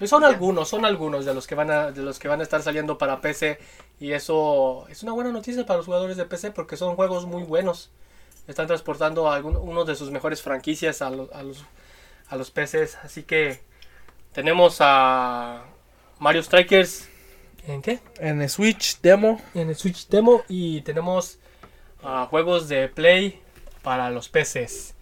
Y 0.00 0.06
son 0.06 0.24
algunos, 0.24 0.68
son 0.68 0.84
algunos 0.84 1.24
de 1.24 1.34
los 1.34 1.46
que 1.46 1.54
van 1.54 1.70
a, 1.70 1.92
de 1.92 2.02
los 2.02 2.18
que 2.18 2.28
van 2.28 2.40
a 2.40 2.42
estar 2.42 2.62
saliendo 2.62 2.98
para 2.98 3.20
PC 3.20 3.58
y 4.00 4.12
eso 4.12 4.86
es 4.88 5.02
una 5.04 5.12
buena 5.12 5.30
noticia 5.30 5.64
para 5.64 5.76
los 5.76 5.86
jugadores 5.86 6.16
de 6.16 6.24
PC 6.24 6.50
porque 6.50 6.76
son 6.76 6.96
juegos 6.96 7.26
muy 7.26 7.42
buenos. 7.44 7.90
Están 8.48 8.66
transportando 8.66 9.30
a 9.30 9.36
algún- 9.36 9.56
uno 9.56 9.84
de 9.84 9.94
sus 9.94 10.10
mejores 10.10 10.42
franquicias 10.42 11.02
a, 11.02 11.10
los 11.10 11.30
a 11.32 11.42
los 11.44 11.64
a 12.28 12.36
los 12.36 12.50
PCs, 12.50 12.96
así 13.04 13.22
que 13.24 13.60
tenemos 14.32 14.78
a 14.80 15.64
Mario 16.18 16.42
Strikers 16.42 17.08
¿en 17.66 17.82
qué? 17.82 18.00
en 18.18 18.42
el 18.42 18.48
Switch 18.48 19.00
demo. 19.00 19.40
En 19.54 19.68
el 19.68 19.76
Switch 19.76 20.08
demo 20.08 20.42
y 20.48 20.80
tenemos 20.82 21.38
ah, 22.02 22.26
juegos 22.30 22.68
de 22.68 22.88
Play 22.88 23.40
para 23.82 24.10
los 24.10 24.28
PCs. 24.28 24.94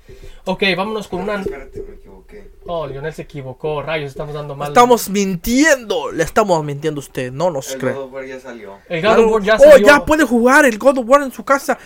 Ok, 0.45 0.64
vámonos 0.77 1.07
con 1.07 1.21
una... 1.21 1.40
Espérate, 1.40 1.83
me 1.83 1.95
equivoqué. 1.95 2.51
Oh, 2.66 2.87
Lionel 2.87 3.12
se 3.12 3.23
equivocó, 3.23 3.83
rayos, 3.83 4.11
estamos 4.11 4.35
dando 4.35 4.57
mal. 4.57 4.69
Estamos 4.69 5.09
mintiendo. 5.09 6.11
Le 6.11 6.25
estamos 6.25 6.64
mintiendo 6.64 7.01
a 7.01 7.05
usted. 7.05 7.31
No 7.31 7.51
nos 7.51 7.73
El 7.73 7.81
cree. 7.81 7.93
God 7.93 8.05
of 8.05 8.12
War 8.12 8.25
ya 8.27 8.40
salió. 8.40 8.79
El 8.88 9.03
God 9.03 9.19
of 9.19 9.33
War 9.33 9.43
ya 9.43 9.57
oh, 9.57 9.59
salió. 9.59 9.87
ya 9.87 10.05
puede 10.05 10.25
jugar 10.25 10.64
el 10.64 10.79
God 10.79 10.99
of 10.99 11.05
War 11.07 11.23
en 11.23 11.31
su 11.31 11.45
casa. 11.45 11.79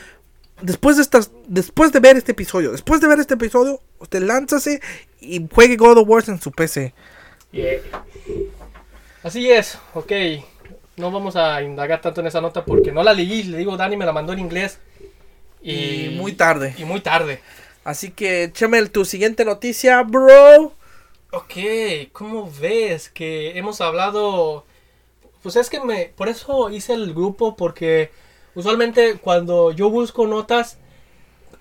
Después 0.62 0.96
de 0.96 1.02
estas, 1.02 1.30
después 1.46 1.92
de 1.92 2.00
ver 2.00 2.16
este 2.16 2.32
episodio, 2.32 2.72
después 2.72 3.00
de 3.00 3.08
ver 3.08 3.18
este 3.20 3.34
episodio, 3.34 3.80
usted 3.98 4.22
lánzase 4.22 4.80
y 5.20 5.46
juegue 5.52 5.76
God 5.76 5.98
of 5.98 6.08
War 6.08 6.24
en 6.28 6.40
su 6.40 6.50
PC. 6.52 6.94
Yeah. 7.54 7.82
Así 9.22 9.48
es, 9.50 9.78
ok. 9.94 10.12
No 10.96 11.12
vamos 11.12 11.36
a 11.36 11.62
indagar 11.62 12.00
tanto 12.00 12.20
en 12.20 12.26
esa 12.26 12.40
nota 12.40 12.64
porque 12.64 12.90
no 12.90 13.04
la 13.04 13.12
leí. 13.12 13.44
Le 13.44 13.58
digo, 13.58 13.76
Dani 13.76 13.96
me 13.96 14.04
la 14.04 14.12
mandó 14.12 14.32
en 14.32 14.40
inglés. 14.40 14.80
Y, 15.62 16.14
muy 16.16 16.32
tarde. 16.32 16.74
Y 16.76 16.84
muy 16.84 17.00
tarde. 17.00 17.40
Así 17.84 18.10
que, 18.10 18.50
Chemel, 18.52 18.90
tu 18.90 19.04
siguiente 19.04 19.44
noticia, 19.44 20.02
bro. 20.02 20.74
Ok, 21.30 21.54
¿cómo 22.12 22.50
ves 22.60 23.08
que 23.08 23.56
hemos 23.56 23.80
hablado? 23.80 24.66
Pues 25.42 25.54
es 25.56 25.70
que 25.70 25.80
me, 25.80 26.06
por 26.16 26.28
eso 26.28 26.70
hice 26.70 26.94
el 26.94 27.14
grupo 27.14 27.56
porque 27.56 28.10
usualmente 28.54 29.18
cuando 29.18 29.70
yo 29.70 29.90
busco 29.90 30.26
notas, 30.26 30.78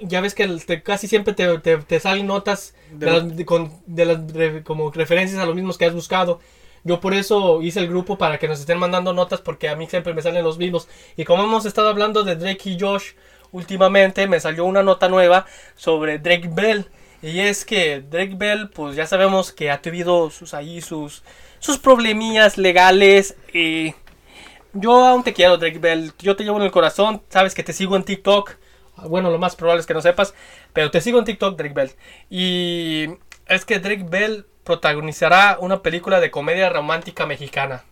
ya 0.08 0.22
ves 0.22 0.36
que 0.36 0.48
te- 0.48 0.84
casi 0.84 1.08
siempre 1.08 1.34
te, 1.34 1.58
te- 1.60 1.78
te 1.78 2.00
salen 2.00 2.28
notas 2.28 2.76
de, 2.92 3.06
De- 3.06 3.12
las, 3.12 3.38
de- 3.38 3.46
con- 3.46 3.72
de 3.86 4.06
las 4.06 4.20
como 4.64 4.92
referencias 4.92 5.40
a 5.42 5.46
los 5.46 5.56
mismos 5.56 5.78
que 5.78 5.86
has 5.86 5.94
buscado. 5.94 6.40
Yo 6.84 7.00
por 7.00 7.14
eso 7.14 7.62
hice 7.62 7.80
el 7.80 7.88
grupo 7.88 8.18
para 8.18 8.38
que 8.40 8.48
nos 8.48 8.60
estén 8.60 8.78
mandando 8.78 9.14
notas 9.14 9.40
porque 9.42 9.70
a 9.70 9.76
mí 9.76 9.88
siempre 9.88 10.14
me 10.14 10.22
salen 10.22 10.44
los 10.44 10.58
mismos. 10.58 10.88
Y 11.16 11.24
como 11.24 11.44
hemos 11.44 11.66
estado 11.66 11.90
hablando 11.90 12.24
de 12.24 12.36
Drake 12.36 12.70
y 12.72 12.80
Josh 12.80 13.14
últimamente, 13.52 14.28
me 14.28 14.40
salió 14.40 14.66
una 14.66 14.84
nota 14.84 15.08
nueva 15.10 15.46
sobre 15.76 16.20
Drake 16.20 16.50
Bell. 16.52 16.88
Y 17.22 17.40
es 17.40 17.64
que 17.64 18.02
Drake 18.02 18.36
Bell, 18.36 18.70
pues 18.70 18.96
ya 18.98 19.08
sabemos 19.08 19.54
que 19.54 19.72
ha 19.72 19.82
tenido 19.82 20.30
sus 20.30 20.54
ahí 20.54 20.82
sus 20.82 21.24
sus 21.60 21.78
problemillas 21.78 22.58
legales 22.58 23.38
y 23.54 23.96
yo 24.74 25.06
aún 25.06 25.24
te 25.24 25.34
quiero 25.34 25.58
Drake 25.58 25.80
Bell, 25.80 26.12
yo 26.20 26.36
te 26.36 26.44
llevo 26.44 26.58
en 26.58 26.64
el 26.64 26.72
corazón, 26.72 27.22
sabes 27.30 27.54
que 27.54 27.64
te 27.64 27.74
sigo 27.74 27.96
en 27.96 28.04
TikTok. 28.04 28.56
Bueno, 28.98 29.32
lo 29.32 29.40
más 29.40 29.56
probable 29.56 29.82
es 29.82 29.88
que 29.88 29.94
no 29.94 30.02
sepas, 30.02 30.34
pero 30.72 30.92
te 30.92 31.02
sigo 31.02 31.20
en 31.20 31.26
TikTok 31.26 31.58
Drake 31.58 31.74
Bell. 31.74 31.92
Y 32.30 33.10
es 33.48 33.66
que 33.66 33.80
Drake 33.80 34.06
Bell 34.08 34.46
protagonizará 34.64 35.58
una 35.60 35.82
película 35.82 36.20
de 36.20 36.32
comedia 36.32 36.70
romántica 36.70 37.26
mexicana. 37.26 37.84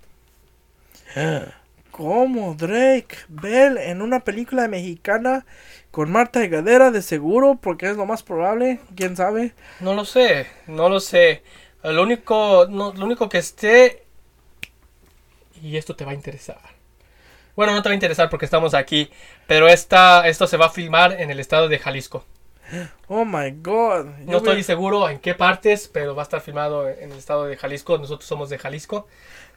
¿Cómo? 1.91 2.55
Drake 2.55 3.17
Bell 3.27 3.77
en 3.77 4.01
una 4.01 4.21
película 4.21 4.67
mexicana 4.67 5.45
con 5.91 6.09
Marta 6.09 6.43
Higadera 6.43 6.89
de 6.89 7.01
seguro, 7.01 7.59
porque 7.61 7.89
es 7.89 7.97
lo 7.97 8.05
más 8.05 8.23
probable, 8.23 8.79
quién 8.95 9.17
sabe. 9.17 9.53
No 9.81 9.93
lo 9.93 10.05
sé, 10.05 10.47
no 10.67 10.87
lo 10.87 11.01
sé. 11.01 11.43
Lo 11.83 12.03
único, 12.03 12.67
no, 12.69 12.93
lo 12.93 13.05
único 13.05 13.27
que 13.27 13.39
esté... 13.39 14.05
Y 15.61 15.77
esto 15.77 15.95
te 15.95 16.05
va 16.05 16.11
a 16.11 16.15
interesar. 16.15 16.61
Bueno, 17.55 17.73
no 17.73 17.81
te 17.81 17.89
va 17.89 17.91
a 17.91 17.95
interesar 17.95 18.29
porque 18.29 18.45
estamos 18.45 18.73
aquí, 18.73 19.09
pero 19.47 19.67
esta, 19.67 20.27
esto 20.27 20.47
se 20.47 20.57
va 20.57 20.67
a 20.67 20.69
filmar 20.69 21.19
en 21.19 21.31
el 21.31 21.39
estado 21.39 21.67
de 21.67 21.79
Jalisco. 21.79 22.25
Oh 23.07 23.25
my 23.25 23.51
god. 23.61 24.05
No 24.25 24.37
estoy 24.37 24.63
seguro 24.63 25.09
en 25.09 25.19
qué 25.19 25.33
partes, 25.33 25.89
pero 25.91 26.15
va 26.15 26.21
a 26.21 26.23
estar 26.23 26.41
filmado 26.41 26.87
en 26.87 27.11
el 27.11 27.17
estado 27.17 27.45
de 27.45 27.57
Jalisco. 27.57 27.97
Nosotros 27.97 28.27
somos 28.27 28.49
de 28.49 28.57
Jalisco. 28.57 29.07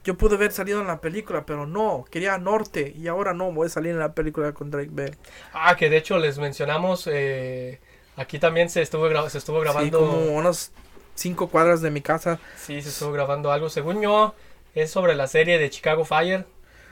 Yo 0.03 0.17
pude 0.19 0.35
haber 0.35 0.53
salido 0.53 0.81
en 0.81 0.87
la 0.87 1.01
película, 1.01 1.47
pero 1.47 1.67
no, 1.67 2.05
quería 2.11 2.37
norte 2.37 2.93
y 2.95 3.09
ahora 3.09 3.33
no, 3.33 3.53
voy 3.53 3.67
a 3.67 3.71
salir 3.71 3.93
en 3.93 4.01
la 4.01 4.13
película 4.13 4.53
con 4.53 4.71
Drake 4.71 4.91
Bell. 4.93 5.17
Ah, 5.55 5.77
que 5.77 5.89
de 5.89 5.97
hecho 5.97 6.19
les 6.19 6.39
mencionamos, 6.39 7.09
eh, 7.11 7.81
aquí 8.17 8.39
también 8.39 8.69
se 8.69 8.83
estuvo, 8.83 9.09
se 9.31 9.39
estuvo 9.39 9.61
grabando... 9.61 9.99
Sí, 9.99 10.05
como 10.05 10.33
unas 10.37 10.73
cinco 11.15 11.49
cuadras 11.49 11.81
de 11.81 11.91
mi 11.91 12.03
casa. 12.03 12.39
Sí, 12.57 12.83
se 12.83 12.91
estuvo 12.91 13.13
grabando 13.13 13.51
algo. 13.51 13.71
Según 13.71 14.03
yo, 14.03 14.35
es 14.75 14.91
sobre 14.91 15.15
la 15.15 15.27
serie 15.27 15.59
de 15.59 15.71
Chicago 15.71 16.05
Fire. 16.05 16.45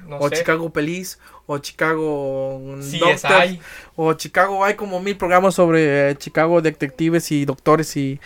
No 0.07 0.19
o 0.19 0.29
sé. 0.29 0.37
Chicago 0.37 0.71
Police, 0.71 1.19
o 1.47 1.59
Chicago 1.59 2.61
mm. 2.61 2.99
Doctors, 2.99 3.59
o 3.97 4.13
Chicago, 4.15 4.65
hay 4.65 4.75
como 4.75 5.01
mil 5.01 5.17
programas 5.17 5.55
sobre 5.55 6.11
eh, 6.11 6.17
Chicago 6.17 6.61
detectives 6.61 7.31
y 7.33 7.45
doctores 7.45 7.97
y... 7.97 8.21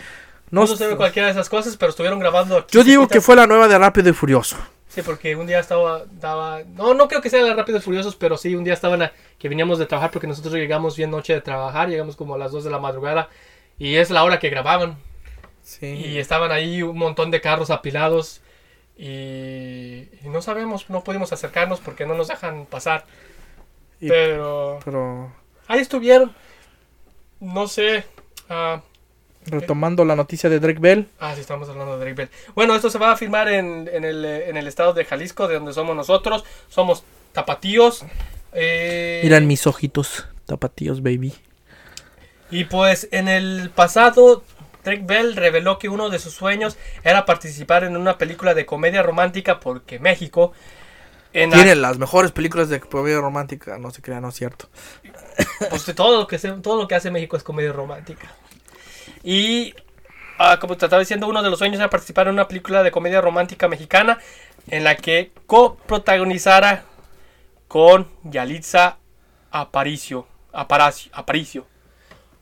No, 0.49 0.61
No, 0.61 0.67
sé 0.67 0.95
cualquiera 0.95 1.27
de 1.27 1.33
esas 1.33 1.49
cosas, 1.49 1.75
pero 1.75 1.89
estuvieron 1.89 2.19
grabando. 2.19 2.57
aquí 2.57 2.77
Yo 2.77 2.83
digo 2.83 3.07
que 3.07 3.19
fue 3.19 3.35
la 3.35 3.47
nueva 3.47 3.67
de 3.67 3.77
Rápido 3.77 4.09
y 4.09 4.13
Furioso. 4.13 4.55
Sí, 4.87 5.01
porque 5.01 5.35
un 5.35 5.45
día 5.45 5.59
estaba. 5.59 6.05
No, 6.75 6.93
no 6.93 7.07
creo 7.07 7.21
que 7.21 7.29
sea 7.29 7.43
de 7.43 7.53
Rápidos 7.53 7.81
y 7.81 7.85
Furiosos, 7.85 8.15
pero 8.15 8.37
sí, 8.37 8.55
un 8.55 8.63
día 8.63 8.73
estaban 8.73 9.01
a- 9.01 9.11
que 9.37 9.49
veníamos 9.49 9.77
de 9.77 9.85
trabajar 9.85 10.11
porque 10.11 10.25
nosotros 10.25 10.53
llegamos 10.53 10.95
bien 10.95 11.11
noche 11.11 11.33
de 11.33 11.41
trabajar, 11.41 11.89
llegamos 11.89 12.15
como 12.15 12.35
a 12.35 12.37
las 12.37 12.51
2 12.51 12.63
de 12.63 12.69
la 12.71 12.79
madrugada 12.79 13.29
y 13.77 13.95
es 13.95 14.09
la 14.09 14.23
hora 14.23 14.39
que 14.39 14.49
grababan. 14.49 14.97
Sí. 15.61 15.85
Y 15.87 16.17
estaban 16.17 16.51
ahí 16.51 16.81
un 16.81 16.97
montón 16.97 17.29
de 17.29 17.41
carros 17.41 17.69
apilados 17.69 18.41
y, 18.97 20.09
y 20.23 20.29
no 20.29 20.41
sabemos, 20.41 20.89
no 20.89 21.03
pudimos 21.03 21.31
acercarnos 21.33 21.79
porque 21.79 22.05
no 22.05 22.15
nos 22.15 22.27
dejan 22.27 22.65
pasar. 22.65 23.05
Y- 23.99 24.09
Pero 24.09 24.79
Pero 24.85 25.31
ahí 25.67 25.79
estuvieron. 25.79 26.33
No 27.39 27.67
sé. 27.67 28.03
ah, 28.49 28.81
retomando 29.45 30.03
la 30.03 30.15
noticia 30.15 30.49
de 30.49 30.59
Drake 30.59 30.79
Bell. 30.79 31.07
Ah, 31.19 31.33
sí, 31.35 31.41
estamos 31.41 31.69
hablando 31.69 31.93
de 31.97 31.99
Drake 32.05 32.15
Bell. 32.15 32.29
Bueno, 32.55 32.75
esto 32.75 32.89
se 32.89 32.97
va 32.97 33.11
a 33.11 33.17
filmar 33.17 33.47
en, 33.47 33.89
en 33.93 34.03
el, 34.03 34.25
eh, 34.25 34.49
en 34.49 34.57
el 34.57 34.67
estado 34.67 34.93
de 34.93 35.05
Jalisco, 35.05 35.47
de 35.47 35.55
donde 35.55 35.73
somos 35.73 35.95
nosotros. 35.95 36.43
Somos 36.67 37.03
tapatíos. 37.31 38.03
Eh, 38.53 39.21
Miran 39.23 39.45
mis 39.47 39.65
ojitos, 39.67 40.27
tapatíos, 40.45 41.01
baby. 41.03 41.33
Y 42.49 42.65
pues 42.65 43.07
en 43.11 43.27
el 43.27 43.69
pasado, 43.69 44.43
Drake 44.87 45.03
Bell 45.05 45.35
reveló 45.35 45.77
que 45.79 45.89
uno 45.89 46.09
de 46.09 46.17
sus 46.17 46.33
sueños 46.33 46.77
era 47.03 47.25
participar 47.25 47.83
en 47.83 47.97
una 47.97 48.17
película 48.17 48.53
de 48.53 48.65
comedia 48.65 49.03
romántica 49.03 49.59
porque 49.59 49.99
México... 49.99 50.53
En 51.33 51.51
Tiene 51.51 51.75
las 51.75 51.97
mejores 51.97 52.31
películas 52.31 52.69
de 52.69 52.79
comedia 52.79 53.19
romántica, 53.19 53.77
no 53.77 53.91
se 53.91 54.01
crea, 54.01 54.21
no 54.21 54.29
es 54.29 54.35
cierto. 54.35 54.69
pues 55.69 55.83
todo 55.93 56.21
lo 56.21 56.25
que 56.27 56.39
se- 56.39 56.53
todo 56.53 56.81
lo 56.81 56.87
que 56.87 56.95
hace 56.95 57.11
México 57.11 57.35
es 57.35 57.43
comedia 57.43 57.73
romántica. 57.73 58.31
Y 59.23 59.75
ah, 60.39 60.57
como 60.59 60.77
te 60.77 60.85
estaba 60.85 61.01
diciendo, 61.01 61.27
uno 61.27 61.43
de 61.43 61.49
los 61.49 61.59
sueños 61.59 61.79
era 61.79 61.89
participar 61.89 62.27
en 62.27 62.33
una 62.35 62.47
película 62.47 62.81
de 62.81 62.91
comedia 62.91 63.19
romántica 63.19 63.67
mexicana 63.67 64.19
en 64.69 64.85
la 64.85 64.95
que 64.95 65.31
coprotagonizara 65.47 66.85
con 67.67 68.07
Yalitza 68.23 68.97
Aparicio. 69.51 70.27
Aparacio, 70.53 71.11
Aparicio. 71.13 71.67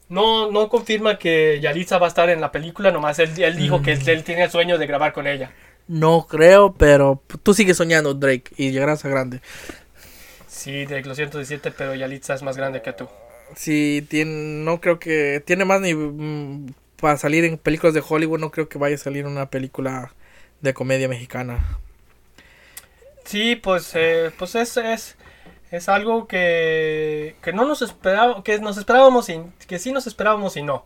No, 0.07 0.51
no 0.51 0.69
confirma 0.69 1.17
que 1.17 1.59
Yalitza 1.61 1.97
va 1.97 2.05
a 2.05 2.09
estar 2.09 2.29
en 2.29 2.39
la 2.39 2.51
película, 2.51 2.91
nomás 2.91 3.17
él, 3.19 3.31
él 3.37 3.55
dijo 3.55 3.81
que 3.81 3.93
él 3.93 4.23
tiene 4.23 4.43
el 4.43 4.51
sueño 4.51 4.77
de 4.77 4.85
grabar 4.85 5.13
con 5.13 5.25
ella. 5.25 5.51
No 5.87 6.27
creo, 6.27 6.73
pero 6.73 7.21
tú 7.43 7.53
sigues 7.53 7.77
soñando, 7.77 8.13
Drake, 8.13 8.51
y 8.57 8.71
llegarás 8.71 9.05
a 9.05 9.09
grande. 9.09 9.41
Sí, 10.47 10.85
Drake, 10.85 11.07
lo 11.07 11.15
siento 11.15 11.37
decirte, 11.37 11.71
pero 11.71 11.93
Yalitza 11.95 12.33
es 12.33 12.43
más 12.43 12.57
grande 12.57 12.81
que 12.81 12.93
tú. 12.93 13.07
Sí, 13.55 14.05
tiene, 14.09 14.31
no 14.63 14.81
creo 14.81 14.99
que 14.99 15.43
tiene 15.45 15.65
más 15.65 15.81
ni 15.81 15.93
mm, 15.93 16.73
para 16.99 17.17
salir 17.17 17.45
en 17.45 17.57
películas 17.57 17.93
de 17.93 18.03
Hollywood, 18.07 18.39
no 18.39 18.51
creo 18.51 18.67
que 18.67 18.79
vaya 18.79 18.95
a 18.95 18.99
salir 18.99 19.25
una 19.25 19.49
película 19.49 20.13
de 20.61 20.73
comedia 20.73 21.07
mexicana. 21.07 21.79
Sí, 23.25 23.55
pues, 23.55 23.91
eh, 23.95 24.31
pues 24.37 24.55
es, 24.55 24.77
es, 24.77 25.15
es 25.71 25.89
algo 25.89 26.27
que, 26.27 27.35
que 27.41 27.53
no 27.53 27.65
nos 27.65 27.81
esperábamos, 27.81 28.43
que 28.43 28.59
nos 28.59 28.77
esperábamos 28.77 29.29
y 29.29 29.41
que 29.67 29.79
sí 29.79 29.91
nos 29.91 30.07
esperábamos 30.07 30.57
y 30.57 30.63
no. 30.63 30.85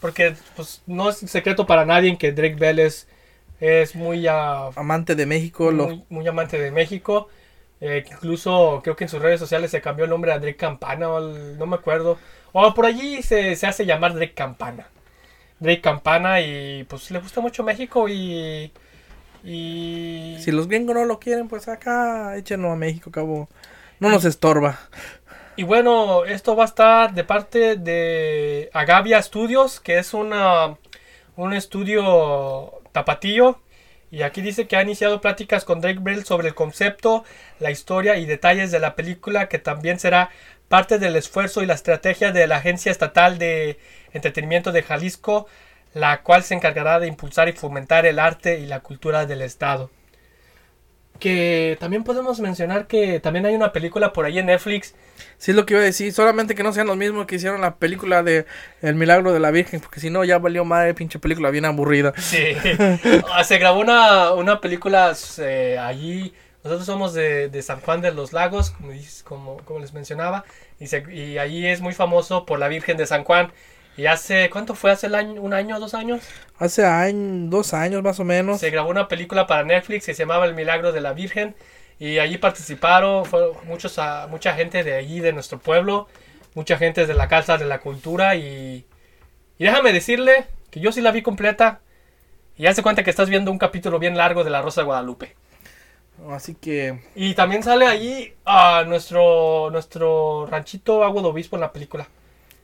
Porque 0.00 0.34
pues 0.56 0.82
no 0.86 1.10
es 1.10 1.18
secreto 1.18 1.66
para 1.66 1.84
nadie 1.84 2.18
que 2.18 2.32
Drake 2.32 2.56
Bell 2.56 2.78
es, 2.80 3.08
es 3.60 3.94
muy, 3.94 4.26
ah, 4.28 4.70
Amante 4.76 5.14
de 5.14 5.26
México, 5.26 5.70
lo, 5.70 6.04
muy, 6.10 6.26
amante 6.26 6.58
de 6.58 6.70
México. 6.72 7.28
Eh, 7.80 8.04
incluso 8.10 8.80
creo 8.84 8.96
que 8.96 9.04
en 9.04 9.10
sus 9.10 9.20
redes 9.22 9.40
sociales 9.40 9.70
se 9.70 9.80
cambió 9.80 10.04
el 10.04 10.10
nombre 10.10 10.32
a 10.32 10.38
Drake 10.38 10.56
Campana, 10.56 11.08
o 11.08 11.16
al- 11.16 11.58
no 11.58 11.66
me 11.66 11.76
acuerdo. 11.76 12.18
O 12.52 12.74
por 12.74 12.86
allí 12.86 13.22
se, 13.22 13.56
se 13.56 13.66
hace 13.66 13.86
llamar 13.86 14.14
Drake 14.14 14.34
Campana. 14.34 14.88
Drake 15.60 15.80
Campana 15.82 16.40
y 16.40 16.84
pues 16.84 17.10
le 17.10 17.20
gusta 17.20 17.40
mucho 17.40 17.62
México 17.64 18.08
y... 18.08 18.72
y 19.44 20.36
si 20.40 20.52
los 20.52 20.68
gringos 20.68 20.94
no 20.94 21.04
lo 21.04 21.18
quieren, 21.18 21.48
pues 21.48 21.68
acá 21.68 22.36
échenlo 22.36 22.70
a 22.72 22.76
México, 22.76 23.10
cabo. 23.10 23.48
No 24.02 24.08
nos 24.08 24.24
estorba. 24.24 24.80
Y 25.54 25.62
bueno, 25.62 26.24
esto 26.24 26.56
va 26.56 26.64
a 26.64 26.66
estar 26.66 27.14
de 27.14 27.22
parte 27.22 27.76
de 27.76 28.68
Agavia 28.72 29.22
Studios, 29.22 29.78
que 29.78 29.98
es 29.98 30.12
una, 30.12 30.76
un 31.36 31.52
estudio 31.52 32.80
tapatillo. 32.90 33.60
Y 34.10 34.22
aquí 34.22 34.42
dice 34.42 34.66
que 34.66 34.74
ha 34.74 34.82
iniciado 34.82 35.20
pláticas 35.20 35.64
con 35.64 35.80
Drake 35.80 36.00
Bell 36.02 36.24
sobre 36.24 36.48
el 36.48 36.56
concepto, 36.56 37.22
la 37.60 37.70
historia 37.70 38.16
y 38.16 38.26
detalles 38.26 38.72
de 38.72 38.80
la 38.80 38.96
película, 38.96 39.48
que 39.48 39.60
también 39.60 40.00
será 40.00 40.30
parte 40.66 40.98
del 40.98 41.14
esfuerzo 41.14 41.62
y 41.62 41.66
la 41.66 41.74
estrategia 41.74 42.32
de 42.32 42.48
la 42.48 42.56
Agencia 42.56 42.90
Estatal 42.90 43.38
de 43.38 43.78
Entretenimiento 44.12 44.72
de 44.72 44.82
Jalisco, 44.82 45.46
la 45.94 46.22
cual 46.22 46.42
se 46.42 46.54
encargará 46.54 46.98
de 46.98 47.06
impulsar 47.06 47.48
y 47.48 47.52
fomentar 47.52 48.04
el 48.04 48.18
arte 48.18 48.58
y 48.58 48.66
la 48.66 48.80
cultura 48.80 49.26
del 49.26 49.42
Estado. 49.42 49.92
Que 51.22 51.76
también 51.80 52.04
podemos 52.04 52.40
mencionar 52.40 52.86
que 52.86 53.20
también 53.20 53.46
hay 53.46 53.54
una 53.54 53.72
película 53.72 54.12
por 54.12 54.24
ahí 54.24 54.38
en 54.38 54.46
Netflix 54.46 54.94
Sí 55.38 55.50
es 55.50 55.56
lo 55.56 55.66
que 55.66 55.74
iba 55.74 55.82
a 55.82 55.84
decir, 55.84 56.12
solamente 56.12 56.54
que 56.54 56.62
no 56.62 56.72
sean 56.72 56.86
los 56.86 56.96
mismos 56.96 57.26
que 57.26 57.36
hicieron 57.36 57.60
la 57.60 57.76
película 57.76 58.22
de 58.22 58.46
El 58.80 58.94
Milagro 58.94 59.32
de 59.32 59.40
la 59.40 59.50
Virgen, 59.50 59.80
porque 59.80 60.00
si 60.00 60.08
no 60.10 60.24
ya 60.24 60.38
valió 60.38 60.64
madre 60.64 60.94
pinche 60.94 61.18
película 61.18 61.50
bien 61.50 61.64
aburrida. 61.64 62.12
Sí, 62.16 62.54
Ah, 63.32 63.44
se 63.44 63.58
grabó 63.58 63.80
una, 63.80 64.32
una 64.32 64.60
película 64.60 65.14
eh, 65.38 65.78
allí. 65.80 66.32
Nosotros 66.64 66.86
somos 66.86 67.12
de, 67.12 67.48
de 67.48 67.62
San 67.62 67.80
Juan 67.80 68.00
de 68.00 68.12
los 68.12 68.32
Lagos, 68.32 68.70
como, 68.70 68.92
dices- 68.92 69.22
como, 69.24 69.56
como 69.64 69.80
les 69.80 69.92
mencionaba, 69.92 70.44
y, 70.78 70.86
se- 70.86 71.04
y 71.12 71.38
allí 71.38 71.66
es 71.66 71.80
muy 71.80 71.92
famoso 71.92 72.46
por 72.46 72.58
la 72.60 72.68
Virgen 72.68 72.96
de 72.96 73.06
San 73.06 73.24
Juan. 73.24 73.52
Y 73.96 74.06
hace, 74.06 74.48
¿cuánto 74.50 74.74
fue? 74.74 74.90
¿Hace 74.90 75.06
el 75.06 75.14
año, 75.14 75.40
un 75.42 75.52
año, 75.52 75.78
dos 75.78 75.94
años? 75.94 76.22
Hace 76.58 76.82
dos 77.48 77.74
años 77.74 78.02
más 78.02 78.18
o 78.20 78.24
menos. 78.24 78.60
Se 78.60 78.70
grabó 78.70 78.90
una 78.90 79.08
película 79.08 79.46
para 79.46 79.64
Netflix 79.64 80.06
que 80.06 80.14
se 80.14 80.22
llamaba 80.22 80.46
El 80.46 80.54
Milagro 80.54 80.92
de 80.92 81.00
la 81.00 81.12
Virgen. 81.12 81.54
Y 81.98 82.18
allí 82.18 82.38
participaron 82.38 83.24
fueron 83.26 83.52
muchos, 83.64 83.98
ah, 83.98 84.26
mucha 84.30 84.54
gente 84.54 84.82
de 84.82 84.94
allí, 84.94 85.20
de 85.20 85.32
nuestro 85.32 85.58
pueblo, 85.58 86.08
mucha 86.54 86.76
gente 86.76 87.06
de 87.06 87.14
la 87.14 87.28
Casa 87.28 87.58
de 87.58 87.66
la 87.66 87.80
Cultura. 87.80 88.34
Y, 88.34 88.86
y 89.58 89.64
déjame 89.64 89.92
decirle 89.92 90.46
que 90.70 90.80
yo 90.80 90.90
sí 90.90 91.00
la 91.00 91.12
vi 91.12 91.22
completa. 91.22 91.80
Y 92.56 92.66
hace 92.66 92.82
cuenta 92.82 93.04
que 93.04 93.10
estás 93.10 93.28
viendo 93.28 93.50
un 93.50 93.58
capítulo 93.58 93.98
bien 93.98 94.16
largo 94.16 94.42
de 94.42 94.50
La 94.50 94.62
Rosa 94.62 94.80
de 94.80 94.86
Guadalupe. 94.86 95.36
Así 96.30 96.54
que 96.54 97.00
Y 97.14 97.34
también 97.34 97.62
sale 97.62 97.86
allí 97.86 98.32
a 98.44 98.84
nuestro, 98.86 99.70
nuestro 99.70 100.46
ranchito 100.46 101.04
Agua 101.04 101.22
de 101.22 101.28
Obispo 101.28 101.56
en 101.56 101.60
la 101.60 101.72
película. 101.72 102.08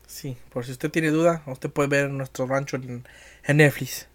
Sí, 0.09 0.37
por 0.51 0.65
si 0.67 0.73
usted 0.73 0.91
tiene 0.91 1.11
duda, 1.11 1.43
usted 1.47 1.71
puede 1.71 1.89
ver 1.89 2.11
nuestro 2.11 2.47
rancho 2.47 2.77
en, 2.77 3.07
en 3.45 3.57
Netflix. 3.59 4.09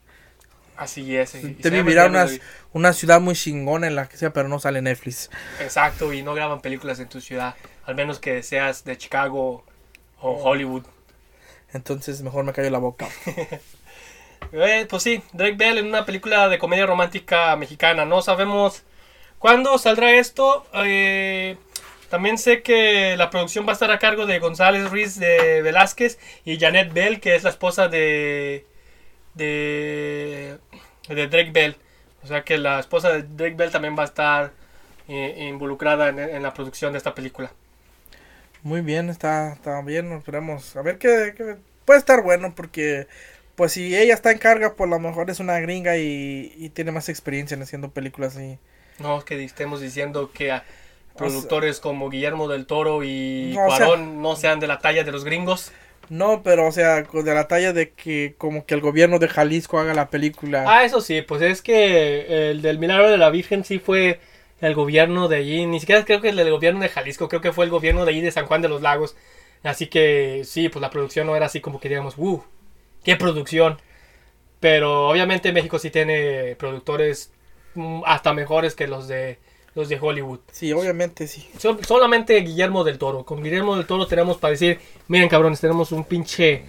Así 0.75 1.15
es. 1.15 1.35
y- 1.35 1.45
Usted 1.47 1.71
vivirá 1.71 2.07
unas, 2.07 2.39
una 2.73 2.93
ciudad 2.93 3.21
muy 3.21 3.35
chingona 3.35 3.87
en 3.87 3.95
la 3.95 4.09
que 4.09 4.17
sea, 4.17 4.33
pero 4.33 4.49
no 4.49 4.59
sale 4.59 4.81
Netflix. 4.81 5.29
Exacto, 5.61 6.11
y 6.13 6.23
no 6.23 6.33
graban 6.33 6.61
películas 6.61 6.99
en 6.99 7.09
tu 7.09 7.21
ciudad, 7.21 7.55
al 7.85 7.95
menos 7.95 8.19
que 8.19 8.43
seas 8.43 8.83
de 8.83 8.97
Chicago 8.97 9.63
o 10.19 10.31
Hollywood. 10.43 10.83
Entonces 11.73 12.21
mejor 12.21 12.43
me 12.45 12.53
callo 12.53 12.69
la 12.69 12.79
boca. 12.79 13.07
Eh, 14.51 14.85
pues 14.89 15.01
sí, 15.01 15.23
Drake 15.33 15.55
Bell 15.55 15.79
en 15.79 15.87
una 15.87 16.05
película 16.05 16.47
de 16.47 16.59
comedia 16.59 16.85
romántica 16.85 17.55
mexicana. 17.55 18.05
No 18.05 18.21
sabemos 18.21 18.83
cuándo 19.39 19.77
saldrá 19.79 20.11
esto. 20.13 20.65
eh, 20.73 21.57
también 22.13 22.37
sé 22.37 22.61
que 22.63 23.17
la 23.17 23.29
producción 23.29 23.65
va 23.67 23.71
a 23.71 23.73
estar 23.73 23.91
a 23.91 23.99
cargo 23.99 24.25
de 24.27 24.39
González 24.39 24.89
Ruiz 24.89 25.19
de 25.19 25.61
Velázquez 25.63 26.19
y 26.45 26.59
Janet 26.59 26.93
Bell, 26.93 27.19
que 27.19 27.35
es 27.35 27.43
la 27.43 27.49
esposa 27.49 27.87
de, 27.87 28.67
de, 29.35 30.59
de 31.09 31.27
Drake 31.27 31.51
Bell. 31.51 31.77
O 32.23 32.27
sea 32.27 32.43
que 32.45 32.57
la 32.57 32.79
esposa 32.79 33.11
de 33.11 33.23
Drake 33.23 33.55
Bell 33.55 33.71
también 33.71 33.97
va 33.97 34.03
a 34.03 34.07
estar 34.07 34.53
eh, 35.07 35.47
involucrada 35.49 36.09
en, 36.09 36.19
en 36.19 36.43
la 36.43 36.53
producción 36.53 36.93
de 36.93 36.99
esta 36.99 37.15
película. 37.15 37.53
Muy 38.61 38.81
bien, 38.81 39.09
está, 39.09 39.53
está 39.53 39.81
bien, 39.81 40.11
esperemos. 40.13 40.75
A 40.75 40.81
ver 40.81 40.97
qué, 40.97 41.33
qué- 41.37 41.57
puede 41.85 41.99
estar 41.99 42.23
bueno 42.23 42.55
porque 42.55 43.07
pues 43.55 43.73
si 43.73 43.95
ella 43.95 44.13
está 44.13 44.31
en 44.31 44.37
carga, 44.39 44.75
pues 44.75 44.87
a 44.87 44.91
lo 44.91 44.99
mejor 44.99 45.29
es 45.29 45.39
una 45.39 45.59
gringa 45.59 45.97
y, 45.97 46.53
y 46.57 46.69
tiene 46.69 46.91
más 46.91 47.09
experiencia 47.09 47.55
en 47.55 47.63
haciendo 47.63 47.91
películas 47.91 48.35
así. 48.35 48.57
No 48.99 49.23
que 49.25 49.43
estemos 49.43 49.81
diciendo 49.81 50.31
que 50.31 50.51
a 50.51 50.63
productores 51.17 51.79
como 51.79 52.09
Guillermo 52.09 52.47
del 52.47 52.65
Toro 52.65 53.03
y 53.03 53.53
No, 53.55 53.67
o 53.67 53.75
sea- 53.75 53.85
Cuarón 53.87 54.21
no 54.21 54.35
sean 54.35 54.59
de 54.59 54.67
la 54.67 54.79
talla 54.79 55.03
de 55.03 55.11
los 55.11 55.23
gringos. 55.23 55.71
No, 56.09 56.43
pero 56.43 56.67
o 56.67 56.71
sea, 56.71 57.01
de 57.03 57.33
la 57.33 57.47
talla 57.47 57.71
de 57.73 57.91
que 57.91 58.35
como 58.37 58.65
que 58.65 58.73
el 58.75 58.81
gobierno 58.81 59.19
de 59.19 59.29
Jalisco 59.29 59.79
haga 59.79 59.93
la 59.93 60.09
película. 60.09 60.65
Ah, 60.67 60.83
eso 60.83 61.01
sí, 61.01 61.21
pues 61.21 61.41
es 61.41 61.61
que 61.61 62.51
el 62.51 62.61
del 62.61 62.77
milagro 62.77 63.09
de 63.09 63.17
la 63.17 63.29
Virgen 63.29 63.63
sí 63.63 63.79
fue 63.79 64.19
el 64.59 64.75
gobierno 64.75 65.27
de 65.27 65.37
allí, 65.37 65.65
ni 65.65 65.79
siquiera 65.79 66.03
creo 66.05 66.21
que 66.21 66.29
el 66.29 66.35
del 66.35 66.51
gobierno 66.51 66.81
de 66.81 66.89
Jalisco, 66.89 67.29
creo 67.29 67.41
que 67.41 67.53
fue 67.53 67.65
el 67.65 67.71
gobierno 67.71 68.05
de 68.05 68.11
allí 68.11 68.21
de 68.21 68.31
San 68.31 68.45
Juan 68.45 68.61
de 68.61 68.69
los 68.69 68.81
Lagos. 68.81 69.15
Así 69.63 69.87
que 69.87 70.41
sí, 70.45 70.67
pues 70.69 70.81
la 70.81 70.89
producción 70.89 71.25
no 71.27 71.35
era 71.35 71.45
así 71.45 71.61
como 71.61 71.79
que 71.79 71.89
digamos, 71.89 72.15
¡uh! 72.17 72.43
¡Qué 73.03 73.15
producción! 73.15 73.79
Pero 74.59 75.09
obviamente 75.09 75.51
México 75.51 75.79
sí 75.79 75.89
tiene 75.89 76.55
productores 76.57 77.31
mm, 77.75 78.01
hasta 78.05 78.33
mejores 78.33 78.75
que 78.75 78.87
los 78.87 79.07
de 79.07 79.39
los 79.75 79.89
de 79.89 79.97
Hollywood. 79.99 80.39
Sí, 80.51 80.71
obviamente 80.71 81.27
sí. 81.27 81.49
Sol- 81.57 81.83
solamente 81.85 82.35
Guillermo 82.41 82.83
del 82.83 82.97
Toro. 82.97 83.25
Con 83.25 83.41
Guillermo 83.43 83.75
del 83.75 83.87
Toro 83.87 84.05
tenemos 84.07 84.37
para 84.37 84.51
decir, 84.51 84.79
miren 85.07 85.29
cabrones, 85.29 85.59
tenemos 85.59 85.91
un 85.91 86.03
pinche 86.03 86.65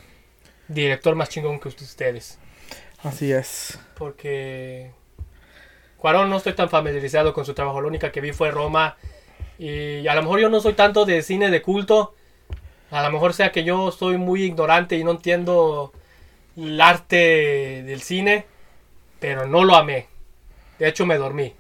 director 0.69 1.15
más 1.15 1.29
chingón 1.29 1.61
que 1.61 1.69
ustedes. 1.69 2.39
Así 3.03 3.31
es. 3.31 3.79
Porque 3.99 4.91
Cuarón 5.99 6.31
no 6.31 6.39
estoy 6.39 6.55
tan 6.55 6.71
familiarizado 6.71 7.35
con 7.35 7.45
su 7.45 7.53
trabajo. 7.55 7.81
La 7.81 7.89
única 7.89 8.11
que 8.11 8.21
vi 8.23 8.33
fue 8.33 8.51
Roma. 8.51 8.97
Y 9.59 10.07
a 10.09 10.15
lo 10.15 10.23
mejor 10.23 10.41
yo 10.41 10.49
no 10.49 10.61
soy 10.61 10.73
tanto 10.73 11.05
de 11.05 11.23
cine 11.23 11.51
de 11.51 11.61
culto. 11.63 12.15
A 12.91 13.03
lo 13.03 13.11
mejor 13.11 13.35
sea 13.35 13.53
que 13.53 13.65
yo 13.65 13.91
soy 13.93 14.17
muy 14.17 14.45
ignorante 14.45 14.97
y 14.97 15.05
no 15.05 15.11
entiendo 15.11 15.93
el 16.57 16.81
arte 16.81 17.83
del 17.85 18.01
cine. 18.01 18.47
Pero 19.21 19.47
no 19.47 19.65
lo 19.65 19.77
amé. 19.77 20.07
De 20.79 20.89
hecho 20.89 21.05
me 21.05 21.19
dormí. 21.19 21.55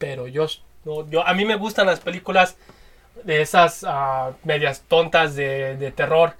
Pero 0.00 0.26
yo, 0.26 0.46
yo 1.10 1.26
a 1.26 1.34
mí 1.34 1.44
me 1.44 1.56
gustan 1.56 1.86
las 1.86 2.00
películas 2.00 2.56
de 3.22 3.42
esas 3.42 3.84
ah, 3.86 4.32
medias 4.44 4.82
tontas 4.88 5.36
de, 5.36 5.76
de 5.76 5.92
terror 5.92 6.32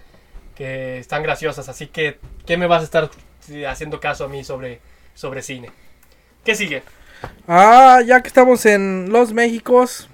que 0.54 0.98
están 0.98 1.22
graciosas. 1.22 1.68
Así 1.68 1.86
que, 1.86 2.18
¿qué 2.46 2.56
me 2.56 2.66
vas 2.66 2.80
a 2.80 2.84
estar 2.84 3.10
haciendo 3.68 4.00
caso 4.00 4.24
a 4.24 4.28
mí 4.28 4.44
sobre, 4.44 4.80
sobre 5.14 5.42
cine? 5.42 5.70
¿Qué 6.42 6.54
sigue? 6.54 6.82
Ah, 7.46 8.00
ya 8.06 8.22
que 8.22 8.28
estamos 8.28 8.64
en 8.64 9.10
Los 9.10 9.34
Méxicos, 9.34 10.08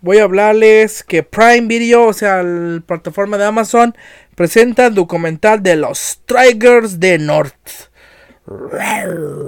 voy 0.00 0.18
a 0.18 0.24
hablarles 0.24 1.04
que 1.04 1.22
Prime 1.22 1.68
Video, 1.68 2.08
o 2.08 2.12
sea, 2.12 2.42
la 2.42 2.80
plataforma 2.80 3.38
de 3.38 3.44
Amazon, 3.44 3.96
presenta 4.34 4.86
el 4.86 4.96
documental 4.96 5.62
de 5.62 5.76
los 5.76 6.20
Tigers 6.26 6.98
de 6.98 7.18
Norte. 7.18 7.72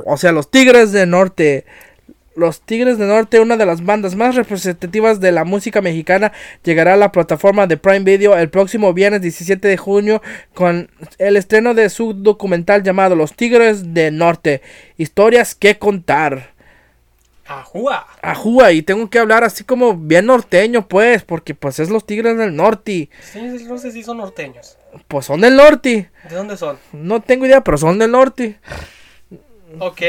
O 0.06 0.16
sea, 0.16 0.30
los 0.30 0.48
Tigres 0.48 0.92
de 0.92 1.06
Norte. 1.06 1.66
Los 2.36 2.60
Tigres 2.60 2.98
de 2.98 3.06
Norte, 3.06 3.38
una 3.38 3.56
de 3.56 3.66
las 3.66 3.84
bandas 3.84 4.16
más 4.16 4.34
representativas 4.34 5.20
de 5.20 5.30
la 5.30 5.44
música 5.44 5.80
mexicana, 5.80 6.32
llegará 6.64 6.94
a 6.94 6.96
la 6.96 7.12
plataforma 7.12 7.66
de 7.66 7.76
Prime 7.76 8.00
Video 8.00 8.36
el 8.36 8.50
próximo 8.50 8.92
viernes 8.92 9.22
17 9.22 9.68
de 9.68 9.76
junio 9.76 10.20
con 10.52 10.90
el 11.18 11.36
estreno 11.36 11.74
de 11.74 11.88
su 11.90 12.12
documental 12.12 12.82
llamado 12.82 13.14
Los 13.14 13.34
Tigres 13.34 13.94
de 13.94 14.10
Norte, 14.10 14.62
historias 14.96 15.54
que 15.54 15.78
contar. 15.78 16.54
¡Ajúa! 17.46 18.06
Ajúa, 18.22 18.72
y 18.72 18.82
tengo 18.82 19.08
que 19.10 19.18
hablar 19.18 19.44
así 19.44 19.64
como 19.64 19.96
bien 19.96 20.26
norteño, 20.26 20.88
pues, 20.88 21.22
porque 21.22 21.54
pues 21.54 21.78
es 21.78 21.90
los 21.90 22.06
Tigres 22.06 22.38
del 22.38 22.56
Norte. 22.56 23.10
Sí, 23.32 23.40
no 23.68 23.78
sé 23.78 23.92
si 23.92 24.02
son 24.02 24.16
norteños. 24.16 24.78
Pues 25.08 25.26
son 25.26 25.40
del 25.40 25.56
norte. 25.56 26.10
¿De 26.28 26.34
dónde 26.34 26.56
son? 26.56 26.78
No 26.92 27.20
tengo 27.20 27.46
idea, 27.46 27.62
pero 27.62 27.76
son 27.76 27.98
del 27.98 28.10
norte. 28.10 28.58
Ok. 29.78 30.00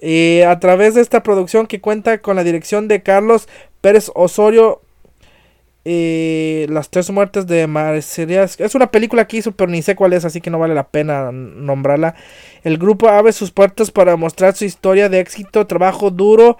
Y 0.00 0.42
a 0.42 0.58
través 0.60 0.94
de 0.94 1.02
esta 1.02 1.22
producción 1.22 1.66
que 1.66 1.80
cuenta 1.80 2.18
con 2.18 2.36
la 2.36 2.44
dirección 2.44 2.88
de 2.88 3.02
Carlos 3.02 3.48
Pérez 3.80 4.10
Osorio, 4.14 4.80
y 5.84 6.66
Las 6.68 6.90
Tres 6.90 7.10
Muertes 7.10 7.46
de 7.46 7.66
Marcelias. 7.66 8.60
Es 8.60 8.74
una 8.74 8.90
película 8.90 9.26
que 9.26 9.38
hizo, 9.38 9.52
pero 9.52 9.70
ni 9.70 9.82
sé 9.82 9.96
cuál 9.96 10.12
es, 10.12 10.24
así 10.24 10.40
que 10.40 10.50
no 10.50 10.58
vale 10.58 10.74
la 10.74 10.88
pena 10.88 11.32
nombrarla. 11.32 12.14
El 12.62 12.76
grupo 12.76 13.08
abre 13.08 13.32
sus 13.32 13.50
puertas 13.50 13.90
para 13.90 14.16
mostrar 14.16 14.54
su 14.54 14.64
historia 14.64 15.08
de 15.08 15.20
éxito, 15.20 15.66
trabajo 15.66 16.10
duro 16.10 16.58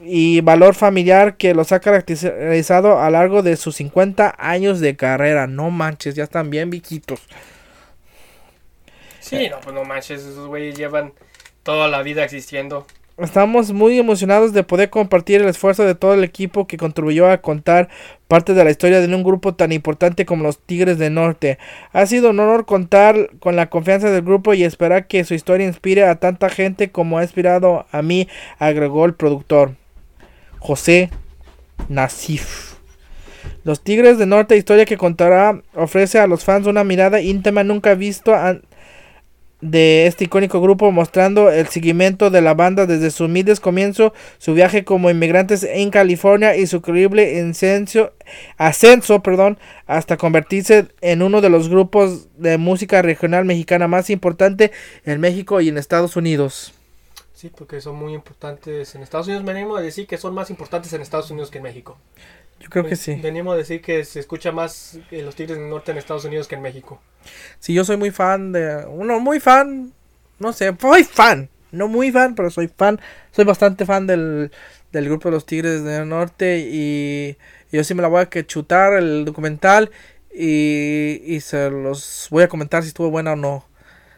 y 0.00 0.42
valor 0.42 0.74
familiar 0.74 1.36
que 1.36 1.54
los 1.54 1.72
ha 1.72 1.80
caracterizado 1.80 3.00
a 3.00 3.06
lo 3.06 3.18
largo 3.18 3.42
de 3.42 3.56
sus 3.56 3.76
50 3.76 4.34
años 4.38 4.80
de 4.80 4.96
carrera. 4.96 5.46
No 5.46 5.70
manches, 5.70 6.14
ya 6.14 6.24
están 6.24 6.50
bien 6.50 6.68
viejitos. 6.70 7.20
Sí, 9.20 9.48
no, 9.48 9.60
pues 9.60 9.74
no 9.74 9.84
manches, 9.84 10.24
esos 10.24 10.46
güeyes 10.46 10.76
llevan 10.76 11.12
toda 11.62 11.88
la 11.88 12.02
vida 12.02 12.24
existiendo. 12.24 12.86
Estamos 13.18 13.72
muy 13.72 13.98
emocionados 13.98 14.52
de 14.52 14.62
poder 14.62 14.90
compartir 14.90 15.40
el 15.40 15.48
esfuerzo 15.48 15.84
de 15.84 15.96
todo 15.96 16.14
el 16.14 16.22
equipo 16.22 16.68
que 16.68 16.76
contribuyó 16.76 17.28
a 17.28 17.38
contar 17.38 17.88
parte 18.28 18.54
de 18.54 18.62
la 18.62 18.70
historia 18.70 19.00
de 19.00 19.12
un 19.12 19.24
grupo 19.24 19.56
tan 19.56 19.72
importante 19.72 20.24
como 20.24 20.44
los 20.44 20.60
Tigres 20.60 20.98
del 20.98 21.14
Norte. 21.14 21.58
Ha 21.92 22.06
sido 22.06 22.30
un 22.30 22.38
honor 22.38 22.64
contar 22.64 23.30
con 23.40 23.56
la 23.56 23.70
confianza 23.70 24.08
del 24.08 24.22
grupo 24.22 24.54
y 24.54 24.62
esperar 24.62 25.08
que 25.08 25.24
su 25.24 25.34
historia 25.34 25.66
inspire 25.66 26.04
a 26.04 26.20
tanta 26.20 26.48
gente 26.48 26.92
como 26.92 27.18
ha 27.18 27.24
inspirado 27.24 27.86
a 27.90 28.02
mí, 28.02 28.28
agregó 28.60 29.04
el 29.04 29.14
productor 29.14 29.72
José 30.60 31.10
Nasif. 31.88 32.74
Los 33.64 33.82
Tigres 33.82 34.18
del 34.18 34.28
Norte, 34.28 34.56
historia 34.56 34.84
que 34.84 34.96
contará, 34.96 35.60
ofrece 35.74 36.20
a 36.20 36.28
los 36.28 36.44
fans 36.44 36.68
una 36.68 36.84
mirada 36.84 37.20
íntima 37.20 37.64
nunca 37.64 37.94
visto 37.94 38.32
de 39.60 40.06
este 40.06 40.24
icónico 40.24 40.60
grupo 40.60 40.92
mostrando 40.92 41.50
el 41.50 41.66
seguimiento 41.66 42.30
de 42.30 42.40
la 42.40 42.54
banda 42.54 42.86
desde 42.86 43.10
su 43.10 43.24
humildes 43.24 43.60
comienzo, 43.60 44.12
su 44.38 44.54
viaje 44.54 44.84
como 44.84 45.10
inmigrantes 45.10 45.64
en 45.64 45.90
California 45.90 46.56
y 46.56 46.66
su 46.66 46.76
increíble 46.76 47.40
ascenso, 47.40 48.12
ascenso 48.56 49.22
hasta 49.86 50.16
convertirse 50.16 50.86
en 51.00 51.22
uno 51.22 51.40
de 51.40 51.50
los 51.50 51.68
grupos 51.68 52.28
de 52.36 52.58
música 52.58 53.02
regional 53.02 53.44
mexicana 53.44 53.88
más 53.88 54.10
importante 54.10 54.72
en 55.04 55.20
México 55.20 55.60
y 55.60 55.68
en 55.68 55.78
Estados 55.78 56.16
Unidos. 56.16 56.74
Sí, 57.34 57.52
porque 57.56 57.80
son 57.80 57.94
muy 57.94 58.14
importantes 58.14 58.94
en 58.96 59.02
Estados 59.02 59.28
Unidos. 59.28 59.44
Venimos 59.44 59.78
a 59.78 59.82
decir 59.82 60.08
que 60.08 60.18
son 60.18 60.34
más 60.34 60.50
importantes 60.50 60.92
en 60.92 61.02
Estados 61.02 61.30
Unidos 61.30 61.50
que 61.50 61.58
en 61.58 61.64
México. 61.64 61.96
Yo 62.60 62.68
creo 62.70 62.84
que 62.84 62.96
sí. 62.96 63.14
Venimos 63.14 63.54
a 63.54 63.56
decir 63.56 63.80
que 63.80 64.04
se 64.04 64.20
escucha 64.20 64.52
más 64.52 64.98
eh, 65.10 65.22
los 65.22 65.34
Tigres 65.34 65.58
del 65.58 65.70
Norte 65.70 65.92
en 65.92 65.98
Estados 65.98 66.24
Unidos 66.24 66.48
que 66.48 66.56
en 66.56 66.62
México. 66.62 67.00
Sí, 67.60 67.72
yo 67.72 67.84
soy 67.84 67.96
muy 67.96 68.10
fan 68.10 68.52
de... 68.52 68.84
Uno 68.86 69.20
muy 69.20 69.40
fan, 69.40 69.92
no 70.38 70.52
sé, 70.52 70.74
soy 70.80 71.04
fan. 71.04 71.48
No 71.70 71.86
muy 71.86 72.10
fan, 72.10 72.34
pero 72.34 72.50
soy 72.50 72.68
fan. 72.68 73.00
Soy 73.30 73.44
bastante 73.44 73.86
fan 73.86 74.06
del, 74.06 74.50
del 74.90 75.04
grupo 75.04 75.28
de 75.28 75.34
los 75.34 75.46
Tigres 75.46 75.84
del 75.84 76.08
Norte 76.08 76.58
y, 76.58 77.36
y 77.70 77.76
yo 77.76 77.84
sí 77.84 77.94
me 77.94 78.02
la 78.02 78.08
voy 78.08 78.22
a 78.22 78.26
que 78.26 78.46
chutar 78.46 78.94
el 78.94 79.24
documental 79.24 79.90
y, 80.34 81.20
y 81.24 81.40
se 81.40 81.70
los 81.70 82.28
voy 82.30 82.42
a 82.42 82.48
comentar 82.48 82.82
si 82.82 82.88
estuvo 82.88 83.10
buena 83.10 83.32
o 83.32 83.36
no. 83.36 83.66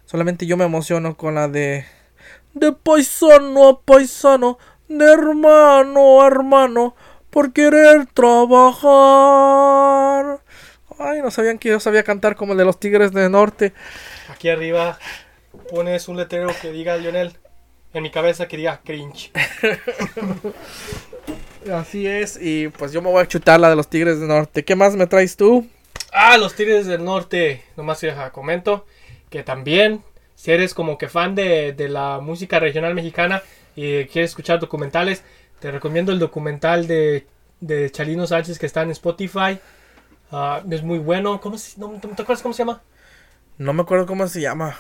Solamente 0.07 0.47
yo 0.47 0.57
me 0.57 0.65
emociono 0.65 1.17
con 1.17 1.35
la 1.35 1.49
de... 1.49 1.85
De 2.53 2.73
paisano 2.73 3.69
a 3.69 3.81
paisano, 3.81 4.59
de 4.89 5.05
hermano 5.05 6.21
a 6.21 6.27
hermano, 6.27 6.97
por 7.31 7.53
querer 7.53 8.07
trabajar. 8.07 8.91
Ay, 10.99 11.23
no 11.23 11.31
sabían 11.31 11.59
que 11.59 11.71
yo 11.71 11.81
sabía 11.81 12.03
cantar 12.03 12.37
como 12.37 12.53
el 12.53 12.59
de 12.59 12.65
los 12.65 12.79
Tigres 12.79 13.13
del 13.13 13.33
Norte. 13.33 13.73
Aquí 14.29 14.49
arriba 14.51 14.99
pones 15.71 16.09
un 16.09 16.17
letrero 16.17 16.51
que 16.61 16.71
diga 16.73 16.97
Lionel. 16.97 17.37
En 17.93 18.03
mi 18.05 18.11
cabeza 18.11 18.47
que 18.47 18.57
diga 18.57 18.81
cringe. 18.85 19.33
Así 21.73 22.07
es, 22.07 22.39
y 22.41 22.69
pues 22.69 22.93
yo 22.93 23.03
me 23.03 23.11
voy 23.11 23.23
a 23.23 23.29
chutar 23.29 23.59
la 23.59 23.69
de 23.69 23.77
los 23.77 23.89
Tigres 23.89 24.19
del 24.19 24.29
Norte. 24.29 24.65
¿Qué 24.65 24.77
más 24.77 24.95
me 24.95 25.07
traes 25.07 25.37
tú? 25.37 25.67
Ah, 26.13 26.39
los 26.39 26.55
Tigres 26.55 26.87
del 26.87 27.05
Norte. 27.05 27.65
Nomás 27.77 28.01
te 28.01 28.15
comento 28.33 28.87
que 29.29 29.43
también, 29.43 30.03
si 30.35 30.53
eres 30.53 30.73
como 30.75 30.99
que 30.99 31.09
fan 31.09 31.35
de, 31.35 31.73
de 31.73 31.89
la 31.89 32.21
música 32.21 32.61
regional 32.61 32.95
mexicana 32.95 33.43
y 33.77 34.05
quieres 34.07 34.31
escuchar 34.31 34.61
documentales, 34.61 35.23
te 35.61 35.71
recomiendo 35.71 36.13
el 36.13 36.19
documental 36.19 36.87
de, 36.87 37.27
de 37.61 37.91
Chalino 37.91 38.27
Sánchez 38.27 38.59
que 38.59 38.67
está 38.67 38.83
en 38.83 38.91
Spotify. 38.91 39.59
Ah, 40.33 40.63
es 40.71 40.83
muy 40.83 40.99
bueno. 40.99 41.41
¿Cómo 41.41 41.59
se, 41.59 41.79
no, 41.79 41.89
¿Te 42.01 42.23
acuerdas 42.23 42.43
cómo 42.43 42.55
se 42.55 42.59
llama? 42.63 42.81
No 43.59 43.73
me 43.73 43.83
acuerdo 43.83 44.07
cómo 44.07 44.27
se 44.27 44.41
llama. 44.41 44.77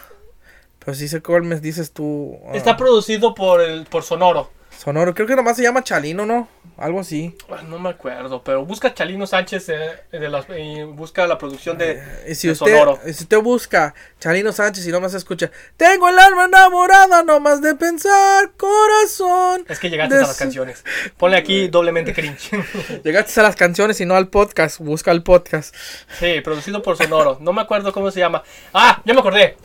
Pero 0.78 0.94
sí 0.94 1.08
sé 1.08 1.20
cuál 1.22 1.42
me 1.42 1.60
dices 1.60 1.92
tú. 1.92 2.38
ah, 2.46 2.52
Está 2.54 2.76
producido 2.76 3.34
por, 3.34 3.60
el, 3.60 3.84
por 3.84 4.02
Sonoro. 4.02 4.50
Sonoro, 4.82 5.12
creo 5.12 5.26
que 5.26 5.36
nomás 5.36 5.58
se 5.58 5.62
llama 5.62 5.84
Chalino, 5.84 6.24
¿no? 6.24 6.48
Algo 6.78 7.00
así. 7.00 7.36
Ah, 7.50 7.60
No 7.68 7.78
me 7.78 7.90
acuerdo, 7.90 8.42
pero 8.42 8.64
busca 8.64 8.94
Chalino 8.94 9.26
Sánchez 9.26 9.68
eh, 9.68 9.90
de 10.10 10.28
las- 10.30 10.46
y 10.58 10.82
busca 10.84 11.26
la 11.26 11.36
producción 11.36 11.76
de, 11.76 12.02
Y 12.26 12.34
si 12.34 12.46
de 12.46 12.54
usted, 12.54 12.78
Sonoro. 12.78 12.98
y 13.06 13.12
si 13.12 13.24
usted 13.24 13.38
busca 13.42 13.94
Chalino 14.18 14.52
Sánchez 14.52 14.86
y 14.86 14.90
nomás 14.90 15.12
escucha, 15.12 15.50
tengo 15.76 16.08
el 16.08 16.18
alma 16.18 16.46
enamorada 16.46 17.22
nomás 17.22 17.60
de 17.60 17.74
pensar, 17.74 18.52
corazón. 18.56 19.66
Es 19.68 19.78
que 19.78 19.90
llegaste 19.90 20.14
a 20.16 20.20
las 20.22 20.38
canciones. 20.38 20.82
Ponle 21.18 21.36
aquí 21.36 21.68
doblemente 21.68 22.14
cringe. 22.14 22.50
Llegaste 23.04 23.38
a 23.40 23.42
las 23.42 23.56
canciones 23.56 24.00
y 24.00 24.06
no 24.06 24.16
al 24.16 24.28
podcast, 24.28 24.78
busca 24.78 25.10
el 25.10 25.22
podcast. 25.22 25.74
sí, 26.18 26.40
producido 26.40 26.80
por 26.80 26.96
Sonoro. 26.96 27.36
No 27.42 27.52
me 27.52 27.60
acuerdo 27.60 27.92
cómo 27.92 28.10
se 28.10 28.20
llama. 28.20 28.42
Ah, 28.72 29.02
ya 29.04 29.12
me 29.12 29.20
acordé. 29.20 29.56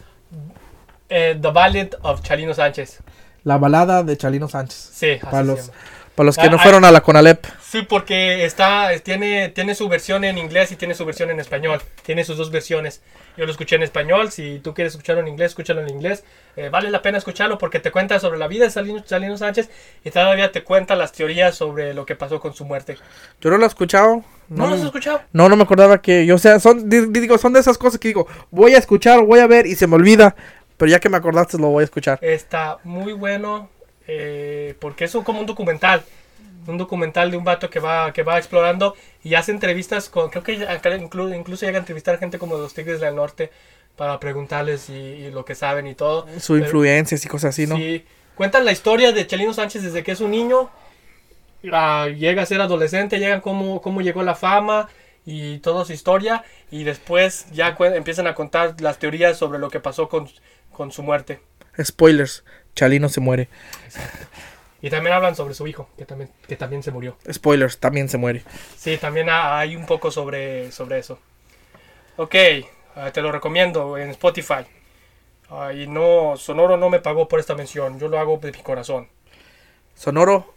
Eh, 1.07 1.37
The 1.41 1.51
Ballad 1.51 1.89
of 2.01 2.21
Chalino 2.21 2.53
Sánchez. 2.53 2.99
La 3.45 3.57
balada 3.57 4.03
de 4.03 4.17
Chalino 4.17 4.49
Sánchez. 4.49 4.89
Sí, 4.93 5.11
así 5.11 5.25
Para 5.25 5.43
los, 5.43 5.71
para 6.15 6.25
los 6.25 6.35
que 6.35 6.47
Ah, 6.47 6.49
no 6.49 6.57
ah. 6.57 6.59
fueron 6.63 6.83
a 6.83 6.91
la 6.91 7.01
Conalep. 7.01 7.45
Sí, 7.61 7.83
porque 7.87 8.43
está, 8.45 8.89
tiene, 9.03 9.49
tiene 9.49 9.75
su 9.75 9.87
versión 9.87 10.23
en 10.23 10.37
inglés 10.37 10.71
y 10.71 10.75
tiene 10.75 10.95
su 10.95 11.05
versión 11.05 11.29
en 11.29 11.39
español. 11.39 11.81
Tiene 12.05 12.23
sus 12.23 12.37
dos 12.37 12.49
versiones. 12.51 13.01
Yo 13.37 13.45
lo 13.45 13.51
escuché 13.51 13.75
en 13.75 13.83
español. 13.83 14.31
Si 14.31 14.59
tú 14.63 14.73
quieres 14.73 14.93
escucharlo 14.93 15.21
en 15.21 15.27
inglés, 15.27 15.51
escúchalo 15.51 15.81
en 15.81 15.89
inglés. 15.89 16.23
Eh, 16.55 16.69
vale 16.69 16.89
la 16.89 17.01
pena 17.01 17.17
escucharlo 17.17 17.57
porque 17.57 17.79
te 17.79 17.91
cuenta 17.91 18.19
sobre 18.19 18.39
la 18.39 18.47
vida 18.47 18.63
de 18.65 18.71
Salino, 18.71 19.03
Salino 19.05 19.37
Sánchez 19.37 19.69
y 20.03 20.09
todavía 20.09 20.51
te 20.51 20.63
cuenta 20.63 20.95
las 20.95 21.11
teorías 21.11 21.53
sobre 21.55 21.93
lo 21.93 22.05
que 22.05 22.15
pasó 22.15 22.39
con 22.39 22.53
su 22.55 22.65
muerte. 22.65 22.97
Yo 23.41 23.49
no 23.51 23.57
lo 23.57 23.65
he 23.65 23.67
escuchado. 23.67 24.23
¿No, 24.47 24.63
No, 24.63 24.67
lo 24.67 24.75
has 24.75 24.81
escuchado? 24.81 25.21
no, 25.33 25.49
no 25.49 25.55
me 25.55 25.63
acordaba 25.63 26.01
que 26.01 26.25
yo, 26.25 26.35
o 26.35 26.37
sea, 26.37 26.59
son, 26.59 26.87
di- 26.89 27.07
digo, 27.07 27.37
son 27.37 27.51
de 27.53 27.59
esas 27.59 27.77
cosas 27.79 27.99
que 27.99 28.07
digo, 28.09 28.27
voy 28.51 28.73
a 28.75 28.77
escuchar, 28.77 29.21
voy 29.23 29.39
a 29.39 29.47
ver 29.47 29.65
y 29.67 29.75
se 29.75 29.85
me 29.87 29.95
olvida. 29.95 30.35
Pero 30.77 30.91
ya 30.91 30.99
que 30.99 31.09
me 31.09 31.17
acordaste, 31.17 31.57
lo 31.57 31.67
voy 31.69 31.81
a 31.81 31.85
escuchar. 31.85 32.19
Está 32.21 32.79
muy 32.83 33.13
bueno 33.13 33.69
eh, 34.07 34.75
porque 34.79 35.05
es 35.05 35.15
un- 35.15 35.23
como 35.23 35.39
un 35.39 35.45
documental. 35.45 36.03
Un 36.67 36.77
documental 36.77 37.29
de 37.31 37.37
un 37.37 37.43
vato 37.43 37.69
que 37.69 37.79
va, 37.79 38.11
que 38.11 38.23
va 38.23 38.37
explorando 38.37 38.95
y 39.23 39.35
hace 39.35 39.51
entrevistas 39.51 40.09
con. 40.09 40.29
Creo 40.29 40.43
que 40.43 40.57
ya- 40.57 40.81
inclu- 40.81 41.35
incluso 41.37 41.65
llega 41.65 41.77
a 41.77 41.81
entrevistar 41.81 42.17
gente 42.19 42.37
como 42.39 42.57
los 42.57 42.73
Tigres 42.73 42.99
del 42.99 43.15
Norte 43.15 43.51
para 43.95 44.19
preguntarles 44.19 44.89
y, 44.89 44.93
y 44.93 45.31
lo 45.31 45.45
que 45.45 45.55
saben 45.55 45.87
y 45.87 45.93
todo. 45.95 46.27
Su 46.39 46.57
influencias 46.57 47.23
y 47.23 47.27
cosas 47.29 47.49
así, 47.49 47.67
¿no? 47.67 47.77
Sí. 47.77 48.03
Cuentan 48.35 48.65
la 48.65 48.71
historia 48.71 49.11
de 49.11 49.25
Chelino 49.27 49.53
Sánchez 49.53 49.83
desde 49.83 50.03
que 50.03 50.11
es 50.11 50.19
un 50.21 50.31
niño. 50.31 50.69
ah, 51.71 52.07
llega 52.15 52.41
a 52.43 52.45
ser 52.45 52.61
adolescente, 52.61 53.19
llegan 53.19 53.41
cómo, 53.41 53.81
cómo 53.81 54.01
llegó 54.01 54.23
la 54.23 54.35
fama 54.35 54.89
y 55.25 55.59
toda 55.59 55.85
su 55.85 55.93
historia. 55.93 56.43
Y 56.71 56.83
después 56.83 57.47
ya 57.51 57.75
empiezan 57.79 58.27
a 58.27 58.35
contar 58.35 58.79
las 58.81 58.99
teorías 58.99 59.37
sobre 59.37 59.59
lo 59.59 59.69
que 59.69 59.79
pasó 59.79 60.09
con, 60.09 60.29
con 60.71 60.91
su 60.91 61.03
muerte. 61.03 61.41
Spoilers, 61.81 62.43
Chalino 62.75 63.09
se 63.09 63.19
muere. 63.21 63.49
Y 64.81 64.89
también 64.89 65.15
hablan 65.15 65.35
sobre 65.35 65.53
su 65.55 65.65
hijo, 65.67 65.89
que 65.97 66.05
también, 66.05 66.29
que 66.47 66.55
también 66.55 66.83
se 66.83 66.91
murió. 66.91 67.17
Spoilers, 67.31 67.79
también 67.79 68.07
se 68.07 68.17
muere. 68.17 68.43
Sí, 68.77 68.97
también 68.97 69.29
ha- 69.29 69.57
hay 69.57 69.75
un 69.75 69.85
poco 69.85 70.11
sobre, 70.11 70.71
sobre 70.71 70.99
eso. 70.99 71.17
Ok, 72.17 72.35
ah, 72.95 73.11
te 73.11 73.21
lo 73.21 73.31
recomiendo 73.31 73.97
en 73.97 74.09
Spotify. 74.11 74.65
Ah, 75.49 75.73
y 75.73 75.87
no, 75.87 76.35
Sonoro 76.37 76.77
no 76.77 76.89
me 76.89 76.99
pagó 76.99 77.27
por 77.27 77.39
esta 77.39 77.55
mención, 77.55 77.99
yo 77.99 78.07
lo 78.09 78.19
hago 78.19 78.37
de 78.37 78.51
mi 78.51 78.61
corazón. 78.61 79.07
Sonoro, 79.95 80.53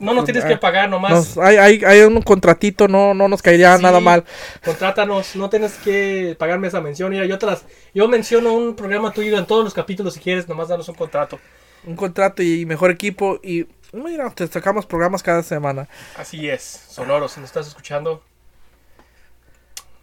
No 0.00 0.14
nos 0.14 0.24
tienes 0.24 0.44
que 0.44 0.56
pagar 0.56 0.88
nomás. 0.88 1.10
nos- 1.10 1.38
hay, 1.38 1.56
hay, 1.56 1.82
hay 1.84 2.00
un 2.02 2.22
contratito, 2.22 2.86
no, 2.88 3.14
no 3.14 3.26
nos 3.28 3.42
caería 3.42 3.76
Sí, 3.76 3.82
nada 3.82 3.98
mal. 4.00 4.24
Contrátanos, 4.64 5.34
no 5.36 5.50
tienes 5.50 5.74
que 5.74 6.36
pagarme 6.38 6.68
esa 6.68 6.80
mención. 6.80 7.10
Mira, 7.10 7.26
yo, 7.26 7.38
te 7.38 7.46
las- 7.46 7.64
yo 7.94 8.06
menciono 8.08 8.52
un 8.52 8.76
programa 8.76 9.12
tuyo 9.12 9.36
en 9.38 9.46
todos 9.46 9.64
los 9.64 9.74
capítulos 9.74 10.14
si 10.14 10.20
quieres, 10.20 10.48
nomás 10.48 10.68
danos 10.68 10.88
un 10.88 10.94
contrato. 10.94 11.38
Un 11.84 11.96
contrato 11.96 12.42
y 12.42 12.64
mejor 12.66 12.90
equipo 12.90 13.40
y 13.42 13.66
mira, 13.92 14.30
te 14.30 14.46
sacamos 14.46 14.86
programas 14.86 15.22
cada 15.22 15.42
semana. 15.42 15.88
Así 16.16 16.48
es, 16.48 16.62
Sonoro, 16.62 17.28
si 17.28 17.40
nos 17.40 17.48
estás 17.50 17.66
escuchando, 17.68 18.22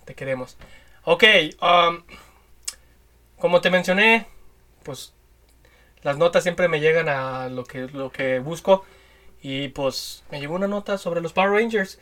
te 0.06 0.14
queremos. 0.14 0.58
Ok, 1.04 1.24
um, 1.62 2.02
como 3.38 3.62
te 3.62 3.70
mencioné, 3.70 4.28
pues 4.84 5.14
las 6.02 6.18
notas 6.18 6.44
siempre 6.44 6.68
me 6.68 6.80
llegan 6.80 7.10
a 7.10 7.50
lo 7.50 7.64
que, 7.64 7.82
lo 7.94 8.12
que 8.12 8.40
busco. 8.40 8.86
Y 9.48 9.68
pues 9.68 10.24
me 10.32 10.40
llegó 10.40 10.56
una 10.56 10.68
nota 10.68 10.98
sobre 10.98 11.22
los 11.22 11.32
Power 11.32 11.52
Rangers. 11.52 12.00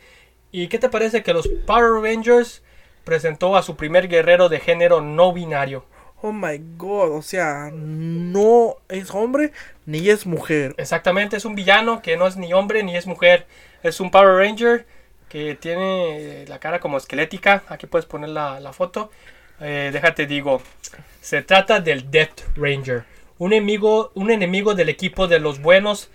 ¿Y 0.50 0.68
qué 0.68 0.78
te 0.78 0.88
parece 0.88 1.22
que 1.22 1.34
los 1.34 1.46
Power 1.66 2.02
Rangers 2.02 2.62
presentó 3.04 3.54
a 3.54 3.62
su 3.62 3.76
primer 3.76 4.08
guerrero 4.08 4.48
de 4.48 4.60
género 4.60 5.02
no 5.02 5.30
binario? 5.34 5.84
Oh 6.22 6.32
my 6.32 6.58
god, 6.78 7.10
o 7.10 7.20
sea, 7.20 7.70
no 7.70 8.76
es 8.88 9.10
hombre 9.10 9.52
ni 9.84 10.08
es 10.08 10.24
mujer. 10.24 10.74
Exactamente, 10.78 11.36
es 11.36 11.44
un 11.44 11.54
villano 11.54 12.00
que 12.00 12.16
no 12.16 12.26
es 12.26 12.38
ni 12.38 12.54
hombre 12.54 12.82
ni 12.82 12.96
es 12.96 13.06
mujer. 13.06 13.46
Es 13.82 14.00
un 14.00 14.10
Power 14.10 14.38
Ranger 14.38 14.86
que 15.28 15.54
tiene 15.54 16.46
la 16.48 16.58
cara 16.60 16.80
como 16.80 16.96
esquelética. 16.96 17.62
Aquí 17.68 17.86
puedes 17.86 18.06
poner 18.06 18.30
la, 18.30 18.58
la 18.58 18.72
foto. 18.72 19.10
Eh, 19.60 19.90
déjate 19.92 20.24
digo. 20.24 20.62
Se 21.20 21.42
trata 21.42 21.80
del 21.80 22.10
Death 22.10 22.40
Ranger. 22.56 23.04
Un 23.36 23.52
enemigo, 23.52 24.12
un 24.14 24.30
enemigo 24.30 24.74
del 24.74 24.88
equipo 24.88 25.28
de 25.28 25.40
los 25.40 25.60
buenos, 25.60 26.08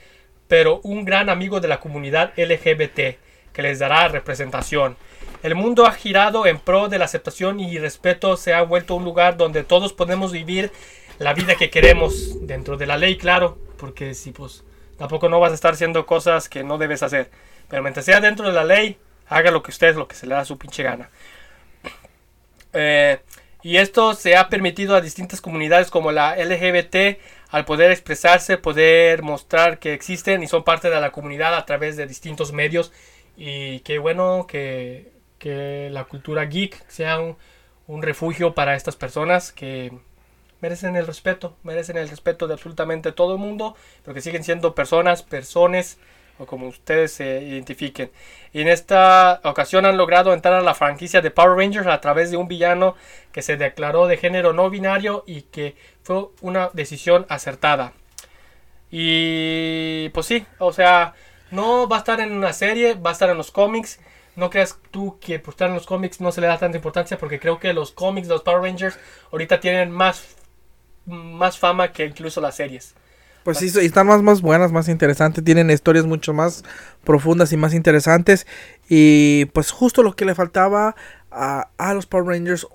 pero 0.49 0.81
un 0.83 1.05
gran 1.05 1.29
amigo 1.29 1.61
de 1.61 1.67
la 1.67 1.79
comunidad 1.79 2.33
LGBT 2.35 3.17
que 3.53 3.61
les 3.61 3.77
dará 3.77 4.07
representación. 4.07 4.97
El 5.43 5.53
mundo 5.53 5.85
ha 5.85 5.91
girado 5.91 6.47
en 6.47 6.59
pro 6.59 6.89
de 6.89 6.97
la 6.97 7.05
aceptación 7.05 7.59
y 7.59 7.77
respeto. 7.77 8.35
Se 8.35 8.53
ha 8.53 8.63
vuelto 8.63 8.95
un 8.95 9.05
lugar 9.05 9.37
donde 9.37 9.63
todos 9.63 9.93
podemos 9.93 10.31
vivir 10.31 10.71
la 11.19 11.35
vida 11.35 11.53
que 11.53 11.69
queremos 11.69 12.45
dentro 12.47 12.77
de 12.77 12.87
la 12.87 12.97
ley, 12.97 13.15
claro, 13.15 13.59
porque 13.77 14.15
si 14.15 14.31
pues 14.31 14.63
tampoco 14.97 15.29
no 15.29 15.39
vas 15.39 15.51
a 15.51 15.55
estar 15.55 15.73
haciendo 15.73 16.07
cosas 16.07 16.49
que 16.49 16.63
no 16.63 16.79
debes 16.79 17.03
hacer. 17.03 17.29
Pero 17.69 17.83
mientras 17.83 18.05
sea 18.05 18.19
dentro 18.19 18.47
de 18.47 18.53
la 18.53 18.65
ley, 18.65 18.97
haga 19.27 19.51
lo 19.51 19.61
que 19.61 19.69
usted, 19.69 19.95
lo 19.95 20.07
que 20.07 20.15
se 20.15 20.25
le 20.25 20.33
da 20.33 20.45
su 20.45 20.57
pinche 20.57 20.81
gana. 20.81 21.09
Eh, 22.73 23.19
y 23.61 23.77
esto 23.77 24.15
se 24.15 24.35
ha 24.35 24.49
permitido 24.49 24.95
a 24.95 25.01
distintas 25.01 25.41
comunidades 25.41 25.91
como 25.91 26.11
la 26.11 26.35
LGBT 26.35 27.19
al 27.49 27.65
poder 27.65 27.91
expresarse, 27.91 28.57
poder 28.57 29.23
mostrar 29.23 29.79
que 29.79 29.93
existen 29.93 30.43
y 30.43 30.47
son 30.47 30.63
parte 30.63 30.89
de 30.89 31.01
la 31.01 31.11
comunidad 31.11 31.55
a 31.55 31.65
través 31.65 31.97
de 31.97 32.05
distintos 32.05 32.53
medios. 32.53 32.91
Y 33.35 33.79
qué 33.81 33.97
bueno 33.97 34.45
que, 34.47 35.11
que 35.39 35.89
la 35.91 36.03
cultura 36.03 36.45
geek 36.45 36.87
sea 36.89 37.19
un, 37.19 37.37
refugio 38.03 38.53
para 38.53 38.75
estas 38.75 38.95
personas 38.95 39.51
que 39.51 39.91
merecen 40.61 40.95
el 40.95 41.07
respeto, 41.07 41.55
merecen 41.63 41.97
el 41.97 42.07
respeto 42.07 42.45
de 42.47 42.53
absolutamente 42.53 43.11
todo 43.11 43.33
el 43.33 43.39
mundo, 43.39 43.75
pero 44.03 44.13
que 44.13 44.21
siguen 44.21 44.43
siendo 44.43 44.75
personas, 44.75 45.23
personas, 45.23 45.97
o 46.39 46.45
como 46.45 46.67
ustedes 46.67 47.11
se 47.11 47.41
identifiquen. 47.43 48.11
Y 48.53 48.61
en 48.61 48.69
esta 48.69 49.41
ocasión 49.43 49.85
han 49.85 49.97
logrado 49.97 50.33
entrar 50.33 50.55
a 50.55 50.61
la 50.61 50.73
franquicia 50.73 51.21
de 51.21 51.29
Power 51.31 51.57
Rangers 51.57 51.87
a 51.87 52.01
través 52.01 52.31
de 52.31 52.37
un 52.37 52.47
villano 52.47 52.95
que 53.31 53.41
se 53.41 53.57
declaró 53.57 54.07
de 54.07 54.17
género 54.17 54.53
no 54.53 54.69
binario 54.69 55.23
y 55.27 55.43
que 55.43 55.75
fue 56.01 56.27
una 56.41 56.69
decisión 56.73 57.25
acertada. 57.29 57.93
Y 58.89 60.09
pues 60.09 60.25
sí, 60.25 60.45
o 60.57 60.73
sea, 60.73 61.13
no 61.51 61.87
va 61.87 61.97
a 61.97 61.99
estar 61.99 62.19
en 62.21 62.31
una 62.31 62.53
serie, 62.53 62.95
va 62.95 63.11
a 63.11 63.13
estar 63.13 63.29
en 63.29 63.37
los 63.37 63.51
cómics. 63.51 63.99
No 64.35 64.49
creas 64.49 64.79
tú 64.91 65.19
que 65.19 65.39
por 65.39 65.53
estar 65.53 65.67
en 65.67 65.75
los 65.75 65.85
cómics 65.85 66.21
no 66.21 66.31
se 66.31 66.41
le 66.41 66.47
da 66.47 66.57
tanta 66.57 66.77
importancia 66.77 67.17
porque 67.17 67.39
creo 67.39 67.59
que 67.59 67.73
los 67.73 67.91
cómics 67.91 68.27
de 68.27 68.33
los 68.35 68.43
Power 68.43 68.61
Rangers 68.61 68.97
ahorita 69.31 69.59
tienen 69.59 69.91
más, 69.91 70.35
más 71.05 71.59
fama 71.59 71.91
que 71.91 72.05
incluso 72.05 72.41
las 72.41 72.55
series. 72.55 72.95
Pues 73.43 73.57
sí, 73.57 73.71
están 73.79 74.07
más, 74.07 74.21
más 74.21 74.41
buenas, 74.41 74.71
más 74.71 74.89
interesantes, 74.89 75.43
tienen 75.43 75.71
historias 75.71 76.05
mucho 76.05 76.33
más 76.33 76.63
profundas 77.03 77.51
y 77.53 77.57
más 77.57 77.73
interesantes. 77.73 78.45
Y 78.89 79.45
pues 79.45 79.71
justo 79.71 80.03
lo 80.03 80.15
que 80.15 80.25
le 80.25 80.35
faltaba 80.35 80.95
a, 81.31 81.69
a 81.77 81.93
los 81.93 82.05
Power 82.05 82.25
Rangers, 82.25 82.67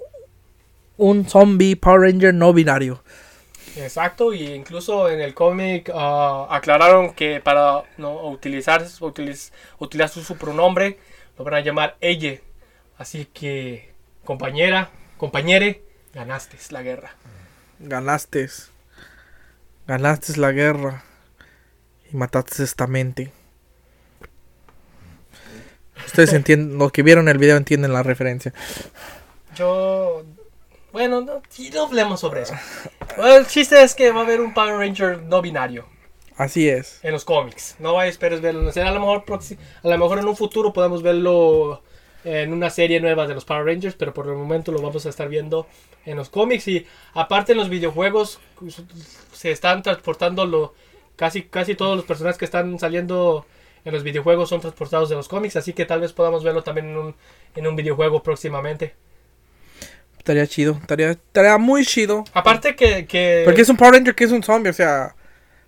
un 0.97 1.27
zombie 1.29 1.77
Power 1.77 2.01
Ranger 2.01 2.35
no 2.35 2.53
binario. 2.53 3.03
Exacto, 3.77 4.33
y 4.33 4.45
incluso 4.53 5.11
en 5.11 5.21
el 5.21 5.35
cómic 5.35 5.91
ah, 5.93 6.47
aclararon 6.51 7.13
que 7.13 7.41
para 7.41 7.83
no 7.99 8.29
utilizar, 8.29 8.85
utiliz- 9.01 9.51
utilizar 9.79 10.09
su, 10.09 10.23
su 10.23 10.37
pronombre 10.37 10.99
lo 11.37 11.45
van 11.45 11.55
a 11.55 11.61
llamar 11.61 11.97
ella. 12.01 12.39
Así 12.97 13.27
que, 13.33 13.93
compañera, 14.25 14.91
compañere, 15.19 15.83
ganaste 16.15 16.57
la 16.71 16.83
guerra. 16.83 17.17
Ganaste. 17.81 18.49
Ganaste 19.87 20.37
la 20.39 20.53
guerra. 20.53 21.05
Y 22.13 22.17
mataste 22.17 22.63
esta 22.63 22.87
mente. 22.87 23.33
Ustedes 26.07 26.33
entienden, 26.35 26.79
los 26.79 26.93
que 26.93 27.03
vieron 27.03 27.29
el 27.29 27.39
video 27.39 27.57
entienden 27.57 27.93
la 27.93 28.03
referencia. 28.03 28.53
Yo. 29.57 30.25
Bueno, 30.93 31.21
no, 31.23 31.43
no 31.73 31.83
hablemos 31.85 32.21
sobre 32.21 32.43
eso. 32.43 32.55
El 33.19 33.47
chiste 33.47 33.83
es 33.83 33.95
que 33.95 34.13
va 34.13 34.21
a 34.21 34.25
haber 34.25 34.41
un 34.41 34.55
Power 34.55 34.77
Ranger 34.79 35.23
no 35.23 35.43
binario 35.43 35.87
Así 36.37 36.69
es. 36.69 37.01
en 37.03 37.13
los 37.13 37.25
cómics. 37.25 37.75
No 37.81 37.95
vayas 37.95 38.13
esperes 38.15 38.41
verlo. 38.41 38.63
la 38.63 38.73
serie. 38.73 38.89
A 38.89 38.93
lo 38.93 39.01
mejor, 39.01 39.25
a 39.83 39.89
lo 39.89 39.99
mejor 39.99 40.19
en 40.21 40.27
un 40.27 40.37
futuro 40.37 40.73
podemos 40.73 41.03
verlo 41.03 41.83
en 42.25 42.53
una 42.53 42.71
serie 42.71 43.01
nueva 43.01 43.27
de 43.27 43.35
los 43.35 43.45
Power 43.45 43.67
Rangers, 43.67 43.95
pero 43.97 44.15
por 44.15 44.27
el 44.27 44.35
momento 44.35 44.73
lo 44.73 44.81
vamos 44.81 45.05
a 45.07 45.11
estar 45.11 45.29
viendo 45.29 45.67
en 46.07 46.17
los 46.17 46.31
cómics. 46.31 46.67
Y 46.69 46.87
aparte 47.13 47.53
en 47.53 47.59
los 47.59 47.69
videojuegos 47.69 48.41
se 49.33 49.51
están 49.51 49.83
transportando 49.83 50.47
lo- 50.47 50.75
casi, 51.17 51.43
casi 51.43 51.75
todos 51.75 51.97
los 51.97 52.05
personajes 52.07 52.39
que 52.39 52.45
están 52.47 52.79
saliendo 52.79 53.47
en 53.85 53.93
los 53.93 54.03
videojuegos 54.03 54.49
son 54.49 54.61
transportados 54.63 55.11
de 55.11 55.17
los 55.17 55.29
cómics, 55.29 55.57
así 55.57 55.75
que 55.75 55.85
tal 55.85 56.01
vez 56.01 56.13
podamos 56.15 56.43
verlo 56.43 56.63
también 56.63 56.89
en 56.89 56.97
un, 56.97 57.15
en 57.55 57.67
un 57.67 57.77
videojuego 57.77 58.23
próximamente. 58.23 58.95
Estaría 60.17 60.47
chido, 60.47 60.79
estaría, 60.81 61.11
estaría 61.11 61.59
muy 61.59 61.85
chido. 61.85 62.25
Aparte 62.33 62.75
que... 62.75 63.05
que 63.07 63.43
Porque 63.45 63.61
es 63.61 63.69
un 63.69 63.77
Power 63.77 63.93
Ranger 63.93 64.15
que 64.15 64.25
es 64.25 64.33
un 64.33 64.43
zombie, 64.43 64.71
o 64.71 64.73
sea, 64.73 65.15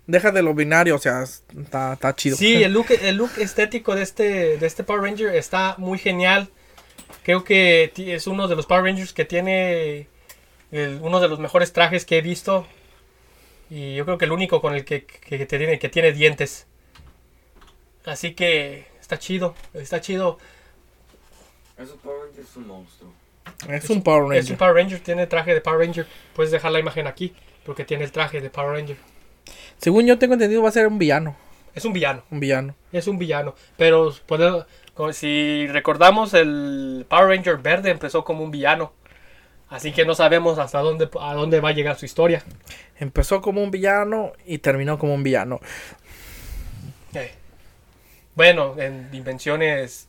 deja 0.07 0.31
de 0.31 0.41
lo 0.41 0.53
binario, 0.53 0.95
o 0.95 0.99
sea, 0.99 1.23
está, 1.23 1.93
está 1.93 2.15
chido. 2.15 2.35
Sí, 2.37 2.63
el 2.63 2.73
look, 2.73 2.87
el 2.89 3.15
look 3.17 3.31
estético 3.37 3.93
de 3.95 4.01
este, 4.03 4.57
de 4.57 4.65
este 4.65 4.83
Power 4.83 5.01
Ranger 5.03 5.35
está 5.35 5.75
muy 5.77 5.97
genial. 5.99 6.49
Creo 7.23 7.43
que 7.43 7.91
es 7.97 8.25
uno 8.27 8.47
de 8.47 8.55
los 8.55 8.65
Power 8.65 8.83
Rangers 8.85 9.13
que 9.13 9.25
tiene 9.25 10.07
el- 10.71 10.99
uno 11.01 11.19
de 11.19 11.27
los 11.27 11.39
mejores 11.39 11.73
trajes 11.73 12.05
que 12.05 12.17
he 12.17 12.21
visto. 12.21 12.65
Y 13.69 13.95
yo 13.95 14.05
creo 14.05 14.17
que 14.17 14.25
el 14.25 14.31
único 14.31 14.61
con 14.61 14.73
el 14.75 14.85
que, 14.85 15.05
que- 15.05 15.37
que 15.37 15.45
tiene, 15.45 15.77
que 15.77 15.89
tiene 15.89 16.13
dientes. 16.13 16.67
Así 18.05 18.33
que 18.33 18.87
está 19.01 19.19
chido, 19.19 19.55
está 19.73 19.99
chido. 19.99 20.37
Eso 21.77 21.97
Power 21.97 22.27
Ranger 22.27 22.43
es 22.43 22.55
un 22.55 22.67
monstruo. 22.67 23.13
es 23.69 23.89
un 23.89 24.01
Power 24.03 24.23
Ranger. 24.23 24.37
Es 24.37 24.49
un 24.49 24.57
Power 24.57 24.73
Ranger, 24.75 24.99
tiene 25.01 25.27
traje 25.27 25.53
de 25.53 25.61
Power 25.61 25.85
Ranger. 25.85 26.07
Puedes 26.33 26.51
dejar 26.51 26.71
la 26.71 26.79
imagen 26.79 27.07
aquí 27.07 27.35
porque 27.65 27.83
tiene 27.83 28.05
el 28.05 28.11
traje 28.11 28.39
de 28.39 28.49
Power 28.49 28.71
Ranger. 28.79 28.97
Según 29.77 30.05
yo 30.05 30.17
tengo 30.17 30.33
entendido, 30.33 30.61
va 30.61 30.69
a 30.69 30.73
ser 30.73 30.87
un 30.87 30.97
villano. 30.97 31.35
Es 31.73 31.85
un 31.85 31.93
villano. 31.93 32.23
Un 32.31 32.39
villano. 32.39 32.75
Es 32.91 33.07
un 33.07 33.19
villano. 33.19 33.53
Pero 33.77 34.13
como 34.95 35.13
si 35.13 35.67
recordamos, 35.67 36.33
el 36.33 37.05
Power 37.07 37.27
Ranger 37.27 37.57
verde 37.57 37.91
empezó 37.91 38.23
como 38.23 38.43
un 38.43 38.51
villano. 38.51 38.93
Así 39.69 39.91
que 39.91 40.05
no 40.05 40.15
sabemos 40.15 40.57
hasta 40.59 40.79
dónde, 40.79 41.09
a 41.19 41.33
dónde 41.33 41.59
va 41.59 41.69
a 41.69 41.73
llegar 41.73 41.97
su 41.97 42.05
historia. 42.05 42.43
Empezó 42.99 43.41
como 43.41 43.61
un 43.61 43.69
villano 43.69 44.31
y 44.45 44.57
terminó 44.59 44.97
como 44.97 45.13
un 45.13 45.23
villano. 45.23 45.59
Eh. 47.13 47.31
Bueno, 48.33 48.75
en 48.79 49.11
dimensiones 49.11 50.07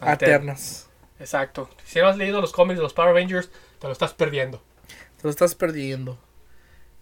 alternas. 0.00 0.10
Alternas. 0.10 0.90
Exacto. 1.20 1.70
Si 1.84 2.00
no 2.00 2.08
has 2.08 2.16
leído 2.16 2.40
los 2.40 2.52
cómics 2.52 2.78
de 2.78 2.82
los 2.82 2.94
Power 2.94 3.14
Rangers, 3.14 3.50
te 3.78 3.86
lo 3.86 3.92
estás 3.92 4.14
perdiendo. 4.14 4.62
Te 5.18 5.24
lo 5.24 5.30
estás 5.30 5.54
perdiendo. 5.54 6.18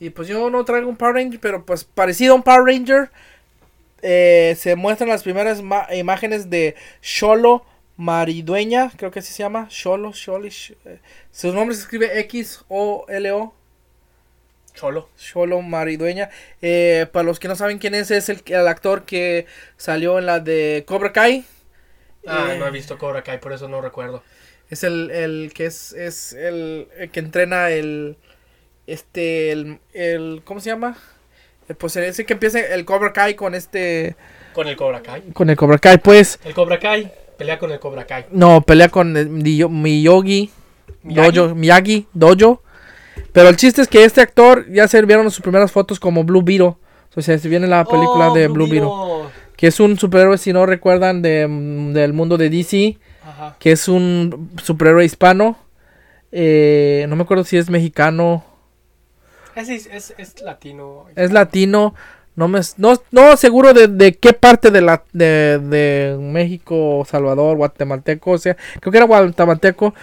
Y 0.01 0.11
pues 0.11 0.29
yo 0.29 0.51
no 0.51 0.65
traigo 0.65 0.89
un 0.89 0.97
Power 0.97 1.15
Ranger, 1.17 1.41
pero 1.41 1.65
pues 1.67 1.85
parecido 1.85 2.33
a 2.33 2.37
un 2.37 2.43
Power 2.43 2.63
Ranger. 2.65 3.11
eh, 4.03 4.57
se 4.59 4.77
muestran 4.77 5.09
las 5.11 5.23
primeras 5.25 5.63
imágenes 5.93 6.51
de 6.51 6.77
Sholo 7.03 7.65
Maridueña, 7.97 8.93
creo 8.97 9.11
que 9.11 9.21
así 9.21 9.33
se 9.33 9.43
llama. 9.43 9.69
Sholo, 9.71 10.13
Sholi. 10.13 10.49
Sh- 10.51 10.77
eh, 10.87 11.01
su 11.33 11.53
nombre 11.53 11.75
se 11.77 11.83
escribe 11.83 12.19
X-O-L-O. 12.21 13.55
Solo. 14.75 15.09
Sholo 15.17 15.61
Maridueña. 15.63 16.31
Eh, 16.63 17.07
para 17.13 17.25
los 17.25 17.39
que 17.41 17.49
no 17.49 17.57
saben 17.57 17.79
quién 17.79 17.95
es, 17.95 18.11
es 18.11 18.29
el, 18.29 18.43
el 18.47 18.69
actor 18.69 19.05
que 19.05 19.47
salió 19.77 20.19
en 20.19 20.27
la 20.27 20.41
de 20.41 20.85
Cobra 20.87 21.13
Kai. 21.13 21.45
Ah, 22.27 22.55
Eh, 22.55 22.59
no 22.59 22.67
he 22.67 22.71
visto 22.71 22.97
Cobra 22.99 23.23
Kai, 23.25 23.41
por 23.41 23.53
eso 23.53 23.69
no 23.69 23.81
recuerdo. 23.81 24.23
Es 24.71 24.85
el, 24.85 25.11
el 25.11 25.53
que 25.55 25.67
es, 25.67 25.93
es 25.93 26.33
el, 26.35 26.89
el 26.99 27.11
que 27.11 27.21
entrena 27.21 27.71
el. 27.71 28.17
Este. 28.89 29.53
El, 29.53 29.79
el- 29.93 30.43
¿Cómo 30.45 30.61
se 30.61 30.71
llama? 30.71 30.97
Eh, 31.69 31.75
Pues 31.75 31.95
ese 31.97 32.25
que 32.25 32.33
empieza 32.33 32.59
el 32.61 32.85
Cobra 32.85 33.13
Kai 33.13 33.35
con 33.35 33.55
este. 33.55 34.17
Con 34.55 34.67
el 34.67 34.77
Cobra 34.77 35.03
Kai. 35.03 35.23
Con 35.33 35.51
el 35.51 35.57
Cobra 35.57 35.79
Kai, 35.79 35.99
pues. 35.99 36.41
El 36.45 36.55
Cobra 36.55 36.79
Kai 36.79 37.13
pelea 37.37 37.59
con 37.59 37.71
el 37.71 37.79
Cobra 37.79 38.05
Kai. 38.07 38.27
No, 38.33 38.63
pelea 38.63 38.89
con 38.89 39.17
el 39.17 39.29
Miyo- 39.31 39.69
Miyogi. 39.69 40.51
Miyagi. 41.03 41.37
Dojo. 41.37 41.55
Miyagi. 41.55 42.07
Dojo. 42.13 42.63
Pero 43.33 43.49
el 43.51 43.57
chiste 43.57 43.83
es 43.83 43.89
que 43.89 44.05
este 44.05 44.21
actor 44.21 44.67
ya 44.73 44.89
se 44.89 45.01
vieron 45.03 45.31
sus 45.31 45.43
primeras 45.43 45.71
fotos 45.71 46.01
como 46.01 46.25
Blue 46.25 46.43
Beetle. 46.43 46.75
O 47.15 47.21
sea, 47.23 47.39
se 47.39 47.49
viene 47.49 47.67
la 47.67 47.85
película 47.85 48.31
Oh, 48.31 48.35
de 48.35 48.49
Blue 48.49 48.69
Beetle. 48.69 48.89
Que 49.57 49.67
es 49.69 49.79
un 49.81 49.99
superhéroe, 49.99 50.39
si 50.39 50.53
no 50.53 50.67
recuerdan, 50.67 51.21
de, 51.23 51.47
mm, 51.49 51.93
del 51.93 52.13
mundo 52.13 52.37
de 52.39 52.49
DC. 52.51 52.99
Ajá. 53.25 53.57
que 53.61 53.73
es 53.73 53.87
un 53.89 54.51
superhéroe 54.63 55.05
hispano. 55.05 55.59
Eh, 56.33 57.07
no 57.09 57.15
me 57.17 57.23
acuerdo 57.23 57.45
si 57.45 57.57
es 57.59 57.69
mexicano, 57.71 58.45
Es, 59.55 59.69
es, 59.69 60.15
es, 60.17 60.41
latino. 60.43 61.07
es 61.17 61.33
latino. 61.33 61.95
No 62.37 62.47
me 62.47 62.61
no, 62.77 62.95
no 63.11 63.37
seguro 63.37 63.75
de, 63.75 63.89
de 63.89 64.15
qué 64.15 64.33
parte 64.33 64.71
de 64.71 64.81
la 64.81 65.03
de, 65.13 65.59
de 65.59 66.17
México, 66.21 67.05
Salvador, 67.09 67.57
guatemalteco, 67.57 68.31
o 68.31 68.39
sea, 68.39 68.57
creo 68.81 68.93
que 68.93 68.99
era 68.99 69.07
guatemalteco. 69.07 69.95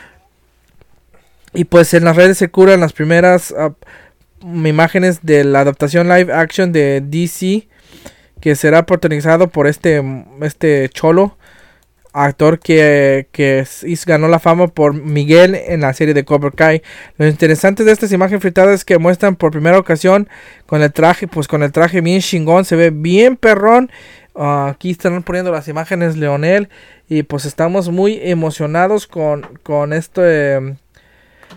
Y 1.54 1.64
pues 1.64 1.94
en 1.94 2.04
las 2.04 2.18
redes 2.18 2.38
se 2.38 2.50
curan 2.50 2.82
las 2.82 2.92
primeras 2.92 3.54
ah, 3.58 3.74
imágenes 4.42 5.20
de 5.24 5.46
la 5.46 5.62
adaptación 5.62 6.10
live 6.10 6.34
action 6.34 6.74
de 6.74 7.02
DC 7.02 7.70
que 8.42 8.56
será 8.56 8.86
protagonizado 8.86 9.48
por 9.48 9.68
este 9.68 10.04
este 10.42 10.90
cholo 10.90 11.38
actor 12.16 12.60
que, 12.60 13.28
que 13.32 13.66
ganó 14.06 14.28
la 14.28 14.40
fama 14.40 14.68
por 14.68 14.94
Miguel 14.94 15.56
en 15.56 15.82
la 15.82 15.94
serie 15.94 16.14
de 16.14 16.24
Cobra 16.26 16.52
Kai. 16.52 16.82
Lo 17.18 17.28
interesante 17.28 17.84
de 17.84 17.92
estas 17.92 18.12
imágenes 18.12 18.42
fritadas 18.42 18.74
es 18.76 18.86
que 18.86 18.98
muestran 18.98 19.36
por 19.36 19.52
primera 19.52 19.78
ocasión 19.78 20.30
con 20.66 20.82
el 20.82 20.92
traje, 20.94 21.28
pues 21.28 21.48
con 21.48 21.62
el 21.64 21.72
traje 21.72 22.02
bien 22.02 22.22
chingón, 22.22 22.66
se 22.66 22.76
ve 22.76 22.90
bien 22.90 23.36
perrón. 23.38 23.92
Ah, 24.36 24.70
aquí 24.72 24.92
están 24.92 25.24
poniendo 25.24 25.52
las 25.52 25.68
imágenes 25.68 26.18
Leonel 26.18 26.70
y 27.08 27.24
pues 27.24 27.46
estamos 27.46 27.90
muy 27.90 28.20
emocionados 28.24 29.08
con, 29.08 29.44
con 29.64 29.94
este 29.94 30.76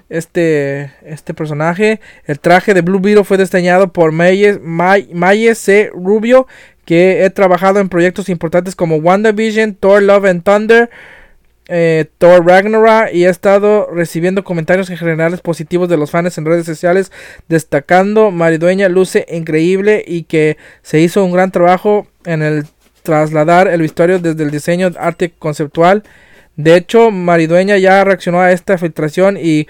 este 0.09 0.92
este 1.04 1.34
personaje. 1.34 2.00
El 2.24 2.38
traje 2.40 2.74
de 2.74 2.80
Blue 2.82 3.00
Beetle 3.00 3.24
fue 3.24 3.36
diseñado 3.36 3.92
por 3.92 4.12
Maye, 4.12 4.59
May- 4.61 5.11
Maye 5.12 5.54
C. 5.54 5.90
Rubio, 5.92 6.46
que 6.89 7.22
he 7.22 7.28
trabajado 7.28 7.80
en 7.80 7.91
proyectos 7.91 8.30
importantes 8.30 8.74
como 8.74 8.97
WandaVision, 8.97 9.74
Thor 9.74 10.03
Love 10.03 10.24
and 10.24 10.43
Thunder, 10.43 10.89
eh, 11.68 12.07
Thor 12.16 12.47
Ragnarok 12.47 13.12
y 13.12 13.26
he 13.26 13.28
estado 13.28 13.91
recibiendo 13.93 14.43
comentarios 14.43 14.89
en 14.89 14.97
generales 14.97 15.43
positivos 15.43 15.91
de 15.91 15.99
los 15.99 16.11
fans 16.11 16.39
en 16.39 16.47
redes 16.47 16.64
sociales, 16.64 17.12
destacando 17.47 18.30
Maridueña 18.30 18.89
luce 18.89 19.26
increíble 19.30 20.03
y 20.07 20.22
que 20.22 20.57
se 20.80 20.99
hizo 20.99 21.22
un 21.22 21.32
gran 21.32 21.51
trabajo 21.51 22.07
en 22.24 22.41
el 22.41 22.64
trasladar 23.03 23.68
el 23.68 23.82
vestuario 23.82 24.18
desde 24.18 24.45
el 24.45 24.51
diseño 24.51 24.91
arte 24.99 25.34
conceptual. 25.39 26.05
De 26.57 26.74
hecho, 26.74 27.11
Maridueña 27.11 27.76
ya 27.76 28.03
reaccionó 28.03 28.41
a 28.41 28.53
esta 28.53 28.78
filtración 28.78 29.36
y 29.36 29.68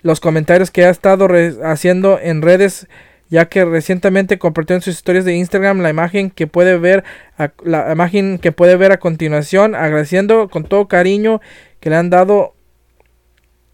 los 0.00 0.18
comentarios 0.18 0.70
que 0.70 0.86
ha 0.86 0.90
estado 0.90 1.28
haciendo 1.62 2.18
en 2.18 2.40
redes, 2.40 2.86
ya 3.28 3.48
que 3.48 3.64
recientemente 3.64 4.38
compartió 4.38 4.76
en 4.76 4.82
sus 4.82 4.94
historias 4.94 5.24
de 5.24 5.34
Instagram 5.34 5.80
la 5.80 5.90
imagen 5.90 6.30
que 6.30 6.46
puede 6.46 6.78
ver 6.78 7.04
a, 7.38 7.52
la 7.62 7.90
imagen 7.92 8.38
que 8.38 8.52
puede 8.52 8.76
ver 8.76 8.92
a 8.92 8.98
continuación, 8.98 9.74
agradeciendo 9.74 10.48
con 10.48 10.64
todo 10.64 10.88
cariño 10.88 11.40
que 11.80 11.90
le 11.90 11.96
han 11.96 12.10
dado 12.10 12.54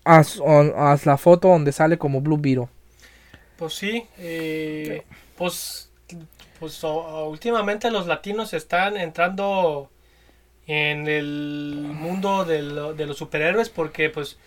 a, 0.05 0.23
la 1.05 1.17
foto 1.19 1.49
donde 1.49 1.73
sale 1.73 1.99
como 1.99 2.21
Blue 2.21 2.39
Beetle. 2.39 2.69
Pues 3.57 3.75
sí, 3.75 4.07
eh, 4.19 5.05
pues, 5.37 5.91
pues 6.59 6.83
últimamente 6.83 7.91
los 7.91 8.07
latinos 8.07 8.55
están 8.55 8.97
entrando 8.97 9.91
en 10.67 11.09
el 11.09 11.91
mundo 11.93 12.45
de, 12.45 12.95
de 12.95 13.07
los 13.07 13.19
superhéroes 13.19 13.69
porque 13.69 14.09
pues 14.09 14.39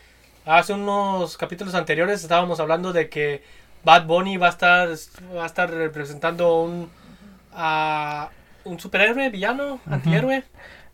hace 0.45 0.73
unos 0.73 1.37
capítulos 1.37 1.75
anteriores 1.75 2.23
estábamos 2.23 2.59
hablando 2.59 2.93
de 2.93 3.09
que 3.09 3.43
Bad 3.83 4.05
Bunny 4.05 4.37
va 4.37 4.47
a 4.47 4.49
estar 4.49 4.89
va 5.35 5.43
a 5.43 5.45
estar 5.45 5.69
representando 5.69 6.61
un 6.61 6.89
a 7.51 8.29
un 8.63 8.79
superhéroe 8.79 9.29
villano 9.29 9.79
antihéroe 9.85 10.43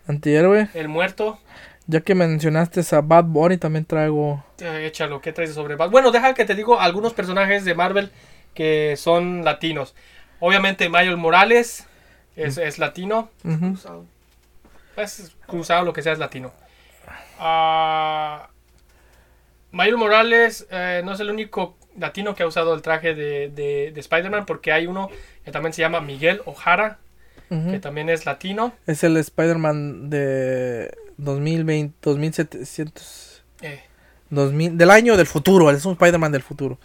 Antihéroe, 0.08 0.70
el 0.74 0.88
muerto 0.88 1.40
ya 1.90 2.02
que 2.02 2.14
mencionaste 2.14 2.82
a 2.96 3.02
Bad 3.02 3.24
Bunny, 3.24 3.58
también 3.58 3.84
traigo. 3.84 4.44
Eh, 4.60 4.86
échalo, 4.86 5.22
¿qué 5.22 5.34
traes 5.34 5.56
sobre 5.56 5.76
Bad? 5.76 5.90
Bueno, 5.90 6.12
deja 6.12 6.36
que 6.36 6.46
te 6.46 6.54
digo 6.54 6.80
algunos 6.80 7.14
personajes 7.14 7.66
de 7.66 7.74
Marvel 7.74 8.12
que 8.54 8.94
son 8.96 9.44
latinos. 9.44 9.96
Obviamente 10.40 10.88
Miles 10.88 11.18
Morales 11.18 11.88
es, 12.36 12.60
es 12.60 12.78
latino. 12.78 13.32
Cruzado. 13.42 14.06
Es 14.98 15.36
cruzado, 15.48 15.84
lo 15.84 15.92
que 15.92 16.04
sea 16.04 16.14
es 16.14 16.20
latino. 16.20 16.52
Ah, 17.40 18.50
Miles 19.72 19.96
Morales 19.96 20.68
eh, 20.70 21.02
no 21.04 21.14
es 21.14 21.20
el 21.22 21.32
único 21.32 21.76
latino 22.00 22.36
que 22.36 22.43
ha 22.43 22.47
usado 22.47 22.74
el 22.74 22.82
traje 22.82 23.14
de, 23.14 23.50
de- 23.50 23.91
de 23.93 24.00
Spider-Man 24.00 24.45
porque 24.45 24.72
hay 24.72 24.88
uno 24.88 25.10
que 25.45 25.52
también 25.52 25.74
se 25.74 25.82
llama 25.82 26.02
Miguel 26.02 26.41
O'Hara, 26.45 26.97
que 27.50 27.80
también 27.80 28.10
es 28.10 28.26
latino. 28.28 28.74
Es 28.86 29.04
el 29.04 29.18
Spider-Man 29.18 30.10
de 30.12 30.91
2020, 31.18 31.95
2700, 32.02 33.43
Eh, 33.62 33.82
2000, 34.30 34.78
del 34.78 34.91
año 34.91 35.18
del 35.18 35.26
futuro, 35.26 35.70
es 35.72 35.84
un 35.86 35.93
Spider-Man 35.93 36.32
del 36.32 36.43
futuro. 36.43 36.78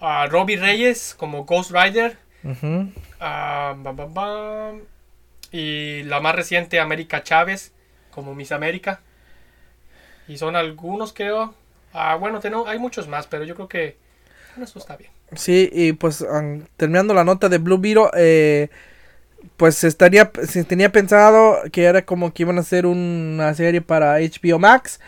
a 0.00 0.26
Robbie 0.26 0.56
Reyes 0.56 1.14
como 1.18 1.44
Ghost 1.44 1.72
Rider. 1.72 2.16
Ujú. 2.44 2.92
Bam, 3.18 3.82
bam, 3.82 4.14
bam. 4.14 4.80
Y 5.50 6.02
la 6.04 6.20
más 6.20 6.34
reciente, 6.36 6.78
América 6.78 7.22
Chávez, 7.22 7.72
como 8.10 8.34
Miss 8.34 8.52
América. 8.52 9.00
Y 10.28 10.38
son 10.38 10.54
algunos, 10.54 11.12
creo. 11.12 11.54
Ah, 11.92 12.14
bueno, 12.16 12.40
tengo- 12.40 12.68
hay 12.68 12.78
muchos 12.78 13.08
más, 13.08 13.26
pero 13.26 13.44
yo 13.44 13.54
creo 13.54 13.68
que 13.68 13.96
eso 14.64 14.78
está 14.78 14.96
bien. 14.96 15.10
Sí, 15.34 15.68
y 15.72 15.92
pues 15.92 16.20
um, 16.20 16.62
terminando 16.76 17.12
la 17.14 17.24
nota 17.24 17.48
de 17.48 17.58
Blue 17.58 17.78
Beetle, 17.78 18.08
eh, 18.16 18.68
pues 19.56 19.74
se 19.76 19.88
estaría, 19.88 20.30
se 20.46 20.64
tenía 20.64 20.90
pensado 20.92 21.56
que 21.72 21.84
era 21.84 22.02
como 22.04 22.32
que 22.32 22.42
iban 22.44 22.58
a 22.58 22.60
hacer 22.62 22.86
una 22.86 23.52
serie 23.54 23.80
para 23.80 24.18
HBO 24.20 24.58
Max, 24.58 25.00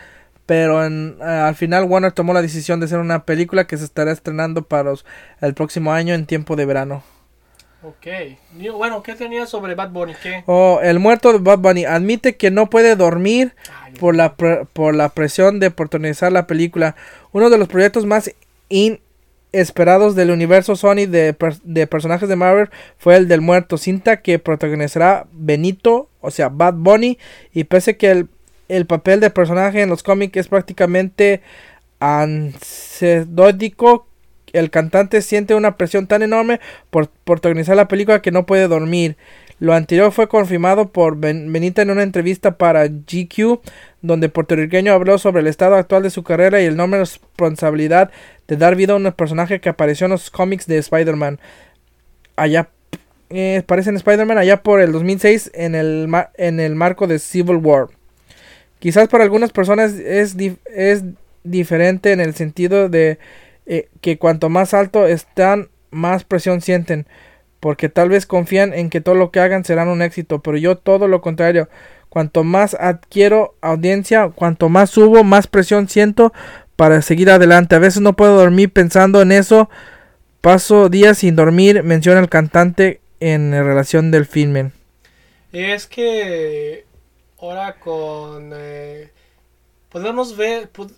pero 0.45 0.83
en, 0.85 1.17
eh, 1.21 1.23
al 1.23 1.55
final 1.55 1.85
Warner 1.85 2.11
tomó 2.11 2.33
la 2.33 2.41
decisión 2.41 2.79
de 2.79 2.85
hacer 2.87 2.99
una 2.99 3.23
película 3.25 3.67
que 3.67 3.77
se 3.77 3.85
estará 3.85 4.11
estrenando 4.11 4.63
para 4.63 4.83
los- 4.91 5.05
el 5.41 5.53
próximo 5.53 5.91
año 5.93 6.13
en 6.13 6.25
tiempo 6.25 6.55
de 6.55 6.65
verano. 6.65 7.03
Ok. 7.81 8.07
Bueno, 8.75 9.01
¿qué 9.03 9.15
tenía 9.15 9.45
sobre 9.45 9.73
Bad 9.73 9.91
Bunny? 9.91 10.13
¿Qué? 10.21 10.43
Oh, 10.47 10.79
el 10.83 10.99
muerto 10.99 11.31
de 11.31 11.39
Bad 11.39 11.59
Bunny 11.59 11.85
admite 11.85 12.35
que 12.35 12.51
no 12.51 12.69
puede 12.69 12.95
dormir 12.97 13.55
Ay, 13.83 13.93
por 13.93 14.15
la, 14.17 14.35
pre- 14.35 14.65
por 14.73 14.93
la 14.95 15.09
presión 15.09 15.59
de 15.61 15.71
protagonizar 15.71 16.31
la 16.31 16.45
película. 16.45 16.95
Uno 17.31 17.49
de 17.49 17.57
los 17.57 17.69
proyectos 17.69 18.05
más 18.05 18.31
inesperados 19.51 20.15
del 20.15 20.31
universo 20.31 20.75
Sony 20.75 21.05
de, 21.07 21.35
de 21.63 21.87
personajes 21.87 22.29
de 22.29 22.35
Marvel 22.35 22.69
fue 22.97 23.15
el 23.15 23.27
del 23.27 23.41
muerto, 23.41 23.77
cinta 23.77 24.21
que 24.21 24.39
protagonizará 24.39 25.27
Benito, 25.31 26.09
o 26.21 26.31
sea, 26.31 26.49
Bad 26.49 26.75
Bunny, 26.75 27.17
y 27.53 27.63
pese 27.63 27.97
que 27.97 28.11
el, 28.11 28.27
el 28.67 28.85
papel 28.85 29.19
de 29.19 29.29
personaje 29.29 29.81
en 29.81 29.89
los 29.89 30.03
cómics 30.03 30.37
es 30.37 30.47
prácticamente 30.47 31.41
anecdótico, 31.99 34.07
el 34.53 34.71
cantante 34.71 35.21
siente 35.21 35.55
una 35.55 35.77
presión 35.77 36.07
tan 36.07 36.23
enorme 36.23 36.59
por 36.89 37.09
protagonizar 37.09 37.75
la 37.75 37.87
película 37.87 38.21
que 38.21 38.31
no 38.31 38.45
puede 38.45 38.67
dormir. 38.67 39.17
Lo 39.59 39.73
anterior 39.73 40.11
fue 40.11 40.29
confirmado 40.29 40.91
por 40.91 41.17
Ben- 41.17 41.51
Benita 41.51 41.81
en 41.81 41.91
una 41.91 42.03
entrevista 42.03 42.57
para 42.57 42.87
GQ, 42.87 43.59
donde 44.01 44.27
el 44.27 44.31
puertorriqueño 44.31 44.93
habló 44.93 45.17
sobre 45.17 45.41
el 45.41 45.47
estado 45.47 45.75
actual 45.75 46.03
de 46.03 46.09
su 46.09 46.23
carrera 46.23 46.61
y 46.61 46.65
el 46.65 46.73
enorme 46.73 46.97
responsabilidad 46.97 48.11
de 48.47 48.57
dar 48.57 48.75
vida 48.75 48.93
a 48.93 48.95
un 48.97 49.11
personaje 49.11 49.59
que 49.59 49.69
apareció 49.69 50.05
en 50.05 50.11
los 50.11 50.29
cómics 50.29 50.67
de 50.67 50.77
Spider-Man. 50.77 51.39
Allá 52.35 52.69
eh, 53.29 53.61
aparece 53.63 53.89
en 53.89 53.97
Spider-Man 53.97 54.37
allá 54.37 54.63
por 54.63 54.81
el 54.81 54.91
2006 54.91 55.51
en 55.53 55.75
el, 55.75 56.09
en 56.35 56.59
el 56.59 56.75
marco 56.75 57.07
de 57.07 57.19
Civil 57.19 57.57
War. 57.57 57.87
Quizás 58.79 59.09
para 59.09 59.23
algunas 59.23 59.51
personas 59.51 59.93
es, 59.93 60.35
es 60.73 61.03
diferente 61.43 62.13
en 62.13 62.21
el 62.21 62.33
sentido 62.33 62.87
de 62.87 63.19
eh, 63.65 63.89
que 64.01 64.17
cuanto 64.17 64.49
más 64.49 64.73
alto 64.73 65.05
están, 65.05 65.69
más 65.91 66.23
presión 66.23 66.61
sienten 66.61 67.05
porque 67.59 67.89
tal 67.89 68.09
vez 68.09 68.25
confían 68.25 68.73
en 68.73 68.89
que 68.89 69.01
todo 69.01 69.15
lo 69.15 69.31
que 69.31 69.39
hagan 69.39 69.65
será 69.65 69.83
un 69.83 70.01
éxito, 70.01 70.41
pero 70.41 70.57
yo 70.57 70.77
todo 70.77 71.07
lo 71.07 71.21
contrario. 71.21 71.69
Cuanto 72.09 72.43
más 72.43 72.73
adquiero 72.79 73.55
audiencia, 73.61 74.29
cuanto 74.29 74.67
más 74.69 74.89
subo, 74.89 75.23
más 75.23 75.47
presión 75.47 75.87
siento 75.87 76.33
para 76.75 77.01
seguir 77.01 77.29
adelante. 77.29 77.75
A 77.75 77.79
veces 77.79 78.01
no 78.01 78.13
puedo 78.15 78.35
dormir 78.37 78.71
pensando 78.71 79.21
en 79.21 79.31
eso. 79.31 79.69
Paso 80.41 80.89
días 80.89 81.19
sin 81.19 81.35
dormir, 81.35 81.83
menciona 81.83 82.19
el 82.19 82.29
cantante 82.29 83.01
en 83.19 83.51
relación 83.51 84.09
del 84.11 84.25
filme. 84.25 84.71
Es 85.51 85.85
que 85.87 86.85
ahora 87.39 87.75
con... 87.79 88.51
eh, 88.55 89.11
podemos 89.89 90.35
ver... 90.37 90.71
pod- 90.71 90.93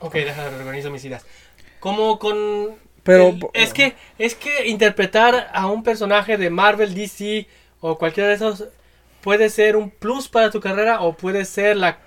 Ok, 0.00 0.14
déjame 0.14 0.56
organizo 0.56 0.90
mis 0.90 1.04
ideas. 1.04 1.24
Como 1.80 2.18
con... 2.18 2.36
Pero 3.02 3.28
el- 3.28 3.40
es 3.52 3.72
que 3.74 3.94
es 4.18 4.34
que 4.34 4.68
interpretar 4.68 5.50
a 5.52 5.66
un 5.66 5.82
personaje 5.82 6.38
de 6.38 6.48
Marvel, 6.50 6.94
DC 6.94 7.46
o 7.80 7.98
cualquiera 7.98 8.28
de 8.28 8.36
esos 8.36 8.64
puede 9.24 9.48
ser 9.48 9.74
un 9.74 9.88
plus 9.88 10.28
para 10.28 10.50
tu 10.50 10.60
carrera 10.60 11.00
o 11.00 11.16
puede 11.16 11.46
ser 11.46 11.78
la, 11.78 11.98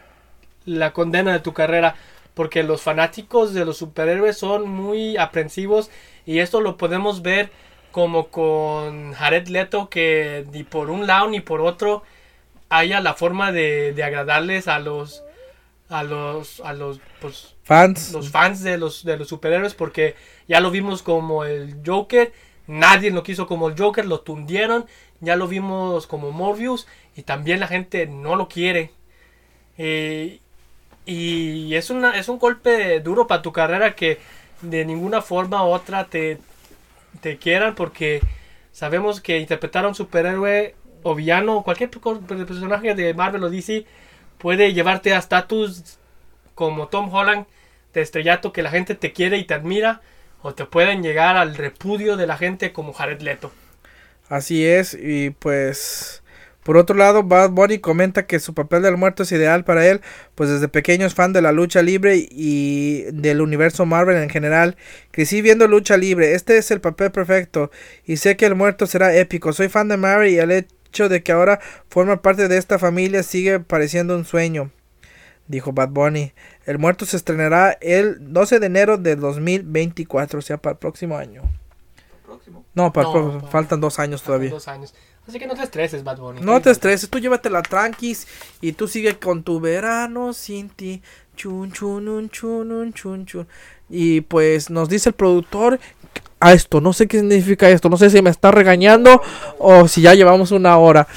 la 0.66 0.94
condena 0.94 1.34
de 1.34 1.40
tu 1.40 1.52
carrera. 1.52 1.96
Porque 2.36 2.62
los 2.62 2.84
fanáticos 2.84 3.56
de 3.56 3.66
los 3.66 3.78
superhéroes 3.78 4.38
son 4.38 4.70
muy 4.70 5.18
aprensivos 5.18 5.90
y 6.28 6.38
esto 6.38 6.62
lo 6.62 6.78
podemos 6.78 7.24
ver 7.24 7.50
como 7.92 8.28
con 8.28 9.14
Jared 9.14 9.48
Leto 9.48 9.90
que 9.90 10.46
ni 10.52 10.64
por 10.64 10.92
un 10.92 11.08
lado 11.08 11.30
ni 11.30 11.40
por 11.40 11.62
otro 11.62 12.04
haya 12.70 13.02
la 13.02 13.16
forma 13.16 13.52
de, 13.52 13.94
de 13.94 14.04
agradarles 14.04 14.68
a 14.68 14.78
los 14.78 15.24
a 15.90 16.04
los 16.04 16.60
a 16.60 16.74
los 16.74 17.00
pues, 17.22 17.56
fans, 17.64 18.12
los 18.12 18.30
fans 18.30 18.62
de 18.62 18.78
los 18.78 19.04
de 19.04 19.18
los 19.18 19.30
superhéroes 19.30 19.74
porque 19.74 20.16
ya 20.48 20.60
lo 20.60 20.70
vimos 20.70 21.02
como 21.02 21.44
el 21.46 21.78
Joker 21.84 22.34
nadie 22.68 23.10
lo 23.10 23.24
quiso 23.24 23.48
como 23.48 23.70
el 23.70 23.80
Joker 23.80 24.06
lo 24.06 24.20
tundieron 24.20 24.86
ya 25.20 25.36
lo 25.36 25.48
vimos 25.48 26.06
como 26.06 26.32
Morbius 26.32 26.88
y 27.18 27.24
también 27.24 27.62
la 27.62 27.68
gente 27.68 28.08
no 28.08 28.38
lo 28.38 28.50
quiere 28.50 28.94
Eh, 29.78 30.40
y 31.06 31.76
es 31.76 31.90
una 31.92 32.18
es 32.20 32.30
un 32.30 32.40
golpe 32.40 33.00
duro 33.02 33.28
para 33.28 33.42
tu 33.42 33.52
carrera 33.54 33.96
que 33.96 34.20
de 34.62 34.86
ninguna 34.86 35.22
forma 35.22 35.64
u 35.66 35.70
otra 35.70 36.06
te 36.06 36.40
te 37.22 37.38
quieran 37.38 37.76
porque 37.76 38.22
sabemos 38.72 39.22
que 39.22 39.40
interpretar 39.40 39.86
a 39.86 39.90
un 39.90 39.96
superhéroe 39.96 40.76
o 41.04 41.16
villano 41.16 41.58
o 41.58 41.64
cualquier 41.64 41.90
per- 41.90 42.46
personaje 42.46 42.96
de 42.96 43.14
Marvel 43.14 43.44
o 43.44 43.50
DC 43.50 43.86
puede 44.38 44.74
llevarte 44.74 45.14
a 45.14 45.20
estatus 45.20 46.00
como 46.56 46.88
Tom 46.90 47.14
Holland 47.14 47.46
de 47.94 48.02
estrellato 48.02 48.54
que 48.54 48.64
la 48.64 48.72
gente 48.72 48.96
te 48.96 49.14
quiere 49.14 49.38
y 49.38 49.46
te 49.46 49.54
admira 49.56 50.02
o 50.42 50.54
te 50.56 50.66
pueden 50.66 51.04
llegar 51.04 51.38
al 51.38 51.56
repudio 51.56 52.18
de 52.18 52.28
la 52.28 52.38
gente 52.38 52.74
como 52.74 52.94
Jared 52.94 53.22
Leto. 53.22 53.52
Así 54.30 54.66
es, 54.66 54.98
y 55.00 55.30
pues 55.32 56.22
por 56.68 56.76
otro 56.76 56.98
lado, 56.98 57.24
Bad 57.24 57.52
Bunny 57.52 57.80
comenta 57.80 58.26
que 58.28 58.40
su 58.42 58.54
papel 58.54 58.82
del 58.82 58.98
muerto 58.98 59.24
es 59.24 59.32
ideal 59.32 59.64
para 59.64 59.88
él, 59.88 60.02
pues 60.36 60.50
desde 60.50 60.68
pequeño 60.68 61.06
es 61.06 61.14
fan 61.16 61.32
de 61.32 61.42
la 61.42 61.54
lucha 61.54 61.82
libre 61.82 62.18
y 62.30 63.04
del 63.14 63.40
universo 63.40 63.86
Marvel 63.86 64.18
en 64.18 64.30
general. 64.30 64.76
Crecí 65.12 65.42
viendo 65.42 65.66
lucha 65.70 65.96
libre, 65.96 66.34
este 66.36 66.58
es 66.58 66.70
el 66.72 66.82
papel 66.82 67.12
perfecto 67.12 67.72
y 68.04 68.18
sé 68.18 68.36
que 68.36 68.46
el 68.46 68.56
muerto 68.56 68.86
será 68.86 69.16
épico. 69.16 69.54
Soy 69.54 69.70
fan 69.70 69.88
de 69.88 69.96
Marvel 69.96 70.30
y 70.30 70.40
el 70.40 70.52
hecho 70.52 71.08
de 71.08 71.24
que 71.24 71.32
ahora 71.32 71.62
forma 71.90 72.22
parte 72.22 72.50
de 72.50 72.58
esta 72.58 72.78
familia 72.78 73.24
sigue 73.24 73.62
pareciendo 73.62 74.18
un 74.18 74.26
sueño. 74.26 74.70
Dijo 75.48 75.72
Bad 75.72 75.92
Bunny. 75.92 76.34
El 76.66 76.80
muerto 76.80 77.06
se 77.06 77.16
estrenará 77.16 77.78
el 77.80 78.18
12 78.34 78.60
de 78.60 78.66
enero 78.66 78.98
de 78.98 79.16
2024, 79.16 80.40
o 80.40 80.42
sea, 80.42 80.58
para 80.58 80.74
el 80.74 80.80
próximo 80.80 81.16
año. 81.18 81.44
Próximo. 82.26 82.66
No, 82.74 82.92
para 82.92 83.08
el 83.08 83.14
próximo- 83.14 83.48
faltan 83.52 83.80
dos 83.80 84.00
años 84.00 84.22
todavía. 84.22 84.50
Dos 84.50 84.68
años. 84.68 84.94
Así 85.28 85.40
que 85.40 85.48
no 85.48 85.56
te 85.56 85.64
estreses, 85.64 86.04
Bad 86.04 86.20
Bunny. 86.20 86.42
No 86.42 86.62
te 86.62 86.72
estreses, 86.72 87.10
tú 87.10 87.20
llévatela 87.20 87.62
tranquis 87.62 88.28
y 88.62 88.72
tú 88.72 88.88
sigue 88.88 89.20
con 89.20 89.44
tu 89.44 89.60
verano 89.60 90.32
sin 90.32 90.70
ti. 90.70 91.02
Chun 91.36 91.72
chun 91.72 92.08
un 92.08 92.30
chun 92.30 92.72
un 92.72 92.94
chun 92.94 93.26
chun. 93.26 93.48
Y 93.90 94.22
pues 94.22 94.70
nos 94.70 94.88
dice 94.88 95.10
el 95.10 95.16
productor 95.16 95.80
a 96.40 96.54
esto, 96.54 96.82
no 96.82 96.94
sé 96.94 97.08
qué 97.08 97.20
significa 97.20 97.70
esto, 97.70 97.90
no 97.90 97.98
sé 97.98 98.10
si 98.10 98.22
me 98.22 98.30
está 98.30 98.52
regañando 98.52 99.22
o 99.58 99.88
si 99.88 100.02
ya 100.02 100.14
llevamos 100.14 100.52
una 100.52 100.78
hora. 100.78 101.08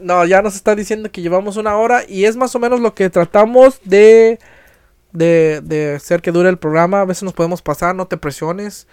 No, 0.00 0.24
ya 0.24 0.42
nos 0.42 0.56
está 0.56 0.74
diciendo 0.74 1.10
que 1.12 1.22
llevamos 1.22 1.56
una 1.56 1.76
hora 1.76 2.02
y 2.08 2.24
es 2.24 2.36
más 2.36 2.54
o 2.54 2.58
menos 2.58 2.80
lo 2.80 2.94
que 2.94 3.08
tratamos 3.10 3.80
de 3.84 4.38
de, 5.12 5.60
de 5.62 5.94
hacer 5.94 6.22
que 6.22 6.32
dure 6.32 6.48
el 6.48 6.58
programa. 6.58 7.02
A 7.02 7.04
veces 7.04 7.22
nos 7.22 7.34
podemos 7.34 7.62
pasar, 7.62 7.94
no 7.94 8.06
te 8.06 8.16
presiones. 8.16 8.86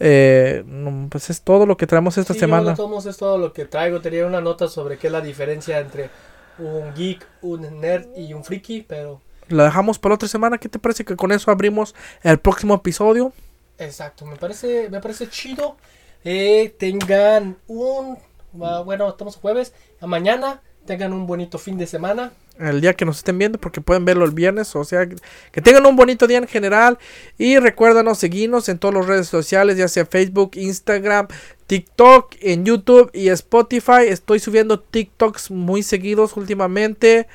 Eh, 0.00 0.64
pues 1.10 1.30
es 1.30 1.42
todo 1.42 1.66
lo 1.66 1.76
que 1.76 1.86
traemos 1.86 2.18
esta 2.18 2.34
Sí, 2.34 2.40
yo 2.40 2.40
semana. 2.40 2.74
todos 2.74 2.90
modos 2.90 3.06
es 3.06 3.16
todo 3.16 3.38
lo 3.38 3.52
que 3.52 3.64
traigo. 3.66 4.00
Tenía 4.00 4.26
una 4.26 4.40
nota 4.40 4.68
sobre 4.68 4.98
qué 4.98 5.06
es 5.08 5.12
la 5.12 5.20
diferencia 5.20 5.78
entre 5.80 6.10
un 6.58 6.94
geek, 6.94 7.26
un 7.42 7.80
nerd 7.80 8.06
y 8.16 8.32
un 8.34 8.44
friki, 8.44 8.82
pero 8.82 9.20
La 9.48 9.64
dejamos 9.64 9.98
para 9.98 10.14
otra 10.16 10.28
semana. 10.28 10.58
¿Qué 10.58 10.68
te 10.68 10.78
parece 10.78 11.04
que 11.04 11.16
con 11.16 11.32
eso 11.32 11.50
abrimos 11.50 11.94
el 12.22 12.38
próximo 12.40 12.74
episodio? 12.74 13.32
exacto, 13.78 14.24
me 14.26 14.36
parece, 14.36 14.88
me 14.90 15.00
parece 15.00 15.28
chido. 15.28 15.76
Eh, 16.24 16.74
tengan 16.78 17.58
un, 17.66 18.18
ah, 18.62 18.82
bueno, 18.84 19.08
estamos 19.08 19.36
jueves, 19.36 19.74
a 20.00 20.06
mañana 20.06 20.62
tengan 20.86 21.12
un 21.12 21.26
bonito 21.26 21.58
fin 21.58 21.78
de 21.78 21.86
semana. 21.86 22.32
El 22.58 22.80
día 22.80 22.94
que 22.94 23.04
nos 23.04 23.16
estén 23.18 23.36
viendo, 23.36 23.58
porque 23.58 23.80
pueden 23.80 24.04
verlo 24.04 24.24
el 24.24 24.30
viernes. 24.30 24.76
O 24.76 24.84
sea, 24.84 25.08
que- 25.08 25.60
tengan 25.60 25.84
un 25.86 25.96
bonito 25.96 26.26
día 26.26 26.38
en 26.38 26.46
general. 26.46 26.98
Y 27.36 27.58
recuérdanos 27.58 28.18
seguirnos 28.18 28.68
en 28.68 28.78
todas 28.78 28.94
las 28.94 29.06
redes 29.06 29.26
sociales, 29.26 29.76
ya 29.76 29.88
sea 29.88 30.06
Facebook, 30.06 30.52
Instagram, 30.54 31.26
TikTok, 31.66 32.36
en 32.40 32.64
YouTube 32.64 33.10
y 33.12 33.28
Spotify. 33.28 34.06
Estoy 34.08 34.38
subiendo 34.38 34.78
TikToks 34.78 35.50
muy 35.50 35.82
seguidos 35.82 36.36
últimamente. 36.36 37.26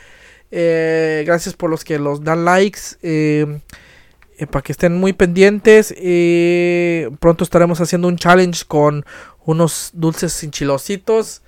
Eh, 0.51 1.23
gracias 1.25 1.53
por 1.55 1.69
los 1.69 1.83
que 1.83 1.99
los 1.99 2.23
dan 2.23 2.45
likes. 2.45 2.79
eh, 3.01 3.59
eh, 4.37 4.47
para 4.47 4.63
que 4.63 4.71
estén 4.71 4.95
muy 4.95 5.11
pendientes. 5.11 5.93
Y 5.99 7.07
pronto 7.19 7.43
estaremos 7.43 7.81
haciendo 7.81 8.07
un 8.07 8.15
challenge 8.15 8.63
con 8.65 9.05
unos 9.45 9.89
dulces 9.93 10.41
enchilositos. 10.45 11.41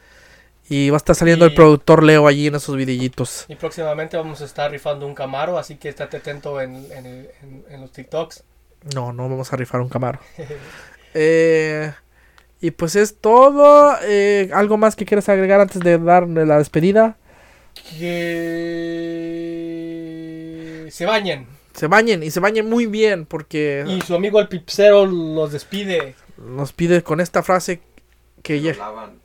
Y 0.74 0.90
va 0.90 0.96
a 0.96 1.00
estar 1.00 1.16
saliendo 1.16 1.44
el 1.46 1.54
productor 1.54 2.02
Leo 2.02 2.28
allí 2.28 2.48
en 2.48 2.56
esos 2.56 2.76
vidillitos. 2.78 3.46
Y 3.50 3.56
próximamente 3.56 4.16
vamos 4.16 4.42
a 4.42 4.46
estar 4.46 4.72
rifando 4.72 5.06
un 5.06 5.14
Camaro, 5.14 5.58
así 5.58 5.76
que 5.76 5.90
estate 5.90 6.18
atento 6.18 6.62
en, 6.62 6.76
en, 6.94 7.06
el- 7.06 7.30
en- 7.44 7.66
en 7.70 7.82
los 7.82 7.92
TikToks. 7.92 8.44
No, 8.96 9.12
no 9.14 9.28
vamos 9.30 9.52
a 9.52 9.58
rifar 9.58 9.82
un 9.82 9.90
Camaro. 9.90 10.20
Eh, 11.14 11.92
y 12.62 12.72
pues 12.72 12.96
es 12.96 13.18
todo. 13.18 13.98
Eh, 14.04 14.50
¿Algo 14.54 14.78
más 14.78 14.96
que 14.96 15.04
quieras 15.04 15.28
agregar 15.28 15.60
antes 15.60 15.82
de 15.82 15.98
darle 15.98 16.46
la 16.46 16.58
despedida? 16.58 17.18
que 20.82 20.88
se 20.92 21.06
bañen. 21.06 21.48
se 21.74 21.88
bañen 21.88 22.24
y 22.24 22.32
se 22.32 22.40
bañen 22.40 22.70
muy 22.70 22.86
bien 22.86 23.26
porque 23.26 23.84
Y 23.88 24.02
su 24.02 24.16
amigo 24.16 24.40
el 24.40 24.48
pipsero 24.48 25.06
los 25.06 25.52
despide. 25.52 26.16
nos 26.38 26.72
pide 26.74 27.02
con 27.04 27.20
esta 27.22 27.44
frase 27.44 27.82
que 28.44 28.62
ya 28.62 28.74
Lavan. 28.74 29.21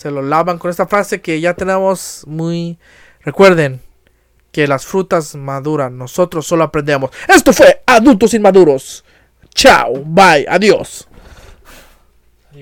Se 0.00 0.10
lo 0.10 0.22
lavan 0.22 0.56
con 0.56 0.70
esta 0.70 0.86
frase 0.86 1.20
que 1.20 1.42
ya 1.42 1.52
tenemos 1.52 2.24
muy 2.26 2.78
recuerden 3.20 3.82
que 4.50 4.66
las 4.66 4.86
frutas 4.86 5.34
maduran 5.34 5.98
nosotros 5.98 6.46
solo 6.46 6.64
aprendemos. 6.64 7.10
Esto 7.28 7.52
fue 7.52 7.82
adultos 7.84 8.32
inmaduros. 8.32 9.04
Chao 9.54 9.92
bye 10.06 10.46
adiós 10.48 11.06